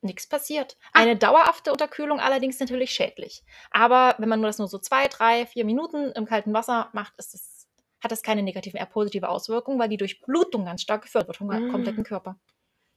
nichts 0.00 0.26
passiert. 0.26 0.76
Ah. 0.92 1.00
Eine 1.00 1.16
dauerhafte 1.16 1.70
Unterkühlung 1.72 2.20
allerdings 2.20 2.58
natürlich 2.60 2.90
schädlich. 2.92 3.42
Aber 3.70 4.14
wenn 4.18 4.28
man 4.28 4.40
nur 4.40 4.48
das 4.48 4.58
nur 4.58 4.68
so 4.68 4.78
zwei, 4.78 5.08
drei, 5.08 5.46
vier 5.46 5.64
Minuten 5.64 6.12
im 6.12 6.24
kalten 6.26 6.52
Wasser 6.54 6.88
macht, 6.92 7.12
ist 7.18 7.34
das, 7.34 7.66
hat 8.02 8.12
das 8.12 8.22
keine 8.22 8.42
negativen, 8.42 8.78
eher 8.78 8.86
positive 8.86 9.28
Auswirkungen, 9.28 9.78
weil 9.78 9.88
die 9.88 9.96
Durchblutung 9.96 10.64
ganz 10.66 10.82
stark 10.82 11.02
gefördert 11.02 11.28
wird 11.28 11.36
vom 11.38 11.46
Mm. 11.48 11.70
kompletten 11.70 12.04
Körper. 12.04 12.36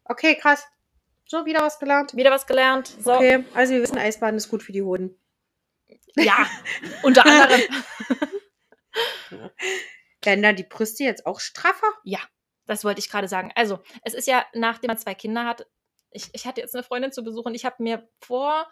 okay, 0.06 0.36
krass. 0.36 0.66
So, 1.30 1.46
wieder 1.46 1.62
was 1.62 1.80
gelernt. 1.80 2.16
Wieder 2.16 2.32
was 2.32 2.48
gelernt. 2.48 2.88
So, 3.02 3.14
Okay, 3.16 3.44
also 3.54 3.74
wir 3.74 3.82
wissen, 3.82 3.98
Eisbaden 3.98 4.38
ist 4.38 4.48
gut 4.50 4.64
für 4.64 4.72
die 4.72 4.82
Hoden. 4.84 5.18
Ja, 6.18 6.48
unter 7.04 7.26
anderem. 7.26 7.62
Werden 10.24 10.44
da 10.44 10.54
die 10.54 10.64
Brüste 10.64 11.04
jetzt 11.04 11.26
auch 11.26 11.40
straffer? 11.40 11.88
Das 12.66 12.84
wollte 12.84 13.00
ich 13.00 13.10
gerade 13.10 13.28
sagen. 13.28 13.52
Also, 13.56 13.80
es 14.04 14.14
ist 14.14 14.28
ja, 14.28 14.46
nachdem 14.54 14.90
man 14.90 14.98
zwei 14.98 15.16
Kinder 15.16 15.46
hat, 15.46 15.66
ich, 16.12 16.30
ich 16.34 16.46
hatte 16.46 16.62
jetzt 16.62 16.76
eine 16.76 16.84
Freundin 16.84 17.12
zu 17.12 17.24
Besuch 17.24 17.46
und 17.46 17.56
ich 17.56 17.64
habe 17.66 17.82
mir 17.82 18.10
vor 18.20 18.68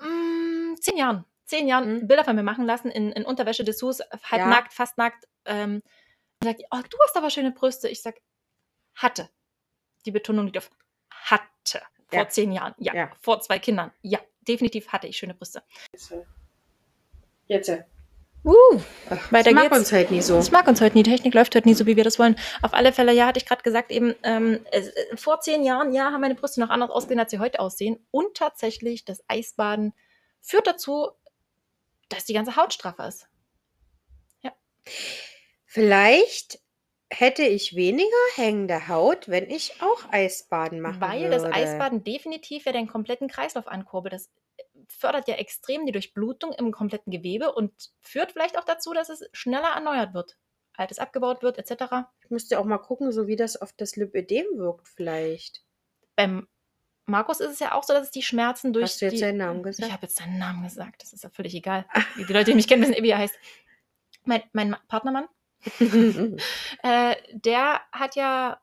mm, 0.00 0.74
zehn 0.80 0.96
Jahren, 0.96 1.24
zehn 1.44 1.66
Jahren 1.66 1.94
Mhm. 2.02 2.06
Bilder 2.08 2.24
von 2.24 2.36
mir 2.36 2.42
machen 2.42 2.64
lassen 2.64 2.90
in, 2.90 3.10
in 3.12 3.24
Unterwäsche 3.24 3.64
Dessous, 3.64 4.00
halb 4.00 4.42
Ja. 4.42 4.46
nackt, 4.46 4.72
fast 4.72 4.98
nackt. 4.98 5.26
Ähm, 5.46 5.82
und 6.40 6.44
sagt, 6.48 6.60
oh, 6.70 6.78
du 6.88 6.96
hast 7.04 7.16
aber 7.16 7.30
schöne 7.30 7.52
Brüste. 7.52 7.88
Ich 7.88 8.02
sag, 8.02 8.16
hatte. 8.94 9.28
Die 10.06 10.10
Betonung 10.10 10.46
liegt 10.46 10.58
auf 10.58 10.70
hatte. 11.12 11.82
Vor 12.08 12.18
Ja. 12.20 12.28
zehn 12.28 12.52
Jahren. 12.52 12.74
Ja. 12.78 12.94
Ja. 12.94 13.10
Vor 13.20 13.40
zwei 13.40 13.58
Kindern. 13.58 13.92
Ja. 14.02 14.18
Definitiv 14.46 14.88
hatte 14.88 15.06
ich 15.06 15.16
schöne 15.16 15.34
Brüste. 15.34 15.62
Jetzt. 17.46 17.68
äh, 17.68 17.84
Uh, 18.44 18.52
weiter 19.30 19.50
das 19.50 19.54
mag 19.54 19.62
geht's. 19.70 19.78
uns 19.78 19.92
halt 19.92 20.10
nie 20.10 20.20
so. 20.20 20.34
Das 20.34 20.50
mag 20.50 20.66
uns 20.66 20.80
heute 20.80 20.96
nie. 20.96 21.04
Technik 21.04 21.32
läuft 21.32 21.54
heute 21.54 21.68
nie 21.68 21.74
so, 21.74 21.86
wie 21.86 21.96
wir 21.96 22.02
das 22.02 22.18
wollen. 22.18 22.34
Auf 22.60 22.74
alle 22.74 22.92
Fälle, 22.92 23.12
ja, 23.12 23.26
hatte 23.28 23.38
ich 23.38 23.46
gerade 23.46 23.62
gesagt, 23.62 23.92
eben 23.92 24.16
ähm, 24.24 24.66
äh, 24.72 24.82
vor 25.16 25.40
zehn 25.40 25.62
Jahren, 25.62 25.92
ja, 25.92 26.10
haben 26.10 26.20
meine 26.22 26.34
Brüste 26.34 26.58
noch 26.58 26.70
anders 26.70 26.90
ausgesehen, 26.90 27.20
als 27.20 27.30
sie 27.30 27.38
heute 27.38 27.60
aussehen. 27.60 28.04
Und 28.10 28.34
tatsächlich, 28.36 29.04
das 29.04 29.22
Eisbaden 29.28 29.92
führt 30.40 30.66
dazu, 30.66 31.10
dass 32.08 32.24
die 32.24 32.32
ganze 32.34 32.56
Haut 32.56 32.74
straffer 32.74 33.06
ist. 33.06 33.28
Vielleicht 35.64 36.58
hätte 37.08 37.44
ich 37.44 37.76
weniger 37.76 38.10
hängende 38.34 38.88
Haut, 38.88 39.28
wenn 39.28 39.48
ich 39.48 39.80
auch 39.80 40.12
Eisbaden 40.12 40.80
machen 40.80 41.00
Weil 41.00 41.30
würde. 41.30 41.36
das 41.36 41.44
Eisbaden 41.44 42.04
definitiv 42.04 42.66
ja 42.66 42.72
den 42.72 42.88
kompletten 42.88 43.28
Kreislauf 43.28 43.68
ankurbelt. 43.68 44.12
Das 44.12 44.28
fördert 44.98 45.28
ja 45.28 45.34
extrem 45.34 45.86
die 45.86 45.92
Durchblutung 45.92 46.52
im 46.52 46.72
kompletten 46.72 47.10
Gewebe 47.10 47.52
und 47.52 47.72
führt 48.00 48.32
vielleicht 48.32 48.58
auch 48.58 48.64
dazu, 48.64 48.92
dass 48.92 49.08
es 49.08 49.28
schneller 49.32 49.68
erneuert 49.74 50.14
wird. 50.14 50.36
Altes 50.74 50.98
abgebaut 50.98 51.42
wird, 51.42 51.58
etc. 51.58 52.06
Ich 52.24 52.30
müsste 52.30 52.58
auch 52.58 52.64
mal 52.64 52.78
gucken, 52.78 53.12
so 53.12 53.26
wie 53.26 53.36
das 53.36 53.56
auf 53.60 53.72
das 53.72 53.96
Lipödem 53.96 54.46
wirkt 54.54 54.88
vielleicht. 54.88 55.62
Beim 56.16 56.48
Markus 57.04 57.40
ist 57.40 57.50
es 57.52 57.58
ja 57.58 57.74
auch 57.74 57.82
so, 57.82 57.92
dass 57.92 58.04
es 58.04 58.10
die 58.10 58.22
Schmerzen 58.22 58.72
durch 58.72 58.84
Hast 58.84 59.00
du 59.02 59.06
jetzt 59.06 59.14
die, 59.14 59.18
seinen 59.18 59.38
Namen 59.38 59.62
gesagt? 59.62 59.88
Ich 59.88 59.92
habe 59.92 60.06
jetzt 60.06 60.16
seinen 60.16 60.38
Namen 60.38 60.62
gesagt. 60.62 61.02
Das 61.02 61.12
ist 61.12 61.24
ja 61.24 61.30
völlig 61.30 61.54
egal. 61.54 61.84
Die 62.16 62.32
Leute, 62.32 62.46
die 62.52 62.54
mich 62.54 62.68
kennen, 62.68 62.82
wissen, 62.82 62.94
eh, 62.94 63.02
wie 63.02 63.10
er 63.10 63.18
heißt. 63.18 63.34
Mein, 64.24 64.42
mein 64.52 64.70
Ma- 64.70 64.80
Partnermann, 64.88 65.28
äh, 66.82 67.16
der 67.32 67.80
hat 67.92 68.16
ja 68.16 68.60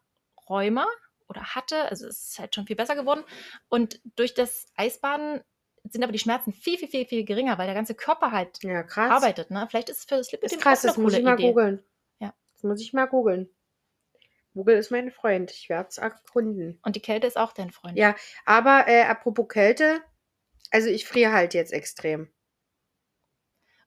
Rheuma 0.50 0.88
oder 1.28 1.42
hatte, 1.54 1.84
also 1.89 2.08
es 2.08 2.30
ist 2.30 2.39
halt 2.39 2.56
schon 2.56 2.65
viel 2.65 2.76
besser 2.76 2.96
geworden. 2.96 3.24
Und 3.68 4.02
durch 4.15 4.34
das 4.34 4.68
Eisbaden 4.76 5.42
sind 5.84 6.04
aber 6.04 6.12
die 6.12 6.20
Schmerzen 6.20 6.54
viel, 6.54 6.78
viel, 6.78 6.88
viel, 6.88 7.06
viel 7.06 7.26
geringer, 7.26 7.58
weil 7.58 7.68
der 7.68 7.76
ganze 7.76 7.96
Körper 7.96 8.32
halt 8.32 8.63
ja, 8.63 8.86
arbeitet. 8.96 9.52
Ne? 9.52 9.68
Vielleicht 9.70 9.89
ist 9.89 10.00
es 10.00 10.04
für 10.06 10.15
das 10.15 10.28
Das 10.28 10.42
Lipidem 10.42 10.60
krass, 10.60 10.82
das 10.82 10.98
muss 10.98 11.13
ich 11.13 11.24
mal 11.24 11.36
Idee. 11.36 11.48
googeln. 11.48 11.84
Ja. 12.20 12.34
Das 12.54 12.63
muss 12.63 12.82
ich 12.82 12.94
mal 12.94 13.06
googeln. 13.06 13.50
Google 14.54 14.78
ist 14.78 14.92
mein 14.92 15.12
Freund. 15.12 15.52
Ich 15.52 15.70
werde 15.70 15.89
es 15.89 15.98
erkunden. 15.98 16.80
Und 16.84 16.96
die 16.96 17.02
Kälte 17.02 17.28
ist 17.28 17.38
auch 17.38 17.54
dein 17.54 17.72
Freund. 17.72 17.98
Ja. 17.98 18.15
Aber 18.46 18.88
äh, 18.88 19.04
apropos 19.04 19.48
Kälte, 19.48 20.02
also 20.72 20.89
ich 20.89 21.06
friere 21.08 21.32
halt 21.32 21.54
jetzt 21.54 21.72
extrem. 21.72 22.30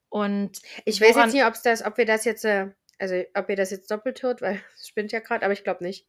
Und 0.09 0.61
Ich 0.85 1.01
weiß 1.01 1.17
jetzt 1.17 1.33
nicht, 1.33 1.45
ob's 1.45 1.63
das, 1.63 1.85
ob 1.85 1.97
wir 1.97 2.05
das 2.05 2.25
jetzt, 2.25 2.45
äh, 2.45 2.71
also 2.99 3.23
ob 3.35 3.49
ihr 3.49 3.57
das 3.57 3.71
jetzt 3.71 3.91
doppelt 3.91 4.23
hört, 4.23 4.43
weil 4.43 4.61
es 4.75 4.89
spinnt 4.89 5.13
ja 5.13 5.21
gerade, 5.21 5.45
aber 5.45 5.53
ich 5.53 5.65
glaube 5.65 5.85
nicht. 5.85 6.07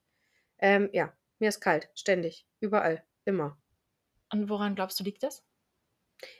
Ähm, 0.59 0.89
ja, 0.93 1.13
mir 1.39 1.49
ist 1.49 1.61
kalt, 1.61 1.89
ständig, 1.95 2.45
überall, 2.59 3.03
immer. 3.25 3.57
und 4.31 4.49
woran 4.49 4.75
glaubst 4.75 4.99
du, 4.99 5.03
liegt 5.03 5.23
das? 5.23 5.43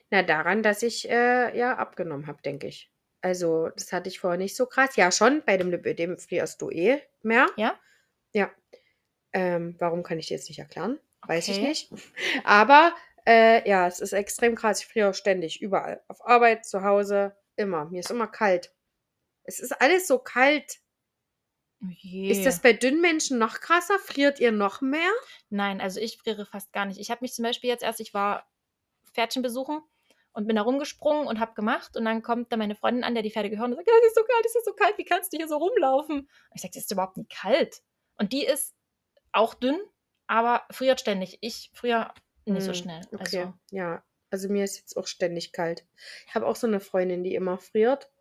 Na, 0.09 0.23
daran, 0.23 0.63
dass 0.63 0.83
ich 0.83 1.09
äh, 1.09 1.57
ja 1.57 1.77
abgenommen 1.77 2.27
habe, 2.27 2.41
denke 2.41 2.67
ich. 2.67 2.91
Also, 3.21 3.69
das 3.69 3.91
hatte 3.93 4.09
ich 4.09 4.19
vorher 4.19 4.37
nicht 4.37 4.55
so 4.55 4.65
krass. 4.65 4.95
Ja, 4.95 5.11
schon, 5.11 5.43
bei 5.45 5.57
dem 5.57 5.71
Lipödem 5.71 6.17
frierst 6.17 6.61
du 6.61 6.69
eh 6.69 7.01
mehr. 7.21 7.47
Ja? 7.55 7.79
Ja. 8.33 8.51
Ähm, 9.33 9.75
warum 9.79 10.03
kann 10.03 10.19
ich 10.19 10.27
dir 10.27 10.35
jetzt 10.35 10.49
nicht 10.49 10.59
erklären? 10.59 10.99
Weiß 11.27 11.49
ich 11.49 11.57
Okay. 11.57 11.67
nicht. 11.69 11.91
Aber 12.43 12.93
äh, 13.25 13.67
ja, 13.69 13.87
es 13.87 13.99
ist 13.99 14.13
extrem 14.13 14.55
krass. 14.55 14.81
Ich 14.81 14.87
friere 14.87 15.13
ständig, 15.13 15.61
überall. 15.61 16.03
Auf 16.07 16.25
Arbeit, 16.25 16.65
zu 16.65 16.83
Hause, 16.83 17.35
immer. 17.55 17.85
Mir 17.85 18.01
ist 18.01 18.11
immer 18.11 18.27
kalt. 18.27 18.73
Es 19.43 19.59
ist 19.59 19.73
alles 19.81 20.07
so 20.07 20.19
kalt. 20.19 20.79
Ist 22.27 22.45
das 22.45 22.61
bei 22.61 22.73
dünnen 22.73 22.99
Menschen 23.01 23.37
noch 23.39 23.59
krasser? 23.61 23.97
Friert 23.99 24.39
ihr 24.39 24.51
noch 24.51 24.81
mehr? 24.81 25.11
Nein, 25.49 25.79
also 25.81 25.99
ich 26.01 26.17
friere 26.17 26.45
fast 26.45 26.73
gar 26.73 26.85
nicht. 26.85 26.99
Ich 26.99 27.11
habe 27.11 27.19
mich 27.21 27.33
zum 27.33 27.43
Beispiel 27.43 27.69
jetzt 27.69 27.83
erst, 27.83 27.99
ich 28.01 28.13
war 28.13 28.45
Pferdchen 29.13 29.41
besuchen 29.41 29.81
und 30.33 30.47
bin 30.47 30.55
da 30.55 30.63
rumgesprungen 30.63 31.27
und 31.27 31.39
habe 31.39 31.53
gemacht. 31.53 31.95
Und 31.97 32.05
dann 32.05 32.21
kommt 32.23 32.51
da 32.51 32.57
meine 32.57 32.75
Freundin 32.75 33.03
an, 33.03 33.13
der 33.13 33.23
die 33.23 33.31
Pferde 33.31 33.49
gehört 33.49 33.69
und 33.69 33.75
sagt, 33.75 33.87
ja, 33.87 33.93
es 34.01 34.07
ist 34.07 34.15
so 34.15 34.23
kalt, 34.23 34.45
es 34.45 34.55
ist 34.55 34.65
so 34.65 34.73
kalt, 34.73 34.97
wie 34.97 35.05
kannst 35.05 35.33
du 35.33 35.37
hier 35.37 35.47
so 35.47 35.57
rumlaufen? 35.57 36.19
Und 36.21 36.29
ich 36.55 36.61
sage, 36.61 36.73
das 36.73 36.83
ist 36.83 36.91
überhaupt 36.91 37.17
nicht 37.17 37.31
kalt. 37.31 37.81
Und 38.17 38.33
die 38.33 38.45
ist 38.45 38.75
auch 39.31 39.53
dünn, 39.53 39.79
aber 40.27 40.63
friert 40.71 40.99
ständig. 41.01 41.37
Ich 41.41 41.71
friere 41.73 42.13
nicht 42.47 42.65
so 42.65 42.73
Hm, 42.73 42.73
schnell. 42.73 43.07
Okay, 43.13 43.19
Also, 43.19 43.53
ja. 43.71 44.03
Also 44.29 44.49
mir 44.49 44.63
ist 44.63 44.77
jetzt 44.77 44.97
auch 44.97 45.07
ständig 45.07 45.51
kalt. 45.53 45.85
Ich 46.27 46.33
habe 46.35 46.47
auch 46.47 46.55
so 46.55 46.65
eine 46.67 46.79
Freundin, 46.79 47.23
die 47.23 47.35
immer 47.35 47.59
friert. 47.59 48.11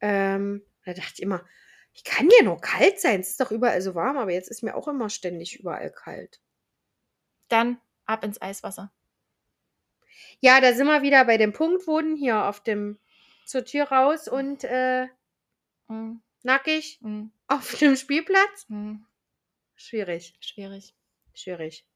Ähm, 0.00 0.64
da 0.84 0.94
dachte 0.94 1.14
ich 1.16 1.22
immer, 1.22 1.46
wie 1.94 2.02
kann 2.02 2.28
dir 2.28 2.44
nur 2.44 2.60
kalt 2.60 3.00
sein? 3.00 3.20
Es 3.20 3.30
ist 3.30 3.40
doch 3.40 3.50
überall 3.52 3.82
so 3.82 3.94
warm, 3.94 4.18
aber 4.18 4.32
jetzt 4.32 4.50
ist 4.50 4.62
mir 4.62 4.76
auch 4.76 4.88
immer 4.88 5.10
ständig 5.10 5.60
überall 5.60 5.90
kalt. 5.92 6.40
dann 7.48 7.78
ab 8.06 8.24
ins 8.24 8.40
Eiswasser. 8.40 8.90
Ja, 10.40 10.60
da 10.60 10.72
sind 10.72 10.86
wir 10.86 11.02
wieder 11.02 11.24
bei 11.24 11.36
dem 11.36 11.52
Punktboden 11.52 12.16
hier 12.16 12.44
auf 12.44 12.60
dem 12.62 12.98
zur 13.44 13.64
Tür 13.64 13.84
raus 13.84 14.28
und 14.28 14.64
äh, 14.64 15.08
Hm, 15.88 16.20
nackig, 16.42 16.98
hm, 17.02 17.32
auf 17.46 17.74
dem 17.76 17.96
Spielplatz? 17.96 18.66
hm. 18.68 19.06
Schwierig, 19.74 20.34
Schwierig. 20.40 20.94
schwierig. 21.34 21.86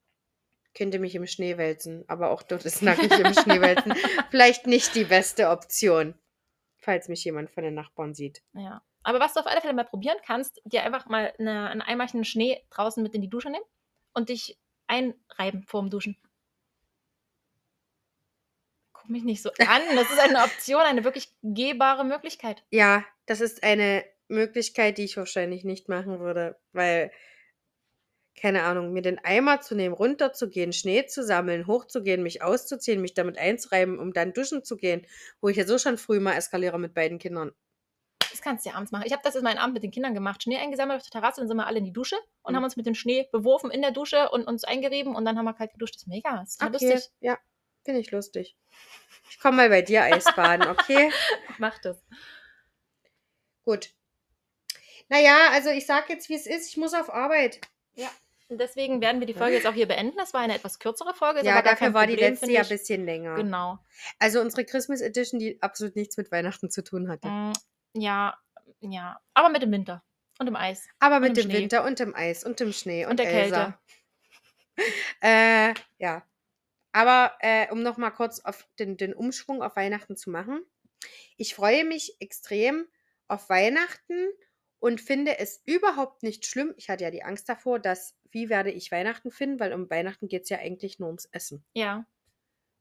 Könnte 0.74 0.98
mich 0.98 1.14
im 1.14 1.26
Schnee 1.26 1.58
wälzen, 1.58 2.04
aber 2.08 2.30
auch 2.30 2.42
dort 2.42 2.64
ist 2.64 2.80
nackig 2.80 3.10
im 3.12 3.34
Schnee 3.34 3.60
wälzen 3.60 3.92
vielleicht 4.30 4.66
nicht 4.66 4.94
die 4.94 5.04
beste 5.04 5.50
Option, 5.50 6.14
falls 6.78 7.08
mich 7.08 7.24
jemand 7.24 7.50
von 7.50 7.62
den 7.64 7.74
Nachbarn 7.74 8.14
sieht. 8.14 8.42
Ja. 8.54 8.82
Aber 9.02 9.18
was 9.20 9.34
du 9.34 9.40
auf 9.40 9.46
alle 9.46 9.60
Fälle 9.60 9.74
mal 9.74 9.84
probieren 9.84 10.16
kannst, 10.24 10.62
dir 10.64 10.84
einfach 10.84 11.06
mal 11.06 11.34
eine, 11.38 11.68
ein 11.70 11.82
Eimerchen 11.82 12.24
Schnee 12.24 12.64
draußen 12.70 13.02
mit 13.02 13.14
in 13.14 13.20
die 13.20 13.28
Dusche 13.28 13.50
nehmen 13.50 13.64
und 14.14 14.28
dich 14.28 14.58
einreiben 14.86 15.64
vorm 15.64 15.90
Duschen. 15.90 16.16
Guck 19.02 19.10
mich 19.10 19.24
nicht 19.24 19.42
so 19.42 19.50
an. 19.50 19.82
Das 19.94 20.10
ist 20.10 20.18
eine 20.20 20.38
Option, 20.44 20.80
eine 20.80 21.04
wirklich 21.04 21.30
gehbare 21.42 22.04
Möglichkeit. 22.04 22.62
Ja, 22.70 23.04
das 23.26 23.40
ist 23.40 23.62
eine 23.62 24.04
Möglichkeit, 24.28 24.96
die 24.98 25.04
ich 25.04 25.16
wahrscheinlich 25.16 25.62
nicht 25.64 25.88
machen 25.88 26.18
würde, 26.20 26.56
weil, 26.72 27.10
keine 28.40 28.62
Ahnung, 28.62 28.92
mir 28.92 29.02
den 29.02 29.18
Eimer 29.22 29.60
zu 29.60 29.74
nehmen, 29.74 29.94
runterzugehen, 29.94 30.72
Schnee 30.72 31.06
zu 31.06 31.22
sammeln, 31.22 31.66
hochzugehen, 31.66 32.22
mich 32.22 32.42
auszuziehen, 32.42 33.00
mich 33.00 33.14
damit 33.14 33.36
einzureiben, 33.38 33.98
um 33.98 34.12
dann 34.12 34.32
duschen 34.32 34.64
zu 34.64 34.76
gehen, 34.76 35.06
wo 35.40 35.48
ich 35.48 35.56
ja 35.56 35.66
so 35.66 35.78
schon 35.78 35.98
früh 35.98 36.18
mal 36.18 36.34
eskaliere 36.34 36.78
mit 36.78 36.94
beiden 36.94 37.18
Kindern. 37.18 37.52
Das 38.30 38.40
kannst 38.40 38.64
du 38.64 38.70
ja 38.70 38.76
abends 38.76 38.90
machen. 38.92 39.04
Ich 39.06 39.12
habe 39.12 39.22
das 39.22 39.34
in 39.34 39.44
meinen 39.44 39.58
Abend 39.58 39.74
mit 39.74 39.82
den 39.82 39.90
Kindern 39.90 40.14
gemacht. 40.14 40.42
Schnee 40.42 40.56
eingesammelt 40.56 40.96
auf 41.02 41.06
der 41.08 41.20
Terrasse, 41.20 41.42
dann 41.42 41.48
sind 41.48 41.56
wir 41.58 41.66
alle 41.66 41.78
in 41.78 41.84
die 41.84 41.92
Dusche 41.92 42.16
und 42.42 42.52
Mhm. 42.52 42.56
haben 42.56 42.64
uns 42.64 42.76
mit 42.76 42.86
dem 42.86 42.94
Schnee 42.94 43.28
beworfen 43.30 43.70
in 43.70 43.82
der 43.82 43.90
Dusche 43.90 44.30
und 44.30 44.44
uns 44.46 44.64
eingerieben 44.64 45.14
und 45.14 45.26
dann 45.26 45.36
haben 45.36 45.44
wir 45.44 45.52
kalt 45.52 45.72
geduscht. 45.72 45.96
Das 45.96 46.02
ist 46.02 46.08
mega. 46.08 46.38
Das 46.40 46.48
ist 46.54 46.62
Okay, 46.62 46.92
lustig. 46.94 47.10
ja, 47.20 47.38
finde 47.84 48.00
ich 48.00 48.10
lustig. 48.10 48.56
Ich 49.30 49.38
komme 49.38 49.56
mal 49.58 49.68
bei 49.68 49.82
dir 49.82 50.02
Eisbaden, 50.02 50.68
okay? 50.68 51.10
Mach 51.58 51.78
das. 51.78 52.02
Gut. 53.64 53.90
Naja, 55.08 55.50
also 55.52 55.70
ich 55.70 55.86
sag 55.86 56.08
jetzt, 56.08 56.28
wie 56.28 56.34
es 56.34 56.46
ist. 56.46 56.68
Ich 56.68 56.76
muss 56.76 56.94
auf 56.94 57.12
Arbeit. 57.12 57.60
Und 58.52 58.58
deswegen 58.58 59.00
werden 59.00 59.18
wir 59.18 59.26
die 59.26 59.32
Folge 59.32 59.56
jetzt 59.56 59.66
auch 59.66 59.72
hier 59.72 59.88
beenden. 59.88 60.18
Das 60.18 60.34
war 60.34 60.42
eine 60.42 60.54
etwas 60.54 60.78
kürzere 60.78 61.14
Folge. 61.14 61.42
ja, 61.42 61.62
dafür 61.62 61.94
war 61.94 62.06
die 62.06 62.12
Problem, 62.12 62.32
letzte 62.32 62.44
finde 62.44 62.54
ja 62.56 62.62
ein 62.62 62.68
bisschen 62.68 63.06
länger. 63.06 63.34
Genau. 63.36 63.78
Also 64.18 64.42
unsere 64.42 64.66
Christmas 64.66 65.00
Edition, 65.00 65.40
die 65.40 65.56
absolut 65.62 65.96
nichts 65.96 66.18
mit 66.18 66.30
Weihnachten 66.30 66.70
zu 66.70 66.84
tun 66.84 67.08
hatte. 67.08 67.28
Mm, 67.28 67.52
Ja, 67.94 68.36
ja. 68.80 69.18
Aber 69.32 69.48
mit 69.48 69.62
dem 69.62 69.72
Winter 69.72 70.02
und 70.38 70.44
dem 70.44 70.56
Eis. 70.56 70.86
Aber 70.98 71.18
mit 71.18 71.34
dem 71.38 71.44
Schnee. 71.44 71.60
Winter 71.60 71.82
und 71.82 71.98
dem 71.98 72.14
Eis 72.14 72.44
und 72.44 72.60
dem 72.60 72.74
Schnee 72.74 73.06
und, 73.06 73.12
Und 73.12 73.20
der 73.20 73.32
Elsa. 73.32 73.78
Äh, 75.20 75.72
ja. 75.98 76.22
Aber 76.92 77.32
äh, 77.40 77.70
um 77.70 77.82
noch 77.82 77.96
mal 77.96 78.10
kurz 78.10 78.40
auf 78.40 78.66
den, 78.78 78.96
den 78.96 79.14
Umschwung 79.14 79.62
auf 79.62 79.76
Weihnachten 79.76 80.16
zu 80.16 80.30
machen. 80.30 80.62
Ich 81.36 81.54
freue 81.54 81.84
mich 81.84 82.16
extrem 82.20 82.86
auf 83.28 83.48
Weihnachten 83.48 84.28
und 84.78 85.00
finde 85.00 85.38
es 85.38 85.62
überhaupt 85.64 86.22
nicht 86.22 86.44
schlimm. 86.44 86.74
Ich 86.76 86.90
hatte 86.90 87.04
ja 87.04 87.10
die 87.10 87.22
Angst 87.22 87.48
davor, 87.48 87.78
dass, 87.78 88.16
wie 88.30 88.48
werde 88.48 88.70
ich 88.70 88.92
Weihnachten 88.92 89.30
finden, 89.30 89.58
weil 89.58 89.72
um 89.72 89.88
Weihnachten 89.88 90.28
geht 90.28 90.42
es 90.42 90.48
ja 90.48 90.58
eigentlich 90.58 90.98
nur 90.98 91.08
ums 91.08 91.26
Essen. 91.26 91.64
Ja. 91.72 92.06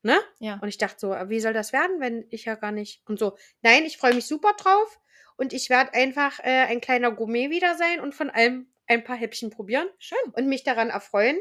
Ne? 0.04 0.20
Ja. 0.40 0.60
Und 0.62 0.68
ich 0.68 0.78
dachte 0.78 1.00
so, 1.00 1.10
wie 1.12 1.40
soll 1.40 1.54
das 1.54 1.74
werden, 1.74 2.00
wenn 2.00 2.26
ich 2.30 2.46
ja 2.46 2.56
gar 2.56 2.72
nicht. 2.72 3.02
Und 3.08 3.20
so, 3.20 3.38
nein, 3.62 3.86
ich 3.86 3.98
freue 3.98 4.16
mich 4.16 4.26
super 4.26 4.54
drauf 4.58 5.00
und 5.38 5.54
ich 5.54 5.70
werde 5.70 5.94
einfach 5.94 6.40
äh, 6.40 6.66
ein 6.66 6.82
kleiner 6.82 7.12
Gourmet 7.12 7.50
wieder 7.50 7.76
sein 7.76 8.00
und 8.00 8.16
von 8.16 8.30
allem 8.30 8.74
ein 8.88 9.04
paar 9.04 9.16
Häppchen 9.16 9.52
probieren 9.52 9.88
Schön. 10.00 10.20
und 10.34 10.48
mich 10.48 10.64
daran 10.64 10.90
erfreuen. 10.90 11.40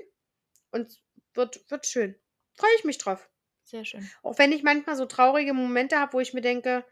Und 0.70 1.02
wird, 1.34 1.68
wird 1.70 1.86
schön. 1.86 2.14
Freue 2.60 2.74
ich 2.76 2.84
mich 2.84 2.98
drauf. 2.98 3.28
Sehr 3.64 3.86
schön. 3.86 4.06
Auch 4.22 4.36
wenn 4.38 4.52
ich 4.52 4.62
manchmal 4.62 4.96
so 4.96 5.06
traurige 5.06 5.54
Momente 5.54 5.98
habe, 5.98 6.12
wo 6.12 6.20
ich 6.20 6.34
mir 6.34 6.42
denke, 6.42 6.84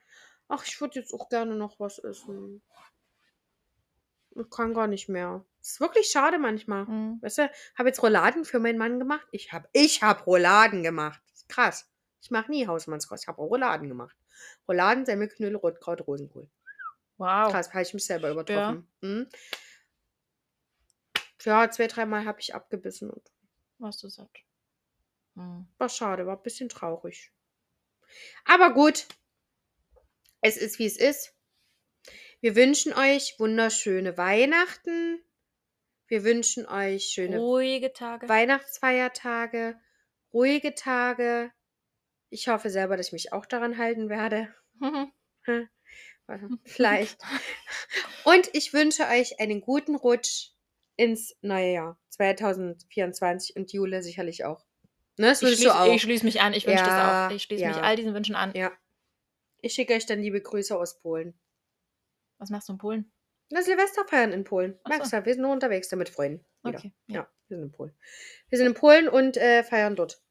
ach, 0.48 0.64
ich 0.64 0.80
würde 0.80 0.98
jetzt 0.98 1.12
auch 1.12 1.28
gerne 1.28 1.56
noch 1.56 1.78
was 1.78 1.98
essen. 1.98 2.62
Ich 4.34 4.48
kann 4.50 4.72
gar 4.72 4.86
nicht 4.86 5.10
mehr. 5.10 5.44
Es 5.60 5.72
ist 5.72 5.80
wirklich 5.80 6.06
schade 6.06 6.38
manchmal. 6.38 6.84
Mm. 6.84 7.18
Weißt 7.20 7.38
du, 7.38 7.50
habe 7.76 7.88
jetzt 7.88 8.02
Rouladen 8.02 8.46
für 8.46 8.60
meinen 8.60 8.78
Mann 8.78 8.98
gemacht. 8.98 9.26
Ich 9.30 9.52
habe 9.52 9.68
ich 9.72 10.02
hab 10.02 10.26
Rouladen 10.26 10.82
gemacht. 10.82 11.20
Das 11.30 11.46
krass. 11.48 11.90
Ich 12.22 12.30
mache 12.30 12.50
nie 12.50 12.66
Hausmannskost. 12.66 13.24
Ich 13.24 13.28
habe 13.28 13.42
auch 13.42 13.50
Rouladen 13.50 13.88
gemacht. 13.88 14.16
Rouladen, 14.68 15.04
Semmelknödel, 15.04 15.56
Rotkraut, 15.56 16.06
Rosenkohl. 16.06 16.48
Wow. 17.18 17.50
Krass, 17.50 17.68
habe 17.70 17.82
ich 17.82 17.92
mich 17.92 18.06
selber 18.06 18.30
übertroffen. 18.30 18.88
Mhm. 19.02 19.28
Ja, 21.42 21.70
zwei, 21.70 21.88
dreimal 21.88 22.24
habe 22.24 22.40
ich 22.40 22.54
abgebissen 22.54 23.10
und 23.10 23.30
Warst 23.78 24.02
du 24.02 24.08
satt. 24.08 24.30
Mm. 25.38 25.68
war 25.78 25.88
schade, 25.88 26.26
war 26.26 26.36
ein 26.36 26.42
bisschen 26.42 26.68
traurig. 26.68 27.32
Aber 28.44 28.74
gut, 28.74 29.06
es 30.40 30.56
ist 30.56 30.78
wie 30.78 30.86
es 30.86 30.96
ist. 30.96 31.34
Wir 32.40 32.56
wünschen 32.56 32.92
euch 32.92 33.38
wunderschöne 33.38 34.16
Weihnachten. 34.16 35.22
Wir 36.08 36.24
wünschen 36.24 36.66
euch 36.66 37.06
schöne 37.06 37.38
Ruhige 37.38 37.92
Tage. 37.92 38.28
Weihnachtsfeiertage, 38.28 39.78
ruhige 40.32 40.74
Tage. 40.74 41.52
Ich 42.30 42.48
hoffe 42.48 42.70
selber, 42.70 42.96
dass 42.96 43.08
ich 43.08 43.12
mich 43.12 43.32
auch 43.32 43.46
daran 43.46 43.78
halten 43.78 44.08
werde. 44.08 44.52
Vielleicht. 46.64 47.22
Und 48.24 48.50
ich 48.54 48.72
wünsche 48.72 49.06
euch 49.06 49.38
einen 49.40 49.60
guten 49.60 49.94
Rutsch 49.94 50.50
ins 50.96 51.36
neue 51.42 51.72
Jahr 51.72 52.00
2024 52.10 53.56
und 53.56 53.72
Jule 53.72 54.02
sicherlich 54.02 54.44
auch. 54.44 54.67
Ne, 55.18 55.28
das 55.28 55.42
ich 55.42 55.56
schließe 55.56 55.74
auch. 55.78 55.92
ich 55.92 56.02
schließ 56.02 56.22
mich 56.22 56.40
an. 56.40 56.52
Ich 56.54 56.66
wünsche 56.66 56.84
das 56.84 56.92
Ja, 56.92 57.26
auch. 57.28 57.30
Ich 57.32 57.42
schließe 57.42 57.66
mich 57.66 57.76
ja. 57.76 57.82
all 57.82 57.96
diesen 57.96 58.14
Wünschen 58.14 58.34
an. 58.36 58.52
Ja. 58.54 58.72
Ich 59.60 59.74
schicke 59.74 59.94
euch 59.94 60.06
dann 60.06 60.20
liebe 60.20 60.40
Grüße 60.40 60.76
aus 60.76 61.00
Polen. 61.00 61.38
Was 62.38 62.50
machst 62.50 62.68
du 62.68 62.72
in 62.74 62.78
Polen? 62.78 63.12
Na, 63.50 63.62
Silvester 63.62 64.04
feiern 64.06 64.32
in 64.32 64.44
Polen. 64.44 64.78
Ach 64.84 64.90
so. 64.92 64.96
Merkst 64.96 65.12
du, 65.12 65.24
wir 65.24 65.32
sind 65.34 65.42
nur 65.42 65.52
unterwegs 65.52 65.88
da 65.88 65.96
mit 65.96 66.08
Freunden. 66.08 66.44
Wieder. 66.62 66.78
Okay. 66.78 66.92
Ja. 67.08 67.28
wir 67.48 67.56
sind 67.56 67.62
in 67.66 67.72
Polen. 67.72 67.96
Wir 68.48 68.58
sind 68.58 68.66
in 68.68 68.74
Polen 68.74 69.08
und 69.08 69.36
äh, 69.36 69.64
feiern 69.64 69.96
dort 69.96 70.22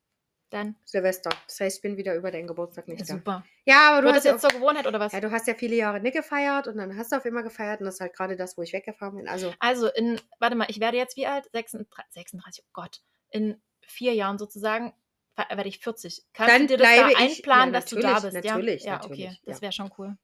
Dann. 0.52 0.76
Silvester. 0.86 1.32
Das 1.48 1.60
heißt, 1.60 1.78
ich 1.78 1.82
bin 1.82 1.98
wieder 1.98 2.16
über 2.16 2.32
deinen 2.32 2.48
Geburtstag 2.48 2.88
Ja, 2.88 2.94
nicht 2.94 3.10
da. 3.10 3.16
super. 3.16 3.46
Ja, 3.66 3.90
aber 3.90 4.02
du 4.02 4.06
Wird 4.06 4.16
hast 4.16 4.26
das 4.26 4.26
ja 4.26 4.32
jetzt 4.34 4.42
zur 4.42 4.52
Gewohnheit 4.52 4.88
oder 4.88 5.00
was? 5.00 5.12
Ja, 5.12 5.20
du 5.20 5.32
hast 5.32 5.48
ja 5.48 5.56
viele 5.56 5.76
Jahre 5.76 6.00
nicht 6.00 6.16
gefeiert 6.16 6.68
und 6.68 6.78
dann 6.78 6.96
hast 6.96 7.12
du 7.12 7.18
auf 7.18 7.26
immer 7.26 7.44
gefeiert 7.44 7.80
und 7.82 7.88
das 7.88 7.96
ist 7.96 8.02
halt 8.02 8.14
gerade 8.16 8.38
das, 8.38 8.58
wo 8.58 8.62
ich 8.62 8.72
weggefahren 8.72 9.18
bin. 9.18 9.28
Also, 9.28 9.54
Also 9.60 9.88
in, 9.88 10.22
warte 10.40 10.56
mal, 10.56 10.68
ich 10.70 10.80
werde 10.80 10.96
jetzt 10.98 11.18
wie 11.18 11.28
alt? 11.28 11.50
36, 11.52 11.90
36 12.14 12.64
oh 12.66 12.70
Gott. 12.72 13.02
In 13.32 13.62
vier 13.88 14.14
Jahren 14.14 14.38
sozusagen 14.38 14.94
fe- 15.36 15.46
werde 15.50 15.68
ich 15.70 15.80
40. 15.80 16.24
Kannst 16.34 16.54
Dann 16.54 16.62
du 16.68 16.68
dir 16.68 16.78
das 16.78 16.88
da 16.96 17.10
ich- 17.10 17.18
einplanen, 17.18 17.74
ja, 17.74 17.80
dass 17.80 17.90
du 17.90 18.00
da 18.00 18.20
bist? 18.20 18.34
natürlich, 18.34 18.84
ja, 18.84 18.88
ja 18.94 18.98
natürlich, 19.00 19.26
okay. 19.28 19.40
Das 19.46 19.58
ja. 19.58 19.62
wäre 19.64 19.72
schon 19.72 19.92
cool. 19.98 20.18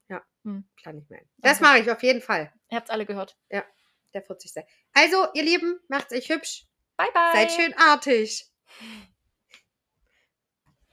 plan 0.75 0.97
ich 0.97 1.09
mir 1.09 1.17
ein. 1.17 1.29
Das 1.37 1.57
Okay. 1.57 1.63
mache 1.63 1.79
ich 1.79 1.91
auf 1.91 2.03
jeden 2.03 2.21
Fall. 2.21 2.51
Ihr 2.69 2.77
habt 2.77 2.87
es 2.89 2.91
alle 2.93 3.05
gehört. 3.05 3.37
Der 3.51 4.21
40. 4.21 4.63
Also, 4.93 5.27
ihr 5.33 5.43
Lieben, 5.43 5.79
macht's 5.87 6.13
euch 6.13 6.29
hübsch. 6.29 6.67
Bye, 6.97 7.07
bye. 7.13 7.31
Seid 7.33 7.51
schön 7.51 7.73
artig. 7.77 8.45